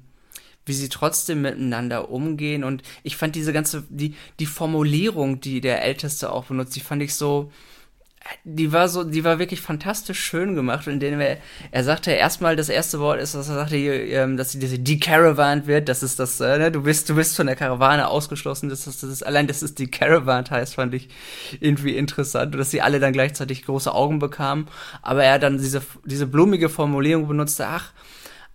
wie 0.66 0.72
sie 0.72 0.88
trotzdem 0.88 1.42
miteinander 1.42 2.10
umgehen. 2.10 2.64
Und 2.64 2.82
ich 3.04 3.16
fand 3.16 3.36
diese 3.36 3.52
ganze, 3.52 3.84
die, 3.90 4.16
die 4.40 4.46
Formulierung, 4.46 5.40
die 5.40 5.60
der 5.60 5.84
Älteste 5.84 6.32
auch 6.32 6.46
benutzt, 6.46 6.74
die 6.74 6.80
fand 6.80 7.00
ich 7.00 7.14
so, 7.14 7.52
die 8.44 8.72
war 8.72 8.88
so, 8.88 9.04
die 9.04 9.24
war 9.24 9.38
wirklich 9.38 9.60
fantastisch 9.60 10.20
schön 10.20 10.54
gemacht, 10.54 10.86
in 10.86 11.00
denen 11.00 11.20
er, 11.20 11.38
er 11.70 11.84
sagte 11.84 12.10
erstmal, 12.10 12.56
das 12.56 12.68
erste 12.68 13.00
Wort 13.00 13.20
ist, 13.20 13.34
dass 13.34 13.48
er 13.48 13.54
sagte, 13.54 13.76
ähm, 13.76 14.36
dass 14.36 14.52
sie 14.52 14.58
diese 14.58 14.78
decaravaned 14.78 15.66
wird, 15.66 15.88
das 15.88 16.02
ist 16.02 16.18
das, 16.18 16.40
äh, 16.40 16.58
ne, 16.58 16.72
du 16.72 16.82
bist, 16.82 17.08
du 17.08 17.14
bist 17.14 17.36
von 17.36 17.46
der 17.46 17.56
Karawane 17.56 18.08
ausgeschlossen, 18.08 18.68
das 18.68 18.86
ist, 18.86 19.02
das 19.02 19.10
ist, 19.10 19.26
allein, 19.26 19.46
dass 19.46 19.62
es 19.62 19.74
decaravaned 19.74 20.50
heißt, 20.50 20.74
fand 20.74 20.94
ich 20.94 21.08
irgendwie 21.60 21.96
interessant, 21.96 22.54
und 22.54 22.58
dass 22.58 22.70
sie 22.70 22.82
alle 22.82 23.00
dann 23.00 23.12
gleichzeitig 23.12 23.64
große 23.64 23.92
Augen 23.92 24.18
bekamen, 24.18 24.68
aber 25.02 25.24
er 25.24 25.38
dann 25.38 25.58
diese, 25.58 25.82
diese 26.04 26.26
blumige 26.26 26.68
Formulierung 26.68 27.28
benutzte, 27.28 27.66
ach, 27.66 27.92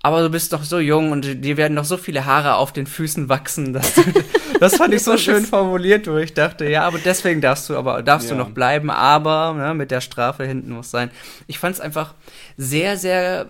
aber 0.02 0.22
du 0.22 0.30
bist 0.30 0.54
doch 0.54 0.64
so 0.64 0.80
jung 0.80 1.12
und 1.12 1.43
dir 1.43 1.58
werden 1.58 1.74
noch 1.74 1.84
so 1.84 1.97
viele 1.97 2.26
Haare 2.26 2.56
auf 2.56 2.72
den 2.72 2.88
Füßen 2.88 3.28
wachsen. 3.28 3.74
Dass 3.74 3.95
du, 3.95 4.04
das 4.60 4.78
fand 4.78 4.93
ich 4.93 5.04
so 5.04 5.18
schön 5.18 5.45
formuliert, 5.45 6.08
wo 6.08 6.16
ich 6.18 6.34
dachte, 6.34 6.70
ja, 6.70 6.84
aber 6.84 7.00
deswegen 7.00 7.41
darfst 7.41 7.70
du, 7.70 7.76
aber 7.76 8.02
darfst 8.02 8.30
ja. 8.30 8.36
du 8.36 8.41
noch 8.41 8.52
bleiben, 8.52 8.89
aber 8.89 9.54
ne, 9.54 9.74
mit 9.74 9.91
der 9.91 10.00
Strafe 10.00 10.45
hinten 10.45 10.72
muss 10.72 10.89
sein. 10.89 11.12
Ich 11.47 11.60
fand 11.60 11.76
es 11.76 11.82
einfach 11.82 12.14
sehr, 12.56 12.97
sehr, 12.97 13.50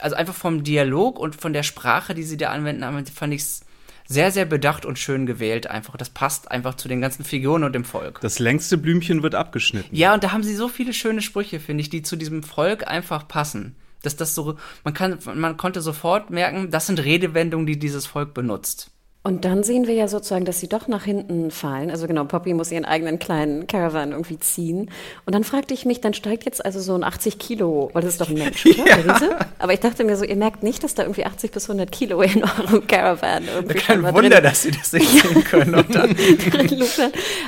also 0.00 0.16
einfach 0.16 0.34
vom 0.34 0.64
Dialog 0.64 1.20
und 1.20 1.36
von 1.36 1.52
der 1.52 1.62
Sprache, 1.62 2.14
die 2.14 2.24
sie 2.24 2.36
da 2.36 2.50
anwenden, 2.50 3.06
fand 3.06 3.32
ich 3.32 3.42
es 3.42 3.60
sehr, 4.08 4.32
sehr 4.32 4.44
bedacht 4.44 4.86
und 4.86 4.98
schön 4.98 5.24
gewählt 5.24 5.68
einfach. 5.68 5.96
Das 5.96 6.10
passt 6.10 6.50
einfach 6.50 6.74
zu 6.74 6.88
den 6.88 7.00
ganzen 7.00 7.24
Figuren 7.24 7.62
und 7.62 7.74
dem 7.74 7.84
Volk. 7.84 8.20
Das 8.22 8.40
längste 8.40 8.76
Blümchen 8.76 9.22
wird 9.22 9.36
abgeschnitten. 9.36 9.94
Ja, 9.94 10.14
und 10.14 10.24
da 10.24 10.32
haben 10.32 10.42
sie 10.42 10.54
so 10.54 10.68
viele 10.68 10.92
schöne 10.92 11.22
Sprüche, 11.22 11.60
finde 11.60 11.82
ich, 11.82 11.90
die 11.90 12.02
zu 12.02 12.16
diesem 12.16 12.42
Volk 12.42 12.88
einfach 12.88 13.28
passen 13.28 13.76
dass 14.06 14.16
das 14.16 14.34
so, 14.34 14.56
man 14.84 14.94
kann, 14.94 15.18
man 15.34 15.56
konnte 15.56 15.80
sofort 15.80 16.30
merken, 16.30 16.70
das 16.70 16.86
sind 16.86 17.04
Redewendungen, 17.04 17.66
die 17.66 17.78
dieses 17.78 18.06
Volk 18.06 18.32
benutzt. 18.32 18.90
Und 19.26 19.44
dann 19.44 19.64
sehen 19.64 19.88
wir 19.88 19.94
ja 19.94 20.06
sozusagen, 20.06 20.44
dass 20.44 20.60
sie 20.60 20.68
doch 20.68 20.86
nach 20.86 21.02
hinten 21.02 21.50
fallen. 21.50 21.90
Also 21.90 22.06
genau, 22.06 22.22
Poppy 22.26 22.54
muss 22.54 22.70
ihren 22.70 22.84
eigenen 22.84 23.18
kleinen 23.18 23.66
Caravan 23.66 24.12
irgendwie 24.12 24.38
ziehen. 24.38 24.88
Und 25.24 25.34
dann 25.34 25.42
fragte 25.42 25.74
ich 25.74 25.84
mich, 25.84 26.00
dann 26.00 26.14
steigt 26.14 26.44
jetzt 26.44 26.64
also 26.64 26.78
so 26.78 26.94
ein 26.94 27.02
80 27.02 27.40
Kilo, 27.40 27.90
weil 27.92 28.02
das 28.02 28.12
ist 28.12 28.20
doch 28.20 28.28
ein 28.28 28.38
Mensch, 28.38 28.64
oder? 28.80 28.86
Ja. 28.86 29.38
Aber 29.58 29.72
ich 29.72 29.80
dachte 29.80 30.04
mir 30.04 30.16
so, 30.16 30.24
ihr 30.24 30.36
merkt 30.36 30.62
nicht, 30.62 30.84
dass 30.84 30.94
da 30.94 31.02
irgendwie 31.02 31.24
80 31.24 31.50
bis 31.50 31.68
100 31.68 31.90
Kilo 31.90 32.22
in 32.22 32.44
eurem 32.44 32.86
Caravan 32.86 33.42
irgendwie 33.52 33.74
Kein 33.78 34.04
Wunder, 34.04 34.30
drin. 34.30 34.44
dass 34.44 34.62
sie 34.62 34.70
das 34.70 34.92
nicht 34.92 35.08
sehen 35.10 35.42
können. 35.42 35.74
Und 35.74 35.92
dann 35.92 36.14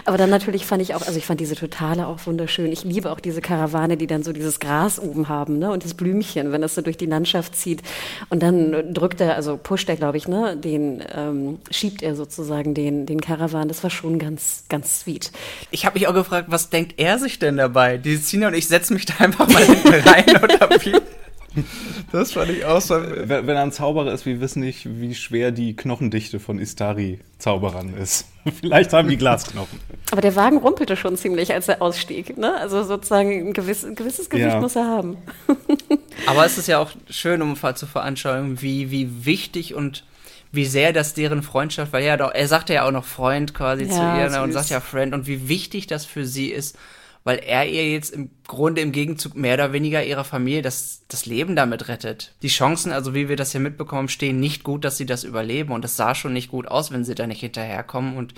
Aber 0.04 0.16
dann 0.16 0.30
natürlich 0.30 0.66
fand 0.66 0.82
ich 0.82 0.96
auch, 0.96 1.02
also 1.02 1.16
ich 1.16 1.26
fand 1.26 1.38
diese 1.38 1.54
Totale 1.54 2.08
auch 2.08 2.26
wunderschön. 2.26 2.72
Ich 2.72 2.82
liebe 2.82 3.12
auch 3.12 3.20
diese 3.20 3.40
Karawane, 3.40 3.96
die 3.96 4.08
dann 4.08 4.24
so 4.24 4.32
dieses 4.32 4.58
Gras 4.58 4.98
oben 4.98 5.28
haben, 5.28 5.60
ne? 5.60 5.70
Und 5.70 5.84
das 5.84 5.94
Blümchen, 5.94 6.50
wenn 6.50 6.60
das 6.60 6.74
so 6.74 6.82
durch 6.82 6.96
die 6.96 7.06
Landschaft 7.06 7.54
zieht. 7.54 7.82
Und 8.30 8.42
dann 8.42 8.92
drückt 8.92 9.20
er, 9.20 9.36
also 9.36 9.56
pusht 9.56 9.88
er, 9.88 9.94
glaube 9.94 10.16
ich, 10.16 10.26
ne, 10.26 10.56
den 10.56 11.04
ähm, 11.14 11.58
schiebt 11.70 12.02
er 12.02 12.14
sozusagen 12.14 12.74
den, 12.74 13.06
den 13.06 13.20
Caravan. 13.20 13.68
Das 13.68 13.82
war 13.82 13.90
schon 13.90 14.18
ganz, 14.18 14.64
ganz 14.68 15.00
sweet. 15.00 15.30
Ich 15.70 15.86
habe 15.86 15.98
mich 15.98 16.08
auch 16.08 16.14
gefragt, 16.14 16.50
was 16.50 16.70
denkt 16.70 16.94
er 16.98 17.18
sich 17.18 17.38
denn 17.38 17.56
dabei? 17.56 17.98
Die 17.98 18.16
Sina 18.16 18.48
und 18.48 18.54
ich 18.54 18.68
setze 18.68 18.94
mich 18.94 19.06
da 19.06 19.14
einfach 19.18 19.48
mal 19.48 19.64
hinten 19.64 19.88
rein 20.08 20.42
oder 20.42 20.68
wie? 20.84 20.94
Das 22.12 22.32
fand 22.32 22.50
ich 22.50 22.64
auch 22.64 22.80
so. 22.80 22.94
Wenn, 22.94 23.46
wenn 23.46 23.56
er 23.56 23.62
ein 23.62 23.72
Zauberer 23.72 24.12
ist, 24.12 24.26
wir 24.26 24.40
wissen 24.40 24.60
nicht, 24.60 24.86
wie 25.00 25.14
schwer 25.14 25.50
die 25.50 25.74
Knochendichte 25.74 26.40
von 26.40 26.58
Istari-Zauberern 26.58 27.94
ist. 27.94 28.26
Vielleicht 28.60 28.92
haben 28.92 29.08
die 29.08 29.16
Glasknochen. 29.16 29.78
Aber 30.10 30.20
der 30.20 30.36
Wagen 30.36 30.58
rumpelte 30.58 30.96
schon 30.96 31.16
ziemlich, 31.16 31.52
als 31.52 31.68
er 31.68 31.82
ausstieg. 31.82 32.36
Ne? 32.38 32.54
Also 32.54 32.82
sozusagen 32.82 33.48
ein, 33.48 33.52
gewiss, 33.52 33.84
ein 33.84 33.94
gewisses 33.94 34.30
Gewicht 34.30 34.48
ja. 34.48 34.60
muss 34.60 34.76
er 34.76 34.86
haben. 34.86 35.16
Aber 36.26 36.44
es 36.44 36.58
ist 36.58 36.68
ja 36.68 36.78
auch 36.78 36.90
schön, 37.10 37.42
um 37.42 37.56
zu 37.56 37.86
veranschaulichen, 37.86 38.62
wie, 38.62 38.90
wie 38.90 39.24
wichtig 39.26 39.74
und 39.74 40.04
wie 40.52 40.64
sehr 40.64 40.92
das 40.92 41.14
deren 41.14 41.42
Freundschaft, 41.42 41.92
weil 41.92 42.04
ja 42.04 42.16
doch, 42.16 42.32
er 42.32 42.48
sagte 42.48 42.74
ja 42.74 42.86
auch 42.86 42.92
noch 42.92 43.04
Freund 43.04 43.54
quasi 43.54 43.84
ja, 43.84 43.90
zu 43.90 44.00
ihr 44.00 44.30
ne, 44.30 44.42
und 44.42 44.52
sagt 44.52 44.70
ja 44.70 44.80
Friend 44.80 45.14
und 45.14 45.26
wie 45.26 45.48
wichtig 45.48 45.86
das 45.86 46.04
für 46.04 46.24
sie 46.24 46.48
ist, 46.48 46.78
weil 47.24 47.38
er 47.38 47.68
ihr 47.68 47.90
jetzt 47.90 48.10
im 48.10 48.30
Grunde 48.46 48.80
im 48.80 48.92
Gegenzug 48.92 49.36
mehr 49.36 49.54
oder 49.54 49.72
weniger 49.72 50.02
ihrer 50.02 50.24
Familie 50.24 50.62
das, 50.62 51.02
das 51.08 51.26
Leben 51.26 51.56
damit 51.56 51.88
rettet. 51.88 52.34
Die 52.40 52.48
Chancen, 52.48 52.92
also 52.92 53.14
wie 53.14 53.28
wir 53.28 53.36
das 53.36 53.52
hier 53.52 53.60
mitbekommen, 53.60 54.08
stehen 54.08 54.40
nicht 54.40 54.64
gut, 54.64 54.84
dass 54.84 54.96
sie 54.96 55.04
das 55.04 55.24
überleben 55.24 55.72
und 55.72 55.84
es 55.84 55.96
sah 55.96 56.14
schon 56.14 56.32
nicht 56.32 56.50
gut 56.50 56.66
aus, 56.66 56.90
wenn 56.90 57.04
sie 57.04 57.14
da 57.14 57.26
nicht 57.26 57.40
hinterherkommen 57.40 58.16
und 58.16 58.34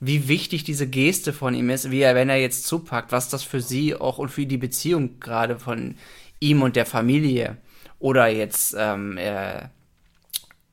wie 0.00 0.28
wichtig 0.28 0.64
diese 0.64 0.86
Geste 0.86 1.34
von 1.34 1.54
ihm 1.54 1.68
ist, 1.68 1.90
wie 1.90 2.00
er, 2.00 2.14
wenn 2.14 2.30
er 2.30 2.40
jetzt 2.40 2.66
zupackt, 2.66 3.12
was 3.12 3.28
das 3.28 3.42
für 3.42 3.60
sie 3.60 3.94
auch 3.94 4.16
und 4.16 4.30
für 4.30 4.46
die 4.46 4.56
Beziehung 4.56 5.20
gerade 5.20 5.58
von 5.58 5.96
ihm 6.38 6.62
und 6.62 6.76
der 6.76 6.86
Familie 6.86 7.58
oder 7.98 8.28
jetzt 8.28 8.74
ähm, 8.78 9.18
äh, 9.18 9.68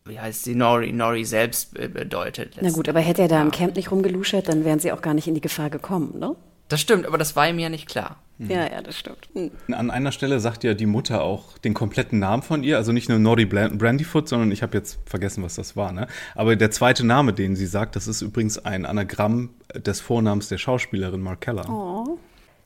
wie 0.10 0.20
heißt 0.20 0.44
sie, 0.44 0.56
Nori, 0.56 0.92
Nori 0.92 1.26
selbst 1.26 1.74
bedeutet. 1.74 2.58
Na 2.62 2.70
gut, 2.70 2.90
aber 2.90 3.00
hätte 3.00 3.24
er 3.24 3.28
da 3.28 3.36
ja. 3.38 3.42
im 3.42 3.52
Camp 3.52 3.76
nicht 3.76 3.92
rumgeluschert, 3.92 4.48
dann 4.48 4.66
wären 4.66 4.80
sie 4.80 4.92
auch 4.92 5.02
gar 5.02 5.14
nicht 5.14 5.28
in 5.28 5.36
die 5.36 5.42
Gefahr 5.42 5.70
gekommen, 5.70 6.18
ne? 6.20 6.36
Das 6.70 6.82
stimmt, 6.82 7.06
aber 7.06 7.18
das 7.18 7.36
war 7.36 7.48
ihm 7.48 7.60
ja 7.60 7.70
nicht 7.70 7.88
klar. 7.88 8.18
Mhm. 8.40 8.52
Ja, 8.52 8.70
ja, 8.70 8.82
das 8.82 8.98
stimmt. 8.98 9.30
Mhm. 9.34 9.52
An 9.74 9.90
einer 9.90 10.12
Stelle 10.12 10.40
sagt 10.40 10.64
ja 10.64 10.74
die 10.74 10.86
Mutter 10.86 11.24
auch 11.24 11.58
den 11.58 11.74
kompletten 11.74 12.20
Namen 12.20 12.44
von 12.44 12.64
ihr, 12.64 12.78
also 12.78 12.92
nicht 12.92 13.10
nur 13.10 13.20
Nori 13.20 13.46
Brandyfoot, 13.46 14.28
sondern 14.28 14.52
ich 14.52 14.64
habe 14.64 14.78
jetzt 14.78 15.00
vergessen, 15.06 15.44
was 15.44 15.56
das 15.56 15.76
war, 15.76 15.92
ne? 15.92 16.08
Aber 16.36 16.56
der 16.56 16.70
zweite 16.72 17.06
Name, 17.06 17.34
den 17.34 17.56
sie 17.56 17.66
sagt, 17.66 17.96
das 17.96 18.08
ist 18.08 18.22
übrigens 18.22 18.60
ein 18.60 18.86
Anagramm 18.86 19.52
des 19.76 20.02
Vornamens 20.02 20.50
der 20.50 20.58
Schauspielerin 20.58 21.22
Markella. 21.22 21.68
Oh. 21.70 22.18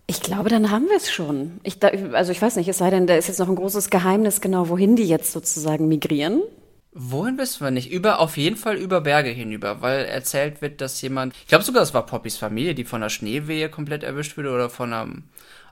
Ich 0.07 0.21
glaube, 0.21 0.49
dann 0.49 0.71
haben 0.71 0.87
wir 0.89 0.97
es 0.97 1.09
schon. 1.09 1.61
Ich, 1.63 1.77
also 1.81 2.33
ich 2.33 2.41
weiß 2.41 2.57
nicht, 2.57 2.67
es 2.67 2.79
sei 2.79 2.89
denn, 2.89 3.07
da 3.07 3.15
ist 3.15 3.27
jetzt 3.27 3.39
noch 3.39 3.47
ein 3.47 3.55
großes 3.55 3.89
Geheimnis 3.89 4.41
genau, 4.41 4.67
wohin 4.67 4.97
die 4.97 5.05
jetzt 5.05 5.31
sozusagen 5.31 5.87
migrieren. 5.87 6.41
Wohin 6.93 7.37
wissen 7.37 7.63
wir 7.63 7.71
nicht? 7.71 7.89
Über, 7.89 8.19
auf 8.19 8.35
jeden 8.35 8.57
Fall 8.57 8.75
über 8.75 8.99
Berge 8.99 9.29
hinüber, 9.29 9.81
weil 9.81 10.05
erzählt 10.05 10.61
wird, 10.61 10.81
dass 10.81 11.01
jemand, 11.01 11.33
ich 11.33 11.47
glaube 11.47 11.63
sogar, 11.63 11.83
es 11.83 11.93
war 11.93 12.05
Poppys 12.05 12.37
Familie, 12.37 12.75
die 12.75 12.83
von 12.83 13.01
einer 13.01 13.09
Schneewehe 13.09 13.69
komplett 13.69 14.03
erwischt 14.03 14.37
wurde 14.37 14.51
oder 14.51 14.69
von 14.69 14.91
einem, 14.91 15.23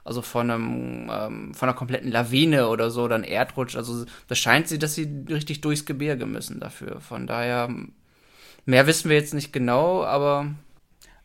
also 0.02 0.22
von 0.22 0.50
einem, 0.50 1.10
ähm, 1.12 1.54
von 1.54 1.68
einer 1.68 1.76
kompletten 1.76 2.10
Lawine 2.10 2.68
oder 2.68 2.90
so, 2.90 3.06
dann 3.06 3.22
Erdrutsch. 3.22 3.76
Also 3.76 4.06
das 4.28 4.38
scheint 4.38 4.68
sie, 4.68 4.78
dass 4.78 4.94
sie 4.94 5.24
richtig 5.28 5.60
durchs 5.60 5.84
Gebirge 5.84 6.24
müssen 6.24 6.58
dafür. 6.58 7.00
Von 7.02 7.26
daher, 7.26 7.68
mehr 8.64 8.86
wissen 8.86 9.10
wir 9.10 9.18
jetzt 9.18 9.34
nicht 9.34 9.52
genau, 9.52 10.02
aber 10.04 10.54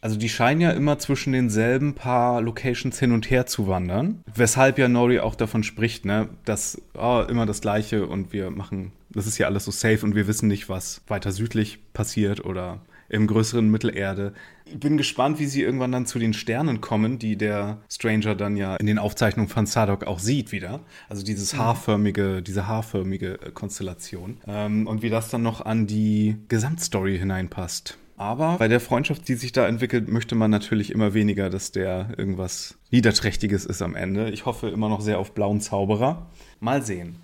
also 0.05 0.17
die 0.17 0.29
scheinen 0.29 0.61
ja 0.61 0.69
immer 0.69 0.99
zwischen 0.99 1.33
denselben 1.33 1.95
paar 1.95 2.39
Locations 2.39 2.99
hin 2.99 3.11
und 3.11 3.31
her 3.31 3.47
zu 3.47 3.67
wandern. 3.67 4.21
Weshalb 4.35 4.77
ja 4.77 4.87
Nori 4.87 5.17
auch 5.17 5.33
davon 5.33 5.63
spricht, 5.63 6.05
ne, 6.05 6.29
dass 6.45 6.79
oh, 6.93 7.23
immer 7.27 7.47
das 7.47 7.59
Gleiche 7.59 8.05
und 8.05 8.31
wir 8.31 8.51
machen, 8.51 8.91
das 9.09 9.25
ist 9.25 9.39
ja 9.39 9.47
alles 9.47 9.65
so 9.65 9.71
safe 9.71 10.05
und 10.05 10.13
wir 10.13 10.27
wissen 10.27 10.47
nicht, 10.47 10.69
was 10.69 11.01
weiter 11.07 11.31
südlich 11.31 11.79
passiert 11.93 12.45
oder 12.45 12.81
im 13.09 13.25
größeren 13.25 13.67
Mittelerde. 13.67 14.33
Ich 14.65 14.79
bin 14.79 14.95
gespannt, 14.97 15.39
wie 15.39 15.47
sie 15.47 15.63
irgendwann 15.63 15.91
dann 15.91 16.05
zu 16.05 16.19
den 16.19 16.33
Sternen 16.33 16.81
kommen, 16.81 17.17
die 17.17 17.35
der 17.35 17.79
Stranger 17.91 18.35
dann 18.35 18.57
ja 18.57 18.75
in 18.75 18.85
den 18.85 18.99
Aufzeichnungen 18.99 19.49
von 19.49 19.65
Sadok 19.65 20.03
auch 20.03 20.19
sieht 20.19 20.51
wieder. 20.51 20.81
Also 21.09 21.23
dieses 21.23 21.55
mhm. 21.55 21.57
haarförmige, 21.57 22.43
diese 22.43 22.67
haarförmige 22.67 23.39
Konstellation. 23.55 24.37
Ähm, 24.45 24.85
und 24.85 25.01
wie 25.01 25.09
das 25.09 25.29
dann 25.29 25.41
noch 25.41 25.65
an 25.65 25.87
die 25.87 26.37
Gesamtstory 26.47 27.17
hineinpasst. 27.17 27.97
Aber 28.17 28.57
bei 28.57 28.67
der 28.67 28.79
Freundschaft, 28.79 29.27
die 29.27 29.35
sich 29.35 29.51
da 29.51 29.67
entwickelt, 29.67 30.07
möchte 30.07 30.35
man 30.35 30.49
natürlich 30.49 30.91
immer 30.91 31.13
weniger, 31.13 31.49
dass 31.49 31.71
der 31.71 32.09
irgendwas 32.17 32.77
Niederträchtiges 32.91 33.65
ist 33.65 33.81
am 33.81 33.95
Ende. 33.95 34.29
Ich 34.29 34.45
hoffe 34.45 34.69
immer 34.69 34.87
noch 34.87 35.01
sehr 35.01 35.19
auf 35.19 35.33
blauen 35.33 35.59
Zauberer. 35.59 36.27
Mal 36.61 36.81
sehen. 36.81 37.17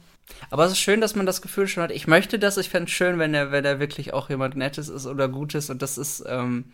Aber 0.50 0.66
es 0.66 0.74
ist 0.74 0.80
schön, 0.80 1.02
dass 1.02 1.16
man 1.16 1.26
das 1.26 1.42
Gefühl 1.42 1.68
schon 1.68 1.84
hat, 1.84 1.92
ich 1.92 2.08
möchte 2.08 2.40
das, 2.40 2.58
ich 2.58 2.70
fände 2.70 2.86
es 2.86 2.92
schön, 2.92 3.20
wenn 3.20 3.34
er, 3.34 3.52
wenn 3.52 3.66
er 3.66 3.80
wirklich 3.80 4.14
auch 4.14 4.30
jemand 4.30 4.56
Nettes 4.56 4.90
ist 4.90 5.06
oder 5.06 5.28
Gutes 5.28 5.70
und 5.70 5.82
das 5.82 5.98
ist, 5.98 6.24
ähm, 6.28 6.66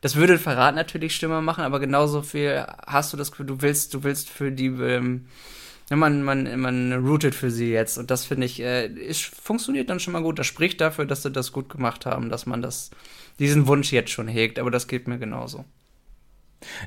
das 0.00 0.16
würde 0.16 0.38
Verrat 0.38 0.74
natürlich 0.74 1.14
Stimme 1.14 1.42
machen, 1.42 1.64
aber 1.64 1.80
genauso 1.80 2.22
viel 2.22 2.64
hast 2.86 3.12
du 3.12 3.16
das 3.16 3.30
Gefühl, 3.30 3.46
du 3.46 3.62
willst, 3.62 3.94
du 3.94 4.02
willst 4.04 4.30
für 4.30 4.52
die, 4.52 4.66
ähm, 4.66 5.26
man, 5.96 6.22
man, 6.22 6.60
man 6.60 6.92
routet 7.04 7.34
für 7.34 7.50
sie 7.50 7.70
jetzt 7.70 7.98
und 7.98 8.10
das 8.10 8.24
finde 8.24 8.46
ich, 8.46 8.60
äh, 8.60 8.86
ist, 8.86 9.24
funktioniert 9.24 9.90
dann 9.90 9.98
schon 9.98 10.12
mal 10.12 10.22
gut. 10.22 10.38
Das 10.38 10.46
spricht 10.46 10.80
dafür, 10.80 11.04
dass 11.04 11.22
sie 11.22 11.30
das 11.30 11.52
gut 11.52 11.68
gemacht 11.68 12.06
haben, 12.06 12.30
dass 12.30 12.46
man 12.46 12.62
das 12.62 12.90
diesen 13.40 13.66
Wunsch 13.66 13.92
jetzt 13.92 14.10
schon 14.10 14.28
hegt, 14.28 14.58
aber 14.58 14.70
das 14.70 14.86
geht 14.86 15.08
mir 15.08 15.18
genauso. 15.18 15.64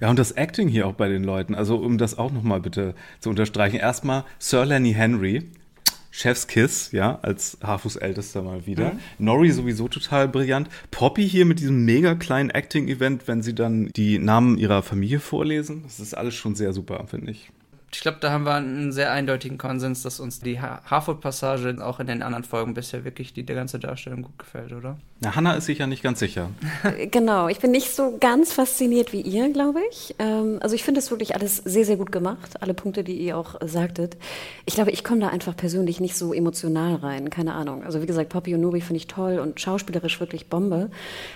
Ja, 0.02 0.10
und 0.10 0.20
das 0.20 0.32
Acting 0.32 0.68
hier 0.68 0.88
auch 0.88 0.94
bei 0.94 1.10
den 1.10 1.24
Leuten, 1.24 1.56
also 1.56 1.78
um 1.78 1.98
das 1.98 2.18
auch 2.18 2.32
nochmal 2.32 2.62
bitte 2.62 2.96
zu 3.20 3.30
unterstreichen. 3.30 3.78
Erstmal 3.78 4.24
Sir 4.40 4.66
Lenny 4.66 4.94
Henry, 4.94 5.50
Chef's 6.12 6.48
Kiss, 6.48 6.92
ja, 6.92 7.18
als 7.24 7.58
Harfus 7.64 7.96
Ältester 7.96 8.44
mal 8.44 8.68
wieder. 8.68 8.94
Mhm. 8.94 9.00
Nori 9.18 9.50
sowieso 9.50 9.88
total 9.88 10.28
brillant. 10.28 10.70
Poppy 10.92 11.28
hier 11.28 11.46
mit 11.46 11.60
diesem 11.60 11.86
mega 11.86 12.14
kleinen 12.14 12.52
Acting-Event, 12.52 13.28
wenn 13.28 13.42
sie 13.42 13.56
dann 13.56 13.88
die 13.96 14.20
Namen 14.20 14.60
ihrer 14.60 14.84
Familie 14.84 15.20
vorlesen. 15.20 15.82
Das 15.84 16.00
ist 16.00 16.14
alles 16.14 16.36
schon 16.36 16.54
sehr 16.54 16.72
super, 16.72 17.04
finde 17.08 17.32
ich. 17.32 17.50
Ich 17.94 18.02
glaube, 18.02 18.18
da 18.20 18.32
haben 18.32 18.46
wir 18.46 18.56
einen 18.56 18.92
sehr 18.92 19.12
eindeutigen 19.12 19.58
Konsens, 19.58 20.02
dass 20.02 20.20
uns 20.20 20.40
die 20.40 20.60
Harfoot-Passage 20.60 21.78
auch 21.80 22.00
in 22.00 22.08
den 22.08 22.24
anderen 22.24 22.44
Folgen 22.44 22.74
bisher 22.74 23.06
wirklich 23.06 23.34
die, 23.34 23.44
die 23.44 23.54
ganze 23.54 23.78
Darstellung 23.78 24.24
gut 24.24 24.40
gefällt, 24.40 24.74
oder? 24.74 24.98
Na, 25.20 25.36
Hannah 25.36 25.54
ist 25.54 25.66
sich 25.66 25.78
ja 25.78 25.86
nicht 25.86 26.02
ganz 26.02 26.20
sicher. 26.20 26.50
genau, 27.12 27.48
ich 27.48 27.60
bin 27.60 27.72
nicht 27.72 27.96
so 27.96 28.18
ganz 28.20 28.52
fasziniert 28.52 29.14
wie 29.14 29.22
ihr, 29.22 29.50
glaube 29.54 29.80
ich. 29.92 30.16
Ähm, 30.18 30.58
also 30.62 30.76
ich 30.76 30.84
finde 30.84 31.00
es 31.00 31.12
wirklich 31.12 31.36
alles 31.36 31.58
sehr, 31.58 31.86
sehr 31.86 31.98
gut 31.98 32.12
gemacht, 32.12 32.62
alle 32.62 32.74
Punkte, 32.74 33.04
die 33.04 33.18
ihr 33.18 33.38
auch 33.38 33.56
sagtet. 33.64 34.18
Ich 34.66 34.74
glaube, 34.74 34.92
ich 34.92 35.04
komme 35.04 35.22
da 35.22 35.28
einfach 35.28 35.56
persönlich 35.56 36.00
nicht 36.00 36.16
so 36.16 36.34
emotional 36.34 36.96
rein, 36.96 37.30
keine 37.30 37.54
Ahnung. 37.54 37.84
Also 37.84 38.02
wie 38.02 38.08
gesagt, 38.08 38.30
Poppy 38.30 38.56
und 38.56 38.62
Nobi 38.62 38.82
finde 38.82 38.98
ich 38.98 39.08
toll 39.08 39.38
und 39.38 39.62
schauspielerisch 39.62 40.20
wirklich 40.20 40.48
Bombe. 40.50 40.90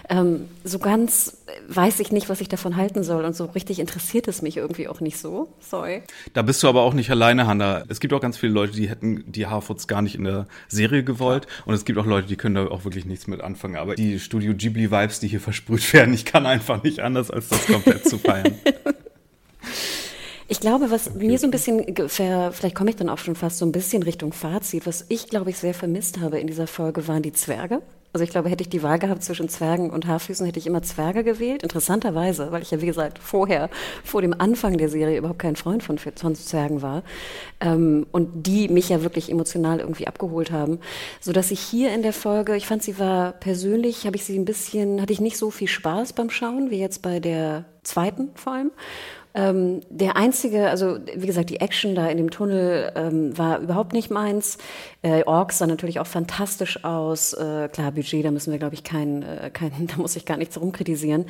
Ähm, 0.09 0.49
so 0.63 0.79
ganz 0.79 1.37
weiß 1.67 1.99
ich 1.99 2.11
nicht, 2.11 2.29
was 2.29 2.41
ich 2.41 2.49
davon 2.49 2.75
halten 2.75 3.03
soll 3.03 3.23
und 3.25 3.35
so 3.35 3.45
richtig 3.45 3.79
interessiert 3.79 4.27
es 4.27 4.41
mich 4.41 4.57
irgendwie 4.57 4.87
auch 4.87 4.99
nicht 4.99 5.17
so. 5.17 5.49
Sorry. 5.59 6.01
Da 6.33 6.46
bist 6.47 6.63
du 6.63 6.67
aber 6.67 6.81
auch 6.81 6.93
nicht 6.93 7.11
alleine, 7.11 7.45
Hannah. 7.45 7.83
Es 7.89 7.99
gibt 7.99 8.13
auch 8.13 8.21
ganz 8.21 8.37
viele 8.37 8.53
Leute, 8.53 8.73
die 8.73 8.89
hätten 8.89 9.31
die 9.31 9.45
Harfords 9.45 9.87
gar 9.87 10.01
nicht 10.01 10.15
in 10.15 10.23
der 10.23 10.47
Serie 10.67 11.03
gewollt 11.03 11.45
und 11.65 11.75
es 11.75 11.85
gibt 11.85 11.99
auch 11.99 12.05
Leute, 12.05 12.27
die 12.27 12.37
können 12.37 12.55
da 12.55 12.67
auch 12.67 12.85
wirklich 12.85 13.05
nichts 13.05 13.27
mit 13.27 13.41
anfangen. 13.41 13.75
Aber 13.75 13.95
die 13.95 14.19
Studio 14.19 14.53
Ghibli-Vibes, 14.53 15.19
die 15.19 15.27
hier 15.27 15.41
versprüht 15.41 15.93
werden, 15.93 16.13
ich 16.13 16.25
kann 16.25 16.45
einfach 16.45 16.81
nicht 16.81 17.01
anders, 17.01 17.29
als 17.29 17.49
das 17.49 17.67
komplett 17.67 18.07
zu 18.07 18.17
feiern. 18.17 18.55
Ich 20.49 20.61
glaube, 20.61 20.89
was 20.91 21.09
okay. 21.09 21.27
mir 21.27 21.37
so 21.37 21.45
ein 21.45 21.51
bisschen, 21.51 21.83
vielleicht 22.07 22.73
komme 22.73 22.89
ich 22.89 22.95
dann 22.95 23.09
auch 23.09 23.17
schon 23.17 23.35
fast 23.35 23.57
so 23.57 23.65
ein 23.65 23.73
bisschen 23.73 24.01
Richtung 24.01 24.31
Fazit, 24.31 24.87
was 24.87 25.05
ich, 25.09 25.27
glaube 25.27 25.49
ich, 25.49 25.57
sehr 25.57 25.73
vermisst 25.73 26.21
habe 26.21 26.39
in 26.39 26.47
dieser 26.47 26.67
Folge, 26.67 27.05
waren 27.09 27.21
die 27.21 27.33
Zwerge. 27.33 27.81
Also 28.13 28.23
ich 28.23 28.29
glaube, 28.29 28.49
hätte 28.49 28.63
ich 28.63 28.69
die 28.69 28.83
Wahl 28.83 28.99
gehabt 28.99 29.23
zwischen 29.23 29.49
Zwergen 29.49 29.89
und 29.89 30.07
Haarfüßen, 30.07 30.45
hätte 30.45 30.59
ich 30.59 30.65
immer 30.65 30.81
Zwerge 30.81 31.23
gewählt. 31.23 31.61
Interessanterweise, 31.61 32.51
weil 32.51 32.61
ich 32.61 32.71
ja, 32.71 32.81
wie 32.81 32.85
gesagt, 32.85 33.19
vorher, 33.19 33.69
vor 34.03 34.21
dem 34.21 34.33
Anfang 34.39 34.77
der 34.77 34.89
Serie 34.89 35.17
überhaupt 35.17 35.39
kein 35.39 35.55
Freund 35.55 35.83
von, 35.83 35.97
von 35.97 36.35
Zwergen 36.35 36.81
war. 36.81 37.03
Ähm, 37.59 38.07
und 38.11 38.47
die 38.47 38.69
mich 38.69 38.89
ja 38.89 39.03
wirklich 39.03 39.29
emotional 39.29 39.79
irgendwie 39.79 40.07
abgeholt 40.07 40.51
haben. 40.51 40.79
So 41.19 41.31
dass 41.31 41.51
ich 41.51 41.59
hier 41.59 41.93
in 41.93 42.01
der 42.01 42.13
Folge, 42.13 42.55
ich 42.55 42.65
fand 42.65 42.81
sie 42.81 42.97
war 42.97 43.33
persönlich, 43.33 44.05
habe 44.05 44.15
ich 44.15 44.25
sie 44.25 44.37
ein 44.37 44.45
bisschen, 44.45 45.01
hatte 45.01 45.13
ich 45.13 45.21
nicht 45.21 45.37
so 45.37 45.51
viel 45.51 45.67
Spaß 45.67 46.13
beim 46.13 46.29
Schauen, 46.29 46.71
wie 46.71 46.79
jetzt 46.79 47.01
bei 47.01 47.19
der 47.19 47.65
zweiten 47.83 48.29
vor 48.35 48.53
allem. 48.53 48.71
Ähm, 49.37 49.81
der 49.91 50.15
einzige, 50.15 50.67
also 50.67 50.97
wie 51.15 51.27
gesagt, 51.27 51.51
die 51.51 51.59
Action 51.59 51.93
da 51.93 52.07
in 52.07 52.17
dem 52.17 52.31
Tunnel 52.31 52.91
ähm, 52.95 53.37
war 53.37 53.59
überhaupt 53.59 53.93
nicht 53.93 54.09
meins. 54.09 54.57
Äh, 55.07 55.23
Orks 55.25 55.59
sah 55.59 55.67
natürlich 55.67 56.01
auch 56.01 56.07
fantastisch 56.07 56.83
aus. 56.83 57.31
Äh, 57.31 57.69
klar, 57.71 57.93
Budget, 57.93 58.25
da 58.25 58.31
müssen 58.31 58.51
wir, 58.51 58.59
glaube 58.59 58.75
ich, 58.75 58.83
kein, 58.83 59.23
äh, 59.23 59.49
kein, 59.53 59.71
da 59.87 59.95
muss 59.95 60.17
ich 60.17 60.25
gar 60.25 60.35
nichts 60.35 60.59
rumkritisieren. 60.59 61.25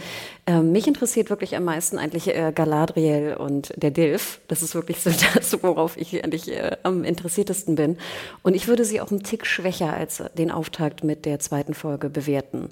Ähm, 0.47 0.71
mich 0.71 0.87
interessiert 0.87 1.29
wirklich 1.29 1.55
am 1.55 1.63
meisten 1.63 1.99
eigentlich 1.99 2.27
äh, 2.27 2.51
Galadriel 2.55 3.35
und 3.37 3.73
der 3.75 3.91
Dilf. 3.91 4.39
Das 4.47 4.63
ist 4.63 4.73
wirklich 4.73 4.99
so 5.01 5.11
das, 5.35 5.61
worauf 5.61 5.95
ich 5.95 6.23
eigentlich 6.23 6.51
äh, 6.51 6.75
am 6.81 7.03
interessiertesten 7.03 7.75
bin. 7.75 7.97
Und 8.41 8.55
ich 8.55 8.67
würde 8.67 8.83
sie 8.83 8.99
auch 8.99 9.11
einen 9.11 9.21
Tick 9.21 9.45
schwächer 9.45 9.93
als 9.93 10.23
den 10.35 10.49
Auftakt 10.49 11.03
mit 11.03 11.25
der 11.25 11.37
zweiten 11.37 11.75
Folge 11.75 12.09
bewerten. 12.09 12.69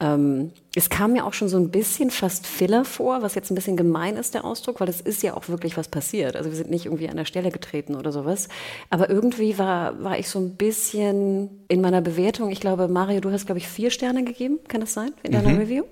Ähm, 0.00 0.50
es 0.74 0.90
kam 0.90 1.12
mir 1.12 1.24
auch 1.24 1.34
schon 1.34 1.48
so 1.48 1.58
ein 1.58 1.70
bisschen 1.70 2.10
fast 2.10 2.46
Filler 2.46 2.84
vor, 2.84 3.22
was 3.22 3.34
jetzt 3.34 3.50
ein 3.50 3.54
bisschen 3.54 3.76
gemein 3.76 4.16
ist, 4.16 4.34
der 4.34 4.44
Ausdruck, 4.44 4.80
weil 4.80 4.88
es 4.88 5.00
ist 5.00 5.22
ja 5.22 5.34
auch 5.34 5.48
wirklich 5.48 5.76
was 5.76 5.88
passiert. 5.88 6.34
Also 6.34 6.50
wir 6.50 6.56
sind 6.56 6.70
nicht 6.70 6.86
irgendwie 6.86 7.08
an 7.08 7.16
der 7.16 7.24
Stelle 7.24 7.50
getreten 7.50 7.94
oder 7.94 8.10
sowas. 8.10 8.48
Aber 8.90 9.08
irgendwie 9.08 9.58
war, 9.58 10.02
war 10.02 10.18
ich 10.18 10.28
so 10.28 10.41
ein 10.44 10.56
bisschen 10.56 11.64
in 11.68 11.80
meiner 11.80 12.00
Bewertung, 12.00 12.50
ich 12.50 12.60
glaube, 12.60 12.88
Mario, 12.88 13.20
du 13.20 13.30
hast, 13.30 13.46
glaube 13.46 13.58
ich, 13.58 13.68
vier 13.68 13.90
Sterne 13.90 14.24
gegeben, 14.24 14.58
kann 14.68 14.80
das 14.80 14.94
sein, 14.94 15.12
in 15.22 15.32
deiner 15.32 15.50
mhm. 15.50 15.58
Review? 15.58 15.84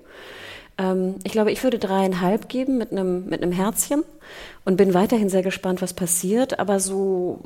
Ähm, 0.77 1.15
ich 1.23 1.31
glaube, 1.31 1.51
ich 1.51 1.63
würde 1.63 1.79
dreieinhalb 1.79 2.49
geben 2.49 2.77
mit 2.77 2.91
einem, 2.91 3.25
mit 3.25 3.41
einem 3.41 3.51
Herzchen 3.51 4.03
und 4.65 4.77
bin 4.77 4.93
weiterhin 4.93 5.29
sehr 5.29 5.43
gespannt, 5.43 5.81
was 5.81 5.93
passiert. 5.93 6.59
Aber 6.59 6.79
so 6.79 7.41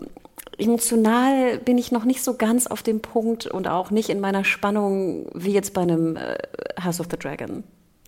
emotional 0.58 1.58
bin 1.60 1.78
ich 1.78 1.92
noch 1.92 2.06
nicht 2.06 2.24
so 2.24 2.36
ganz 2.36 2.68
auf 2.68 2.84
dem 2.84 3.02
Punkt 3.02 3.48
und 3.48 3.68
auch 3.68 3.92
nicht 3.92 4.10
in 4.10 4.20
meiner 4.20 4.44
Spannung 4.44 5.28
wie 5.34 5.54
jetzt 5.54 5.74
bei 5.74 5.82
einem 5.82 6.16
äh, 6.16 6.38
House 6.84 7.00
of 7.00 7.08
the 7.12 7.18
Dragon. 7.18 7.64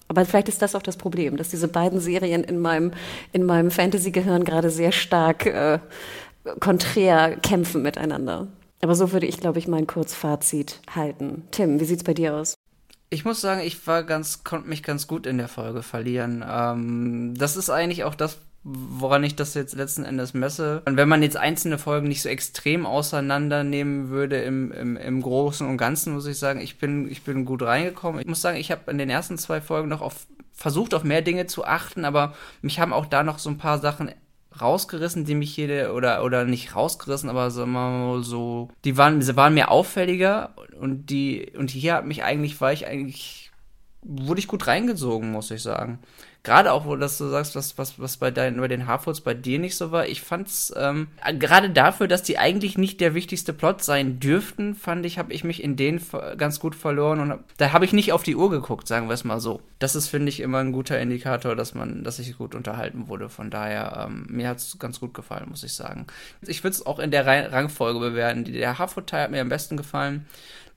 Aber 0.10 0.24
vielleicht 0.24 0.48
ist 0.48 0.62
das 0.62 0.74
auch 0.74 0.82
das 0.82 0.96
Problem, 0.96 1.36
dass 1.36 1.50
diese 1.50 1.68
beiden 1.68 2.00
Serien 2.00 2.44
in 2.44 2.60
meinem, 2.60 2.92
in 3.34 3.44
meinem 3.44 3.72
Fantasy-Gehirn 3.72 4.46
gerade 4.46 4.70
sehr 4.70 4.94
stark 4.94 5.46
äh, 5.46 5.80
konträr 6.62 7.36
kämpfen 7.36 7.82
miteinander. 7.82 8.48
Aber 8.82 8.96
so 8.96 9.12
würde 9.12 9.26
ich, 9.26 9.40
glaube 9.40 9.60
ich, 9.60 9.68
mein 9.68 9.88
Kurzfazit 9.88 10.82
halten. 10.94 11.48
Tim, 11.52 11.80
wie 11.80 11.86
sieht's 11.86 12.04
bei 12.04 12.14
dir 12.14 12.36
aus? 12.36 12.56
Ich 13.10 13.24
muss 13.24 13.42
sagen, 13.42 13.62
ich 13.62 13.88
war 13.88 14.04
ganz, 14.04 14.44
konnte 14.44 14.68
mich 14.68 14.84
ganz 14.84 15.08
gut 15.08 15.26
in 15.26 15.38
der 15.38 15.48
Folge 15.48 15.82
verlieren. 15.82 16.44
Ähm, 16.48 17.34
das 17.38 17.56
ist 17.56 17.70
eigentlich 17.70 18.04
auch 18.04 18.16
das, 18.16 18.40
woran 18.64 19.24
ich 19.24 19.36
das 19.36 19.54
jetzt 19.54 19.76
letzten 19.76 20.04
Endes 20.04 20.34
messe. 20.34 20.82
Und 20.86 20.98
wenn 20.98 21.08
man 21.08 21.24
jetzt 21.24 21.38
einzelne 21.38 21.78
Folgen 21.78 22.10
nicht 22.10 22.22
so 22.22 22.28
extrem 22.28 22.86
auseinandernehmen 22.86 24.10
würde 24.10 24.42
im, 24.42 24.74
im, 24.74 24.98
im 24.98 25.22
Großen 25.22 25.66
und 25.66 25.78
Ganzen, 25.78 26.14
muss 26.14 26.26
ich 26.26 26.38
sagen, 26.38 26.60
ich 26.60 26.78
bin, 26.78 27.10
ich 27.10 27.24
bin 27.24 27.46
gut 27.46 27.62
reingekommen. 27.62 28.20
Ich 28.20 28.28
muss 28.28 28.42
sagen, 28.42 28.58
ich 28.58 28.72
habe 28.72 28.92
in 28.92 28.98
den 28.98 29.10
ersten 29.10 29.38
zwei 29.38 29.62
Folgen 29.62 29.88
noch 29.88 30.02
auf, 30.02 30.28
versucht, 30.52 30.94
auf 30.94 31.06
mehr 31.06 31.22
Dinge 31.22 31.48
zu 31.48 31.64
achten, 31.64 32.04
aber 32.04 32.34
mich 32.62 32.80
haben 32.80 32.92
auch 32.92 33.06
da 33.06 33.24
noch 33.24 33.40
so 33.40 33.50
ein 33.50 33.58
paar 33.58 33.80
Sachen 33.80 34.12
rausgerissen, 34.62 35.26
die 35.26 35.36
mich 35.36 35.54
hier 35.54 35.94
oder 35.94 36.24
oder 36.24 36.46
nicht 36.46 36.76
rausgerissen, 36.76 37.30
aber 37.30 37.52
so 37.52 37.66
mal 37.66 38.24
so, 38.24 38.70
die 38.86 38.98
waren, 38.98 39.22
sie 39.22 39.36
waren 39.36 39.54
mir 39.54 39.72
auffälliger 39.72 40.52
und 40.80 41.10
die 41.10 41.54
und 41.58 41.70
hier 41.72 41.96
hat 41.96 42.06
mich 42.06 42.24
eigentlich 42.24 42.60
war 42.62 42.74
ich 42.74 42.88
eigentlich 42.88 43.52
wurde 44.02 44.40
ich 44.40 44.48
gut 44.48 44.68
reingezogen, 44.68 45.32
muss 45.32 45.52
ich 45.52 45.62
sagen 45.62 46.00
gerade 46.48 46.72
auch, 46.72 46.86
wo 46.86 46.96
das 46.96 47.18
du 47.18 47.28
sagst, 47.28 47.56
was, 47.56 47.78
was, 47.78 48.00
was 48.00 48.16
bei 48.16 48.32
deinen, 48.32 48.62
bei 48.62 48.70
den 48.70 48.88
Harfords 48.88 49.20
bei 49.20 49.34
dir 49.34 49.60
nicht 49.60 49.76
so 49.76 49.92
war, 49.92 50.08
ich 50.08 50.22
fand's, 50.22 50.74
ähm, 50.78 51.10
gerade 51.38 51.70
dafür, 51.70 52.08
dass 52.08 52.24
die 52.24 52.38
eigentlich 52.38 52.78
nicht 52.78 53.02
der 53.02 53.14
wichtigste 53.14 53.52
Plot 53.52 53.84
sein 53.84 54.22
dürften, 54.22 54.74
fand 54.74 55.06
ich, 55.06 55.20
habe 55.20 55.34
ich 55.34 55.44
mich 55.44 55.62
in 55.62 55.76
denen 55.76 56.02
ganz 56.38 56.62
gut 56.62 56.74
verloren 56.74 57.20
und 57.20 57.32
hab, 57.32 57.58
da 57.58 57.74
habe 57.74 57.84
ich 57.84 57.92
nicht 57.92 58.14
auf 58.14 58.24
die 58.24 58.38
Uhr 58.38 58.50
geguckt, 58.50 58.88
sagen 58.88 59.10
wir 59.10 59.14
es 59.14 59.26
mal 59.26 59.42
so. 59.42 59.60
Das 59.80 59.94
ist, 59.94 60.08
finde 60.08 60.30
ich, 60.30 60.40
immer 60.40 60.60
ein 60.60 60.72
guter 60.72 61.00
Indikator, 61.00 61.54
dass 61.56 61.76
man, 61.76 62.06
dass 62.06 62.18
ich 62.18 62.38
gut 62.38 62.56
unterhalten 62.56 63.10
wurde. 63.10 63.28
Von 63.28 63.50
daher, 63.50 64.08
ähm, 64.08 64.26
mir 64.30 64.48
hat's 64.48 64.80
ganz 64.80 65.02
gut 65.02 65.14
gefallen, 65.14 65.50
muss 65.50 65.64
ich 65.64 65.74
sagen. 65.74 66.08
Ich 66.42 66.64
würde 66.64 66.76
es 66.76 66.86
auch 66.86 67.00
in 67.00 67.12
der 67.12 67.26
Rangfolge 67.26 68.00
bewerten. 68.00 68.46
Der 68.46 68.80
Harford-Teil 68.80 69.24
hat 69.24 69.32
mir 69.32 69.42
am 69.42 69.50
besten 69.50 69.76
gefallen 69.76 70.26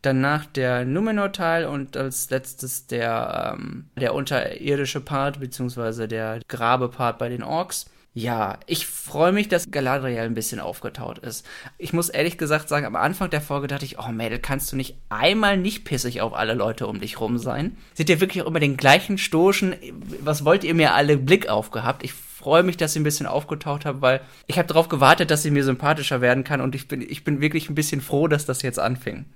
danach 0.02 0.46
der 0.46 0.84
Numenor-Teil 0.84 1.66
und 1.66 1.96
als 1.96 2.30
letztes 2.30 2.86
der, 2.86 3.56
ähm, 3.58 3.90
der 4.00 4.14
unterirdische 4.14 5.00
Part, 5.00 5.40
beziehungsweise 5.40 6.08
der 6.08 6.40
Grabe-Part 6.48 7.18
bei 7.18 7.28
den 7.28 7.42
Orks. 7.42 7.86
Ja, 8.12 8.58
ich 8.66 8.88
freue 8.88 9.30
mich, 9.30 9.46
dass 9.46 9.70
Galadriel 9.70 10.18
ein 10.18 10.34
bisschen 10.34 10.58
aufgetaut 10.58 11.18
ist. 11.18 11.46
Ich 11.78 11.92
muss 11.92 12.08
ehrlich 12.08 12.38
gesagt 12.38 12.68
sagen, 12.68 12.84
am 12.84 12.96
Anfang 12.96 13.30
der 13.30 13.40
Folge 13.40 13.68
dachte 13.68 13.84
ich, 13.84 14.00
oh 14.00 14.10
Mädel, 14.10 14.40
kannst 14.40 14.72
du 14.72 14.76
nicht 14.76 14.96
einmal 15.10 15.56
nicht 15.56 15.84
pissig 15.84 16.20
auf 16.20 16.34
alle 16.34 16.54
Leute 16.54 16.88
um 16.88 16.98
dich 16.98 17.20
rum 17.20 17.38
sein? 17.38 17.76
Seht 17.94 18.10
ihr 18.10 18.20
wirklich 18.20 18.42
auch 18.42 18.48
immer 18.48 18.58
den 18.58 18.76
gleichen 18.76 19.16
stoischen, 19.16 19.76
was 20.22 20.44
wollt 20.44 20.64
ihr 20.64 20.74
mir 20.74 20.94
alle 20.94 21.18
Blick 21.18 21.48
aufgehabt? 21.48 22.02
Ich 22.02 22.12
freue 22.12 22.64
mich, 22.64 22.76
dass 22.76 22.94
sie 22.94 23.00
ein 23.00 23.04
bisschen 23.04 23.26
aufgetaucht 23.26 23.84
hat, 23.84 24.00
weil 24.00 24.22
ich 24.48 24.58
habe 24.58 24.66
darauf 24.66 24.88
gewartet, 24.88 25.30
dass 25.30 25.44
sie 25.44 25.52
mir 25.52 25.62
sympathischer 25.62 26.20
werden 26.20 26.42
kann 26.42 26.60
und 26.60 26.74
ich 26.74 26.88
bin, 26.88 27.02
ich 27.02 27.22
bin 27.22 27.40
wirklich 27.40 27.68
ein 27.68 27.76
bisschen 27.76 28.00
froh, 28.00 28.26
dass 28.26 28.44
das 28.44 28.62
jetzt 28.62 28.80
anfing. 28.80 29.26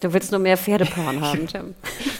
Du 0.00 0.12
willst 0.12 0.30
nur 0.30 0.40
mehr 0.40 0.56
Pferdeporn 0.56 1.20
haben, 1.20 1.46
Tim. 1.52 1.74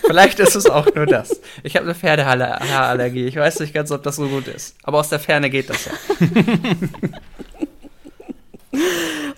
Vielleicht 0.04 0.40
ist 0.40 0.54
es 0.54 0.66
auch 0.66 0.86
nur 0.94 1.06
das. 1.06 1.40
Ich 1.62 1.76
habe 1.76 1.86
eine 1.86 1.94
Pferdehaarallergie. 1.94 3.24
Ich 3.26 3.36
weiß 3.36 3.60
nicht 3.60 3.74
ganz, 3.74 3.90
ob 3.90 4.02
das 4.02 4.16
so 4.16 4.28
gut 4.28 4.46
ist. 4.48 4.76
Aber 4.82 4.98
aus 5.00 5.08
der 5.08 5.18
Ferne 5.18 5.50
geht 5.50 5.70
das 5.70 5.86
ja. 5.86 5.92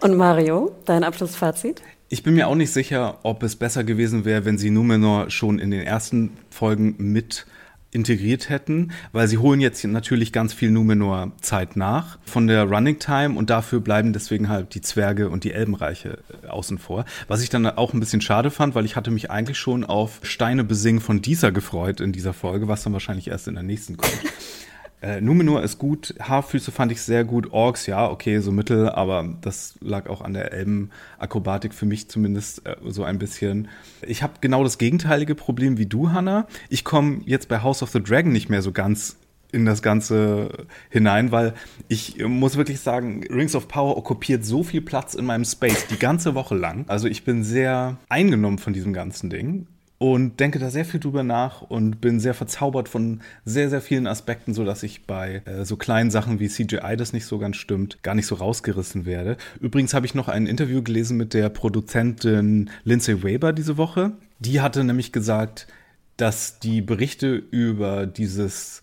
Und 0.00 0.16
Mario, 0.16 0.74
dein 0.84 1.04
Abschlussfazit? 1.04 1.80
Ich 2.08 2.22
bin 2.22 2.34
mir 2.34 2.48
auch 2.48 2.54
nicht 2.54 2.72
sicher, 2.72 3.18
ob 3.22 3.42
es 3.42 3.56
besser 3.56 3.84
gewesen 3.84 4.24
wäre, 4.24 4.44
wenn 4.44 4.58
sie 4.58 4.70
Numenor 4.70 5.30
schon 5.30 5.58
in 5.58 5.70
den 5.70 5.82
ersten 5.82 6.36
Folgen 6.50 6.94
mit 6.98 7.46
integriert 7.90 8.50
hätten, 8.50 8.92
weil 9.12 9.28
sie 9.28 9.38
holen 9.38 9.60
jetzt 9.60 9.82
natürlich 9.84 10.32
ganz 10.32 10.52
viel 10.52 10.70
Numenor-Zeit 10.70 11.76
nach 11.76 12.18
von 12.24 12.46
der 12.46 12.64
Running 12.64 12.98
Time 12.98 13.38
und 13.38 13.48
dafür 13.48 13.80
bleiben 13.80 14.12
deswegen 14.12 14.48
halt 14.48 14.74
die 14.74 14.82
Zwerge 14.82 15.30
und 15.30 15.44
die 15.44 15.52
Elbenreiche 15.52 16.18
äh, 16.42 16.48
außen 16.48 16.78
vor. 16.78 17.06
Was 17.28 17.42
ich 17.42 17.48
dann 17.48 17.66
auch 17.66 17.94
ein 17.94 18.00
bisschen 18.00 18.20
schade 18.20 18.50
fand, 18.50 18.74
weil 18.74 18.84
ich 18.84 18.96
hatte 18.96 19.10
mich 19.10 19.30
eigentlich 19.30 19.58
schon 19.58 19.84
auf 19.84 20.20
Steine 20.22 20.64
besingen 20.64 21.00
von 21.00 21.22
dieser 21.22 21.50
gefreut 21.50 22.00
in 22.00 22.12
dieser 22.12 22.34
Folge, 22.34 22.68
was 22.68 22.82
dann 22.82 22.92
wahrscheinlich 22.92 23.28
erst 23.28 23.48
in 23.48 23.54
der 23.54 23.62
nächsten 23.62 23.96
kommt. 23.96 24.12
Äh, 25.00 25.20
Numenor 25.20 25.62
ist 25.62 25.78
gut, 25.78 26.14
Haarfüße 26.20 26.72
fand 26.72 26.90
ich 26.90 27.02
sehr 27.02 27.24
gut, 27.24 27.52
Orks, 27.52 27.86
ja, 27.86 28.10
okay, 28.10 28.40
so 28.40 28.50
mittel, 28.50 28.88
aber 28.88 29.36
das 29.40 29.76
lag 29.80 30.08
auch 30.08 30.22
an 30.22 30.34
der 30.34 30.52
Elbenakrobatik 30.52 31.72
für 31.72 31.86
mich 31.86 32.08
zumindest 32.08 32.66
äh, 32.66 32.76
so 32.88 33.04
ein 33.04 33.18
bisschen. 33.18 33.68
Ich 34.02 34.22
habe 34.22 34.34
genau 34.40 34.64
das 34.64 34.78
gegenteilige 34.78 35.36
Problem 35.36 35.78
wie 35.78 35.86
du, 35.86 36.10
Hannah. 36.10 36.48
Ich 36.68 36.84
komme 36.84 37.20
jetzt 37.26 37.48
bei 37.48 37.62
House 37.62 37.82
of 37.82 37.90
the 37.90 38.02
Dragon 38.02 38.32
nicht 38.32 38.48
mehr 38.48 38.62
so 38.62 38.72
ganz 38.72 39.16
in 39.50 39.64
das 39.64 39.82
Ganze 39.82 40.66
hinein, 40.90 41.32
weil 41.32 41.54
ich 41.88 42.22
muss 42.26 42.56
wirklich 42.56 42.80
sagen, 42.80 43.24
Rings 43.30 43.54
of 43.54 43.68
Power 43.68 43.96
okkupiert 43.96 44.44
so 44.44 44.62
viel 44.62 44.82
Platz 44.82 45.14
in 45.14 45.24
meinem 45.24 45.44
Space 45.44 45.86
die 45.86 45.98
ganze 45.98 46.34
Woche 46.34 46.54
lang. 46.54 46.84
Also 46.88 47.08
ich 47.08 47.24
bin 47.24 47.44
sehr 47.44 47.96
eingenommen 48.08 48.58
von 48.58 48.72
diesem 48.72 48.92
ganzen 48.92 49.30
Ding 49.30 49.66
und 49.98 50.38
denke 50.38 50.60
da 50.60 50.70
sehr 50.70 50.84
viel 50.84 51.00
drüber 51.00 51.24
nach 51.24 51.62
und 51.62 52.00
bin 52.00 52.20
sehr 52.20 52.34
verzaubert 52.34 52.88
von 52.88 53.20
sehr, 53.44 53.68
sehr 53.68 53.80
vielen 53.80 54.06
Aspekten, 54.06 54.54
sodass 54.54 54.84
ich 54.84 55.06
bei 55.06 55.42
äh, 55.44 55.64
so 55.64 55.76
kleinen 55.76 56.12
Sachen 56.12 56.38
wie 56.38 56.48
CGI, 56.48 56.96
das 56.96 57.12
nicht 57.12 57.26
so 57.26 57.38
ganz 57.38 57.56
stimmt, 57.56 58.02
gar 58.04 58.14
nicht 58.14 58.26
so 58.26 58.36
rausgerissen 58.36 59.06
werde. 59.06 59.36
Übrigens 59.60 59.94
habe 59.94 60.06
ich 60.06 60.14
noch 60.14 60.28
ein 60.28 60.46
Interview 60.46 60.82
gelesen 60.82 61.16
mit 61.16 61.34
der 61.34 61.48
Produzentin 61.48 62.70
Lindsay 62.84 63.24
Weber 63.24 63.52
diese 63.52 63.76
Woche. 63.76 64.12
Die 64.38 64.60
hatte 64.60 64.84
nämlich 64.84 65.10
gesagt, 65.10 65.66
dass 66.16 66.60
die 66.60 66.80
Berichte 66.80 67.34
über 67.34 68.06
dieses 68.06 68.82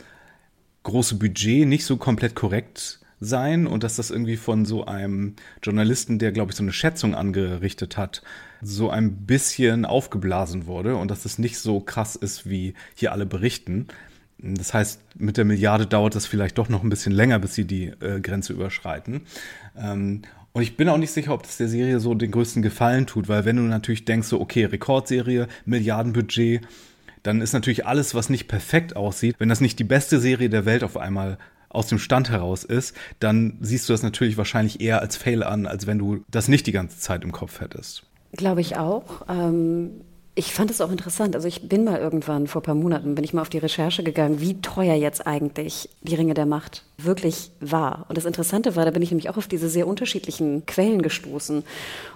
große 0.83 1.15
Budget 1.15 1.65
nicht 1.67 1.85
so 1.85 1.95
komplett 1.95 2.35
korrekt 2.35 2.99
sein 3.21 3.67
und 3.67 3.83
dass 3.83 3.95
das 3.95 4.11
irgendwie 4.11 4.37
von 4.37 4.65
so 4.65 4.85
einem 4.85 5.35
Journalisten, 5.63 6.19
der, 6.19 6.33
glaube 6.33 6.51
ich, 6.51 6.57
so 6.57 6.63
eine 6.63 6.73
Schätzung 6.73 7.15
angerichtet 7.15 7.97
hat, 7.97 8.21
so 8.65 8.89
ein 8.89 9.25
bisschen 9.25 9.85
aufgeblasen 9.85 10.65
wurde 10.65 10.95
und 10.95 11.11
dass 11.11 11.25
es 11.25 11.39
nicht 11.39 11.59
so 11.59 11.79
krass 11.79 12.15
ist, 12.15 12.49
wie 12.49 12.73
hier 12.95 13.11
alle 13.11 13.25
berichten. 13.25 13.87
Das 14.37 14.73
heißt, 14.73 15.01
mit 15.17 15.37
der 15.37 15.45
Milliarde 15.45 15.87
dauert 15.87 16.15
das 16.15 16.25
vielleicht 16.25 16.57
doch 16.57 16.69
noch 16.69 16.83
ein 16.83 16.89
bisschen 16.89 17.13
länger, 17.13 17.39
bis 17.39 17.55
sie 17.55 17.65
die 17.65 17.85
äh, 18.01 18.19
Grenze 18.19 18.53
überschreiten. 18.53 19.21
Ähm, 19.77 20.23
und 20.51 20.61
ich 20.61 20.77
bin 20.77 20.89
auch 20.89 20.97
nicht 20.97 21.11
sicher, 21.11 21.33
ob 21.33 21.43
das 21.43 21.57
der 21.57 21.67
Serie 21.67 21.99
so 21.99 22.13
den 22.13 22.31
größten 22.31 22.61
Gefallen 22.61 23.07
tut, 23.07 23.27
weil 23.27 23.45
wenn 23.45 23.57
du 23.57 23.63
natürlich 23.63 24.05
denkst, 24.05 24.27
so, 24.27 24.39
okay, 24.39 24.65
Rekordserie, 24.65 25.47
Milliardenbudget, 25.65 26.61
dann 27.23 27.41
ist 27.41 27.53
natürlich 27.53 27.85
alles, 27.85 28.15
was 28.15 28.29
nicht 28.29 28.47
perfekt 28.47 28.95
aussieht, 28.95 29.35
wenn 29.39 29.49
das 29.49 29.61
nicht 29.61 29.79
die 29.79 29.83
beste 29.83 30.19
Serie 30.19 30.49
der 30.49 30.65
Welt 30.65 30.83
auf 30.83 30.97
einmal 30.97 31.37
aus 31.69 31.87
dem 31.87 31.99
Stand 31.99 32.29
heraus 32.29 32.63
ist, 32.63 32.95
dann 33.19 33.57
siehst 33.59 33.89
du 33.89 33.93
das 33.93 34.03
natürlich 34.03 34.37
wahrscheinlich 34.37 34.79
eher 34.79 35.01
als 35.01 35.17
Fail 35.17 35.43
an, 35.43 35.65
als 35.65 35.87
wenn 35.87 35.99
du 35.99 36.23
das 36.29 36.47
nicht 36.47 36.67
die 36.67 36.71
ganze 36.71 36.99
Zeit 36.99 37.23
im 37.23 37.31
Kopf 37.31 37.59
hättest. 37.59 38.05
Glaube 38.35 38.61
ich 38.61 38.77
auch. 38.77 39.27
Ähm, 39.29 40.01
ich 40.35 40.53
fand 40.53 40.69
es 40.69 40.81
auch 40.81 40.91
interessant. 40.91 41.35
Also 41.35 41.47
ich 41.47 41.69
bin 41.69 41.85
mal 41.85 41.99
irgendwann 41.99 42.47
vor 42.47 42.61
ein 42.61 42.65
paar 42.65 42.75
Monaten, 42.75 43.15
bin 43.15 43.23
ich 43.23 43.33
mal 43.33 43.41
auf 43.41 43.49
die 43.49 43.57
Recherche 43.57 44.03
gegangen, 44.03 44.41
wie 44.41 44.61
teuer 44.61 44.95
jetzt 44.95 45.25
eigentlich 45.25 45.89
die 46.01 46.15
Ringe 46.15 46.33
der 46.33 46.45
Macht 46.45 46.83
wirklich 46.97 47.51
war. 47.59 48.05
Und 48.07 48.17
das 48.17 48.25
Interessante 48.25 48.75
war, 48.75 48.85
da 48.85 48.91
bin 48.91 49.01
ich 49.01 49.11
nämlich 49.11 49.29
auch 49.29 49.35
auf 49.37 49.47
diese 49.47 49.67
sehr 49.67 49.85
unterschiedlichen 49.85 50.65
Quellen 50.65 51.01
gestoßen. 51.01 51.63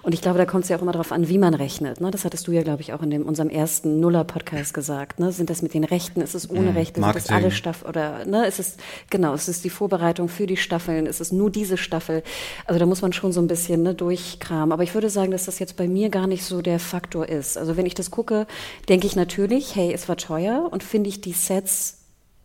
Und 0.02 0.14
ich 0.14 0.22
glaube, 0.22 0.38
da 0.38 0.46
kommt 0.46 0.64
es 0.64 0.70
ja 0.70 0.78
auch 0.78 0.82
immer 0.82 0.92
darauf 0.92 1.12
an, 1.12 1.28
wie 1.28 1.36
man 1.36 1.52
rechnet. 1.52 2.00
Ne? 2.00 2.10
Das 2.10 2.24
hattest 2.24 2.46
du 2.48 2.52
ja, 2.52 2.62
glaube 2.62 2.80
ich, 2.80 2.94
auch 2.94 3.02
in 3.02 3.10
dem, 3.10 3.26
unserem 3.26 3.50
ersten 3.50 4.00
Nuller-Podcast 4.00 4.72
gesagt. 4.72 5.20
Ne? 5.20 5.32
Sind 5.32 5.50
das 5.50 5.60
mit 5.60 5.74
den 5.74 5.84
Rechten? 5.84 6.22
Ist 6.22 6.34
es 6.34 6.48
ohne 6.48 6.72
mm, 6.72 6.76
Rechte? 6.76 7.00
Sind 7.00 7.14
das 7.14 7.28
alle 7.28 7.50
Staffeln? 7.50 7.90
Oder 7.90 8.24
ne? 8.24 8.46
ist 8.46 8.58
es 8.58 8.76
genau? 9.10 9.34
Ist 9.34 9.48
es 9.48 9.60
die 9.60 9.70
Vorbereitung 9.70 10.28
für 10.28 10.46
die 10.46 10.56
Staffeln? 10.56 11.04
Ist 11.04 11.20
es 11.20 11.30
nur 11.30 11.50
diese 11.50 11.76
Staffel? 11.76 12.22
Also 12.64 12.78
da 12.78 12.86
muss 12.86 13.02
man 13.02 13.12
schon 13.12 13.32
so 13.32 13.40
ein 13.40 13.48
bisschen 13.48 13.82
ne, 13.82 13.94
durchkramen. 13.94 14.72
Aber 14.72 14.82
ich 14.82 14.94
würde 14.94 15.10
sagen, 15.10 15.30
dass 15.30 15.44
das 15.44 15.58
jetzt 15.58 15.76
bei 15.76 15.88
mir 15.88 16.08
gar 16.08 16.26
nicht 16.26 16.44
so 16.44 16.62
der 16.62 16.78
Faktor 16.78 17.28
ist. 17.28 17.58
Also 17.58 17.76
wenn 17.76 17.86
ich 17.86 17.94
das 17.94 18.10
gucke, 18.10 18.46
denke 18.88 19.06
ich 19.06 19.14
natürlich, 19.14 19.76
hey, 19.76 19.92
es 19.92 20.08
war 20.08 20.16
teuer 20.16 20.68
und 20.70 20.82
finde 20.82 21.10
ich 21.10 21.20
die 21.20 21.32
Sets 21.32 21.98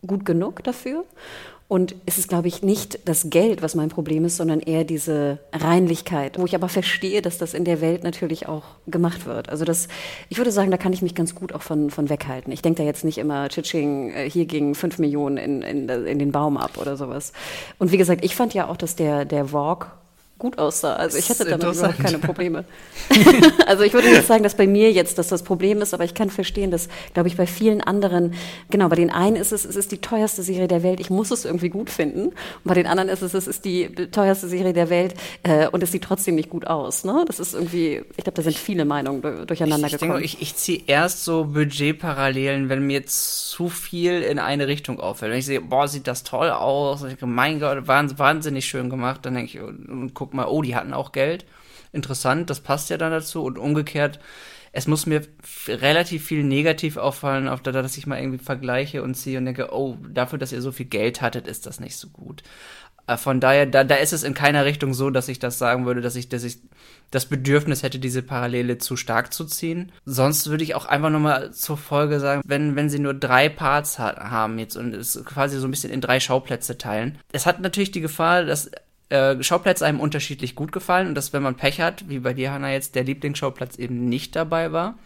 gut 0.06 0.24
genug 0.24 0.62
dafür. 0.64 1.04
Und 1.68 1.96
es 2.06 2.16
ist, 2.16 2.28
glaube 2.28 2.46
ich, 2.46 2.62
nicht 2.62 3.00
das 3.08 3.28
Geld, 3.28 3.60
was 3.60 3.74
mein 3.74 3.88
Problem 3.88 4.24
ist, 4.24 4.36
sondern 4.36 4.60
eher 4.60 4.84
diese 4.84 5.40
Reinlichkeit, 5.52 6.38
wo 6.38 6.44
ich 6.44 6.54
aber 6.54 6.68
verstehe, 6.68 7.22
dass 7.22 7.38
das 7.38 7.54
in 7.54 7.64
der 7.64 7.80
Welt 7.80 8.04
natürlich 8.04 8.46
auch 8.46 8.62
gemacht 8.86 9.26
wird. 9.26 9.48
Also 9.48 9.64
das, 9.64 9.88
ich 10.28 10.38
würde 10.38 10.52
sagen, 10.52 10.70
da 10.70 10.76
kann 10.76 10.92
ich 10.92 11.02
mich 11.02 11.16
ganz 11.16 11.34
gut 11.34 11.52
auch 11.52 11.62
von, 11.62 11.90
von 11.90 12.08
weghalten. 12.08 12.52
Ich 12.52 12.62
denke 12.62 12.82
da 12.82 12.84
jetzt 12.84 13.04
nicht 13.04 13.18
immer, 13.18 13.48
Tschitsching, 13.48 14.10
äh, 14.10 14.30
hier 14.30 14.46
gingen 14.46 14.76
fünf 14.76 14.98
Millionen 14.98 15.38
in, 15.38 15.62
in, 15.62 15.88
in 15.88 16.18
den 16.20 16.30
Baum 16.30 16.56
ab 16.56 16.78
oder 16.78 16.96
sowas. 16.96 17.32
Und 17.78 17.90
wie 17.90 17.98
gesagt, 17.98 18.24
ich 18.24 18.36
fand 18.36 18.54
ja 18.54 18.68
auch, 18.68 18.76
dass 18.76 18.94
der, 18.94 19.24
der 19.24 19.52
Walk 19.52 19.90
gut 20.38 20.58
aussah. 20.58 20.94
Also 20.94 21.16
ich 21.16 21.30
hatte 21.30 21.44
damit 21.44 21.74
überhaupt 21.74 21.98
keine 21.98 22.18
Probleme. 22.18 22.64
also 23.66 23.84
ich 23.84 23.94
würde 23.94 24.08
nicht 24.08 24.26
sagen, 24.26 24.42
dass 24.42 24.54
bei 24.54 24.66
mir 24.66 24.92
jetzt 24.92 25.16
das 25.18 25.28
das 25.28 25.42
Problem 25.42 25.80
ist, 25.80 25.94
aber 25.94 26.04
ich 26.04 26.12
kann 26.12 26.28
verstehen, 26.28 26.70
dass, 26.70 26.88
glaube 27.14 27.28
ich, 27.28 27.36
bei 27.36 27.46
vielen 27.46 27.80
anderen, 27.80 28.34
genau, 28.68 28.88
bei 28.88 28.96
den 28.96 29.10
einen 29.10 29.36
ist 29.36 29.52
es, 29.52 29.64
es 29.64 29.76
ist 29.76 29.92
die 29.92 29.98
teuerste 29.98 30.42
Serie 30.42 30.68
der 30.68 30.82
Welt, 30.82 31.00
ich 31.00 31.08
muss 31.08 31.30
es 31.30 31.46
irgendwie 31.46 31.70
gut 31.70 31.88
finden. 31.88 32.26
Und 32.26 32.34
bei 32.64 32.74
den 32.74 32.86
anderen 32.86 33.08
ist 33.08 33.22
es, 33.22 33.32
es 33.32 33.46
ist 33.46 33.64
die 33.64 33.88
teuerste 33.88 34.48
Serie 34.48 34.74
der 34.74 34.90
Welt 34.90 35.14
äh, 35.42 35.68
und 35.68 35.82
es 35.82 35.92
sieht 35.92 36.04
trotzdem 36.04 36.34
nicht 36.34 36.50
gut 36.50 36.66
aus. 36.66 37.04
Ne? 37.04 37.24
Das 37.26 37.40
ist 37.40 37.54
irgendwie, 37.54 38.02
ich 38.16 38.24
glaube, 38.24 38.36
da 38.36 38.42
sind 38.42 38.58
viele 38.58 38.84
Meinungen 38.84 39.22
durcheinander 39.46 39.86
ich, 39.86 39.94
ich 39.94 40.00
gekommen. 40.00 40.20
Denke, 40.20 40.26
ich, 40.26 40.42
ich 40.42 40.54
ziehe 40.56 40.82
erst 40.86 41.24
so 41.24 41.44
Budgetparallelen, 41.44 42.68
wenn 42.68 42.86
mir 42.86 43.06
zu 43.06 43.70
viel 43.70 44.20
in 44.20 44.38
eine 44.38 44.66
Richtung 44.66 45.00
auffällt. 45.00 45.32
Wenn 45.32 45.38
ich 45.38 45.46
sehe, 45.46 45.62
boah, 45.62 45.88
sieht 45.88 46.06
das 46.06 46.24
toll 46.24 46.50
aus, 46.50 47.02
ich 47.02 47.08
denke, 47.08 47.26
mein 47.26 47.58
Gott, 47.58 47.88
wahnsinnig 47.88 48.66
schön 48.66 48.90
gemacht, 48.90 49.20
dann 49.24 49.34
denke 49.34 49.56
ich, 49.56 49.62
und 49.62 50.12
guck 50.26 50.34
mal, 50.34 50.46
oh, 50.46 50.60
die 50.60 50.74
hatten 50.74 50.92
auch 50.92 51.12
Geld. 51.12 51.46
Interessant, 51.92 52.50
das 52.50 52.60
passt 52.60 52.90
ja 52.90 52.98
dann 52.98 53.12
dazu. 53.12 53.44
Und 53.44 53.58
umgekehrt, 53.58 54.18
es 54.72 54.88
muss 54.88 55.06
mir 55.06 55.22
relativ 55.68 56.26
viel 56.26 56.42
negativ 56.42 56.96
auffallen, 56.96 57.48
auf 57.48 57.62
der, 57.62 57.72
dass 57.72 57.96
ich 57.96 58.06
mal 58.06 58.18
irgendwie 58.18 58.42
vergleiche 58.42 59.02
und 59.04 59.14
ziehe 59.14 59.38
und 59.38 59.44
denke, 59.44 59.72
oh, 59.72 59.96
dafür, 60.10 60.38
dass 60.38 60.52
ihr 60.52 60.60
so 60.60 60.72
viel 60.72 60.86
Geld 60.86 61.22
hattet, 61.22 61.46
ist 61.46 61.64
das 61.64 61.78
nicht 61.78 61.96
so 61.96 62.08
gut. 62.08 62.42
Äh, 63.06 63.16
von 63.16 63.40
daher, 63.40 63.66
da, 63.66 63.84
da 63.84 63.94
ist 63.94 64.12
es 64.12 64.22
in 64.22 64.34
keiner 64.34 64.64
Richtung 64.64 64.94
so, 64.94 65.10
dass 65.10 65.28
ich 65.28 65.38
das 65.38 65.58
sagen 65.58 65.86
würde, 65.86 66.00
dass 66.00 66.16
ich, 66.16 66.28
dass 66.28 66.44
ich 66.44 66.58
das 67.10 67.26
Bedürfnis 67.26 67.82
hätte, 67.82 67.98
diese 67.98 68.22
Parallele 68.22 68.78
zu 68.78 68.96
stark 68.96 69.32
zu 69.32 69.44
ziehen. 69.44 69.92
Sonst 70.04 70.50
würde 70.50 70.64
ich 70.64 70.74
auch 70.74 70.86
einfach 70.86 71.10
nochmal 71.10 71.52
zur 71.52 71.78
Folge 71.78 72.18
sagen, 72.18 72.42
wenn, 72.44 72.74
wenn 72.74 72.90
sie 72.90 72.98
nur 72.98 73.14
drei 73.14 73.48
Parts 73.48 73.98
ha 73.98 74.30
haben 74.30 74.58
jetzt 74.58 74.76
und 74.76 74.92
es 74.92 75.22
quasi 75.24 75.58
so 75.58 75.68
ein 75.68 75.70
bisschen 75.70 75.92
in 75.92 76.00
drei 76.00 76.18
Schauplätze 76.18 76.78
teilen. 76.78 77.18
Es 77.32 77.46
hat 77.46 77.60
natürlich 77.60 77.92
die 77.92 78.00
Gefahr, 78.00 78.44
dass 78.44 78.70
äh, 79.08 79.42
Schauplätze 79.42 79.86
einem 79.86 80.00
unterschiedlich 80.00 80.54
gut 80.54 80.72
gefallen 80.72 81.08
und 81.08 81.14
dass, 81.14 81.32
wenn 81.32 81.42
man 81.42 81.56
Pech 81.56 81.80
hat, 81.80 82.08
wie 82.08 82.18
bei 82.18 82.34
dir, 82.34 82.52
Hanna, 82.52 82.72
jetzt 82.72 82.94
der 82.94 83.04
Lieblingsschauplatz 83.04 83.76
eben 83.76 84.08
nicht 84.08 84.34
dabei 84.34 84.72
war. 84.72 84.98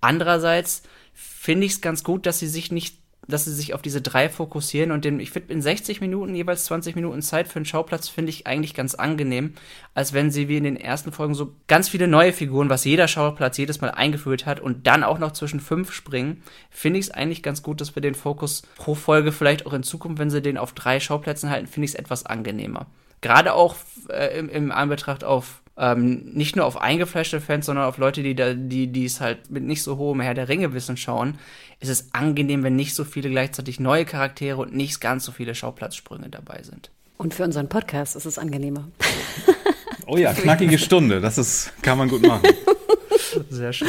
Andererseits 0.00 0.82
finde 1.14 1.66
ich 1.66 1.72
es 1.72 1.80
ganz 1.80 2.04
gut, 2.04 2.26
dass 2.26 2.38
sie 2.38 2.48
sich 2.48 2.70
nicht 2.72 2.96
dass 3.28 3.44
sie 3.44 3.52
sich 3.52 3.74
auf 3.74 3.82
diese 3.82 4.00
drei 4.00 4.28
fokussieren 4.28 4.92
und 4.92 5.04
den, 5.04 5.18
ich 5.20 5.30
finde, 5.30 5.52
in 5.52 5.60
60 5.60 6.00
Minuten, 6.00 6.34
jeweils 6.34 6.64
20 6.66 6.94
Minuten 6.94 7.22
Zeit 7.22 7.48
für 7.48 7.56
einen 7.56 7.64
Schauplatz 7.64 8.08
finde 8.08 8.30
ich 8.30 8.46
eigentlich 8.46 8.74
ganz 8.74 8.94
angenehm, 8.94 9.54
als 9.94 10.12
wenn 10.12 10.30
sie 10.30 10.48
wie 10.48 10.58
in 10.58 10.64
den 10.64 10.76
ersten 10.76 11.12
Folgen 11.12 11.34
so 11.34 11.54
ganz 11.66 11.88
viele 11.88 12.06
neue 12.06 12.32
Figuren, 12.32 12.70
was 12.70 12.84
jeder 12.84 13.08
Schauplatz 13.08 13.56
jedes 13.56 13.80
Mal 13.80 13.90
eingeführt 13.90 14.46
hat 14.46 14.60
und 14.60 14.86
dann 14.86 15.02
auch 15.02 15.18
noch 15.18 15.32
zwischen 15.32 15.60
fünf 15.60 15.92
springen, 15.92 16.42
finde 16.70 16.98
ich 17.00 17.06
es 17.06 17.10
eigentlich 17.10 17.42
ganz 17.42 17.62
gut, 17.62 17.80
dass 17.80 17.94
wir 17.94 18.02
den 18.02 18.14
Fokus 18.14 18.62
pro 18.76 18.94
Folge 18.94 19.32
vielleicht 19.32 19.66
auch 19.66 19.72
in 19.72 19.82
Zukunft, 19.82 20.18
wenn 20.18 20.30
sie 20.30 20.42
den 20.42 20.58
auf 20.58 20.72
drei 20.72 21.00
Schauplätzen 21.00 21.50
halten, 21.50 21.66
finde 21.66 21.86
ich 21.86 21.92
es 21.92 21.98
etwas 21.98 22.26
angenehmer 22.26 22.86
gerade 23.20 23.54
auch 23.54 23.76
äh, 24.08 24.38
im, 24.38 24.48
im 24.48 24.72
Anbetracht 24.72 25.24
auf 25.24 25.62
ähm, 25.78 26.30
nicht 26.32 26.56
nur 26.56 26.64
auf 26.64 26.80
eingefleischte 26.80 27.40
Fans, 27.40 27.66
sondern 27.66 27.84
auf 27.84 27.98
Leute, 27.98 28.22
die 28.22 28.34
da, 28.34 28.54
die, 28.54 28.86
die 28.86 29.04
es 29.04 29.20
halt 29.20 29.50
mit 29.50 29.62
nicht 29.62 29.82
so 29.82 29.98
hohem 29.98 30.20
Herr 30.20 30.34
der 30.34 30.48
Ringe 30.48 30.72
wissen 30.72 30.96
schauen, 30.96 31.38
ist 31.80 31.90
es 31.90 32.08
angenehm, 32.14 32.62
wenn 32.62 32.76
nicht 32.76 32.94
so 32.94 33.04
viele 33.04 33.28
gleichzeitig 33.28 33.78
neue 33.78 34.06
Charaktere 34.06 34.56
und 34.56 34.74
nicht 34.74 35.00
ganz 35.00 35.24
so 35.24 35.32
viele 35.32 35.54
Schauplatzsprünge 35.54 36.30
dabei 36.30 36.62
sind. 36.62 36.90
Und 37.18 37.34
für 37.34 37.44
unseren 37.44 37.68
Podcast 37.68 38.16
ist 38.16 38.24
es 38.24 38.38
angenehmer. 38.38 38.88
Oh 40.08 40.16
ja, 40.16 40.32
knackige 40.32 40.78
Stunde, 40.78 41.20
das 41.20 41.36
ist, 41.36 41.72
kann 41.82 41.98
man 41.98 42.08
gut 42.08 42.22
machen. 42.22 42.48
Sehr 43.50 43.72
schön. 43.72 43.88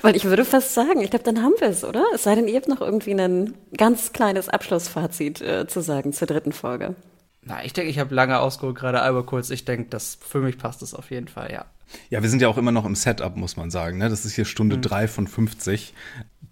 Weil 0.00 0.16
ich 0.16 0.24
würde 0.24 0.46
fast 0.46 0.72
sagen, 0.72 1.02
ich 1.02 1.10
glaube, 1.10 1.24
dann 1.24 1.42
haben 1.42 1.52
wir 1.58 1.68
es, 1.68 1.84
oder? 1.84 2.02
Es 2.14 2.22
sei 2.22 2.34
denn, 2.34 2.48
ihr 2.48 2.56
habt 2.56 2.68
noch 2.68 2.80
irgendwie 2.80 3.12
ein 3.12 3.52
ganz 3.76 4.14
kleines 4.14 4.48
Abschlussfazit 4.48 5.42
äh, 5.42 5.66
zu 5.66 5.82
sagen 5.82 6.14
zur 6.14 6.26
dritten 6.26 6.52
Folge. 6.52 6.94
Na, 7.42 7.64
ich 7.64 7.72
denke, 7.72 7.90
ich 7.90 7.98
habe 7.98 8.14
lange 8.14 8.38
ausgeholt, 8.38 8.76
gerade 8.76 9.02
einmal 9.02 9.24
kurz. 9.24 9.50
Ich 9.50 9.64
denke, 9.64 9.88
das 9.88 10.18
für 10.20 10.40
mich 10.40 10.58
passt 10.58 10.82
das 10.82 10.94
auf 10.94 11.10
jeden 11.10 11.28
Fall, 11.28 11.50
ja. 11.50 11.66
Ja, 12.08 12.22
wir 12.22 12.28
sind 12.28 12.42
ja 12.42 12.48
auch 12.48 12.58
immer 12.58 12.72
noch 12.72 12.84
im 12.84 12.94
Setup, 12.94 13.36
muss 13.36 13.56
man 13.56 13.70
sagen. 13.70 13.98
Ne? 13.98 14.08
Das 14.08 14.24
ist 14.24 14.34
hier 14.34 14.44
Stunde 14.44 14.76
mhm. 14.76 14.82
3 14.82 15.08
von 15.08 15.26
50. 15.26 15.94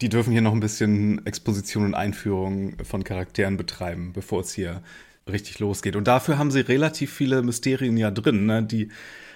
Die 0.01 0.09
dürfen 0.09 0.33
hier 0.33 0.41
noch 0.43 0.53
ein 0.53 0.61
bisschen 0.61 1.25
Exposition 1.27 1.85
und 1.85 1.95
Einführung 1.95 2.77
von 2.85 3.05
Charakteren 3.05 3.57
betreiben, 3.57 4.13
bevor 4.13 4.41
es 4.41 4.53
hier 4.53 4.83
richtig 5.29 5.59
losgeht. 5.59 5.97
Und 5.97 6.09
dafür 6.09 6.39
haben 6.39 6.51
sie 6.51 6.61
relativ 6.61 7.13
viele 7.13 7.43
Mysterien 7.43 7.97
ja 7.97 8.11
drin, 8.11 8.47
ne? 8.47 8.63
die 8.63 8.89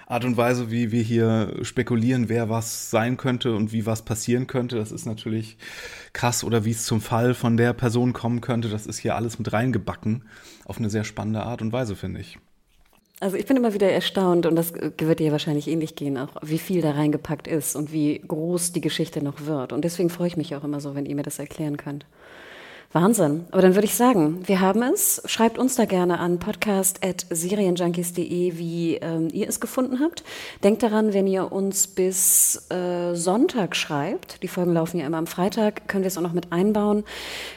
Art 0.06 0.24
und 0.24 0.36
Weise, 0.36 0.70
wie 0.70 0.92
wir 0.92 1.02
hier 1.02 1.54
spekulieren, 1.62 2.28
wer 2.28 2.48
was 2.48 2.90
sein 2.90 3.16
könnte 3.16 3.54
und 3.54 3.72
wie 3.72 3.86
was 3.86 4.04
passieren 4.04 4.46
könnte, 4.46 4.76
das 4.76 4.92
ist 4.92 5.06
natürlich 5.06 5.56
krass. 6.12 6.44
Oder 6.44 6.64
wie 6.64 6.72
es 6.72 6.84
zum 6.84 7.00
Fall 7.00 7.34
von 7.34 7.56
der 7.56 7.72
Person 7.72 8.12
kommen 8.12 8.40
könnte, 8.40 8.68
das 8.68 8.86
ist 8.86 8.98
hier 8.98 9.16
alles 9.16 9.38
mit 9.38 9.52
reingebacken. 9.52 10.24
Auf 10.64 10.78
eine 10.78 10.90
sehr 10.90 11.04
spannende 11.04 11.42
Art 11.42 11.62
und 11.62 11.72
Weise, 11.72 11.96
finde 11.96 12.20
ich. 12.20 12.38
Also 13.20 13.36
ich 13.36 13.46
bin 13.46 13.56
immer 13.56 13.72
wieder 13.72 13.90
erstaunt, 13.90 14.46
und 14.46 14.56
das 14.56 14.72
wird 14.74 15.20
dir 15.20 15.30
wahrscheinlich 15.30 15.68
ähnlich 15.68 15.94
gehen, 15.94 16.18
auch 16.18 16.30
wie 16.42 16.58
viel 16.58 16.82
da 16.82 16.90
reingepackt 16.90 17.46
ist 17.46 17.76
und 17.76 17.92
wie 17.92 18.18
groß 18.18 18.72
die 18.72 18.80
Geschichte 18.80 19.22
noch 19.22 19.46
wird. 19.46 19.72
Und 19.72 19.84
deswegen 19.84 20.10
freue 20.10 20.26
ich 20.26 20.36
mich 20.36 20.56
auch 20.56 20.64
immer 20.64 20.80
so, 20.80 20.96
wenn 20.96 21.06
ihr 21.06 21.14
mir 21.14 21.22
das 21.22 21.38
erklären 21.38 21.76
könnt. 21.76 22.04
Wahnsinn. 22.92 23.46
Aber 23.50 23.62
dann 23.62 23.74
würde 23.74 23.86
ich 23.86 23.94
sagen, 23.94 24.42
wir 24.46 24.60
haben 24.60 24.82
es. 24.82 25.22
Schreibt 25.24 25.58
uns 25.58 25.76
da 25.76 25.86
gerne 25.86 26.18
an 26.18 26.38
podcast.serienjunkies.de, 26.38 28.58
wie 28.58 28.96
ähm, 28.96 29.28
ihr 29.32 29.48
es 29.48 29.60
gefunden 29.60 30.00
habt. 30.00 30.22
Denkt 30.62 30.82
daran, 30.82 31.14
wenn 31.14 31.26
ihr 31.26 31.52
uns 31.52 31.86
bis 31.86 32.70
äh, 32.70 33.14
Sonntag 33.14 33.76
schreibt, 33.76 34.42
die 34.42 34.48
Folgen 34.48 34.74
laufen 34.74 34.98
ja 34.98 35.06
immer 35.06 35.16
am 35.16 35.26
Freitag, 35.26 35.88
können 35.88 36.04
wir 36.04 36.08
es 36.08 36.18
auch 36.18 36.22
noch 36.22 36.34
mit 36.34 36.52
einbauen. 36.52 37.04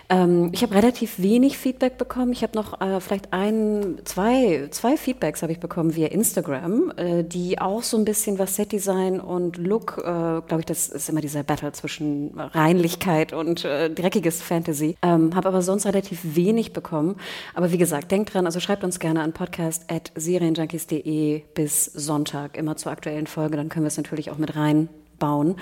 Ähm, 0.10 0.52
ich 0.54 0.64
habe 0.64 0.76
relativ 0.76 1.20
wenig 1.20 1.58
Feedback 1.58 1.98
bekommen. 1.98 2.32
Ich 2.32 2.44
habe 2.44 2.56
noch 2.56 2.80
äh, 2.80 3.02
vielleicht 3.02 3.34
ein, 3.34 3.98
zwei, 4.06 4.70
zwei 4.72 4.96
Feedbacks 4.96 5.42
habe 5.42 5.52
ich 5.52 5.60
bekommen 5.60 5.96
via 5.96 6.08
Instagram, 6.08 6.94
äh, 6.96 7.24
die 7.24 7.60
auch 7.60 7.84
so 7.84 7.98
ein 7.98 8.06
bisschen 8.06 8.40
was 8.40 8.56
Setdesign 8.56 9.20
und 9.20 9.58
Look, 9.58 9.98
äh, 9.98 10.04
glaube 10.04 10.60
ich, 10.60 10.66
das 10.66 10.88
ist 10.88 11.10
immer 11.10 11.20
dieser 11.22 11.44
Battle 11.44 11.74
zwischen 11.74 12.32
Reinlichkeit 12.38 13.34
und 13.34 13.66
äh, 13.66 13.90
dreckiges 13.90 14.42
Fantasy. 14.42 14.96
Ähm, 15.02 15.25
habe 15.34 15.48
aber 15.48 15.62
sonst 15.62 15.86
relativ 15.86 16.36
wenig 16.36 16.74
bekommen. 16.74 17.16
Aber 17.54 17.72
wie 17.72 17.78
gesagt, 17.78 18.12
denkt 18.12 18.34
dran, 18.34 18.46
also 18.46 18.60
schreibt 18.60 18.84
uns 18.84 19.00
gerne 19.00 19.22
an 19.22 19.32
podcast.serienjunkies.de 19.34 21.44
bis 21.54 21.86
Sonntag, 21.86 22.58
immer 22.58 22.76
zur 22.76 22.92
aktuellen 22.92 23.28
Folge. 23.28 23.56
Dann 23.58 23.70
können 23.70 23.86
wir 23.86 23.90
es 23.90 23.98
natürlich 23.98 24.30
auch 24.30 24.38
mit 24.38 24.56
reinbauen. 24.56 25.56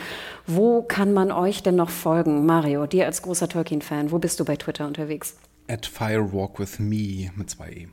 Wo 0.47 0.81
kann 0.81 1.13
man 1.13 1.31
euch 1.31 1.63
denn 1.63 1.75
noch 1.75 1.91
folgen? 1.91 2.45
Mario, 2.45 2.87
dir 2.87 3.05
als 3.05 3.21
großer 3.21 3.47
Tolkien-Fan, 3.47 4.11
wo 4.11 4.19
bist 4.19 4.39
du 4.39 4.45
bei 4.45 4.55
Twitter 4.55 4.87
unterwegs? 4.87 5.37
At 5.67 5.85
firewalkwithme 5.85 7.31
mit 7.35 7.49
zwei 7.49 7.69
E. 7.69 7.87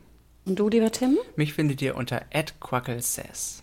Und 0.46 0.58
du, 0.58 0.68
lieber 0.68 0.90
Tim? 0.90 1.18
Mich 1.36 1.52
findet 1.52 1.82
ihr 1.82 1.96
unter 1.96 2.22
@quacklesays. 2.60 3.62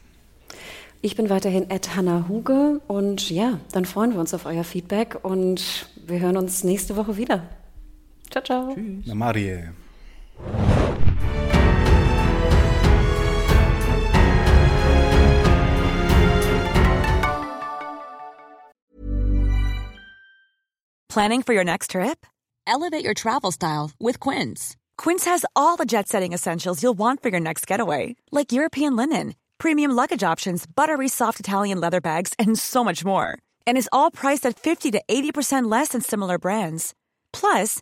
Ich 1.01 1.16
bin 1.16 1.30
weiterhin 1.30 1.70
at 1.70 1.95
Hannah 1.95 2.28
Huge 2.28 2.82
und 2.88 3.30
ja, 3.30 3.60
dann 3.72 3.86
freuen 3.86 4.14
wir 4.14 4.20
uns 4.20 4.34
auf 4.34 4.45
euer 4.45 4.64
Feedback 4.64 5.20
und 5.22 5.89
wir 6.08 6.20
hören 6.20 6.38
uns 6.38 6.64
nächste 6.64 6.95
Woche 6.95 7.18
wieder. 7.18 7.43
Ciao, 8.30 8.42
ciao. 8.42 8.76
Na 9.06 9.14
Marie. 9.14 9.64
Planning 21.18 21.42
for 21.42 21.54
your 21.54 21.64
next 21.64 21.92
trip? 21.92 22.28
Elevate 22.68 23.04
your 23.04 23.16
travel 23.16 23.52
style 23.52 23.90
with 24.00 24.20
Quince. 24.20 24.76
Quince 25.00 25.26
has 25.26 25.46
all 25.56 25.76
the 25.76 25.86
jet 25.86 26.08
setting 26.08 26.32
essentials 26.32 26.84
you'll 26.84 26.98
want 26.98 27.24
for 27.24 27.30
your 27.30 27.40
next 27.40 27.66
getaway, 27.66 28.16
like 28.32 28.52
European 28.52 28.96
linen, 28.96 29.34
premium 29.58 29.92
luggage 29.92 30.22
options, 30.22 30.68
buttery 30.68 31.08
soft 31.08 31.40
Italian 31.40 31.80
leather 31.80 32.02
bags, 32.02 32.34
and 32.38 32.60
so 32.60 32.84
much 32.84 33.04
more. 33.04 33.40
And 33.66 33.80
is 33.80 33.90
all 33.92 34.12
priced 34.12 34.46
at 34.46 34.60
50 34.60 34.92
to 34.92 35.02
80% 35.10 35.72
less 35.72 35.88
than 35.90 36.02
similar 36.02 36.38
brands. 36.38 36.94
Plus, 37.34 37.82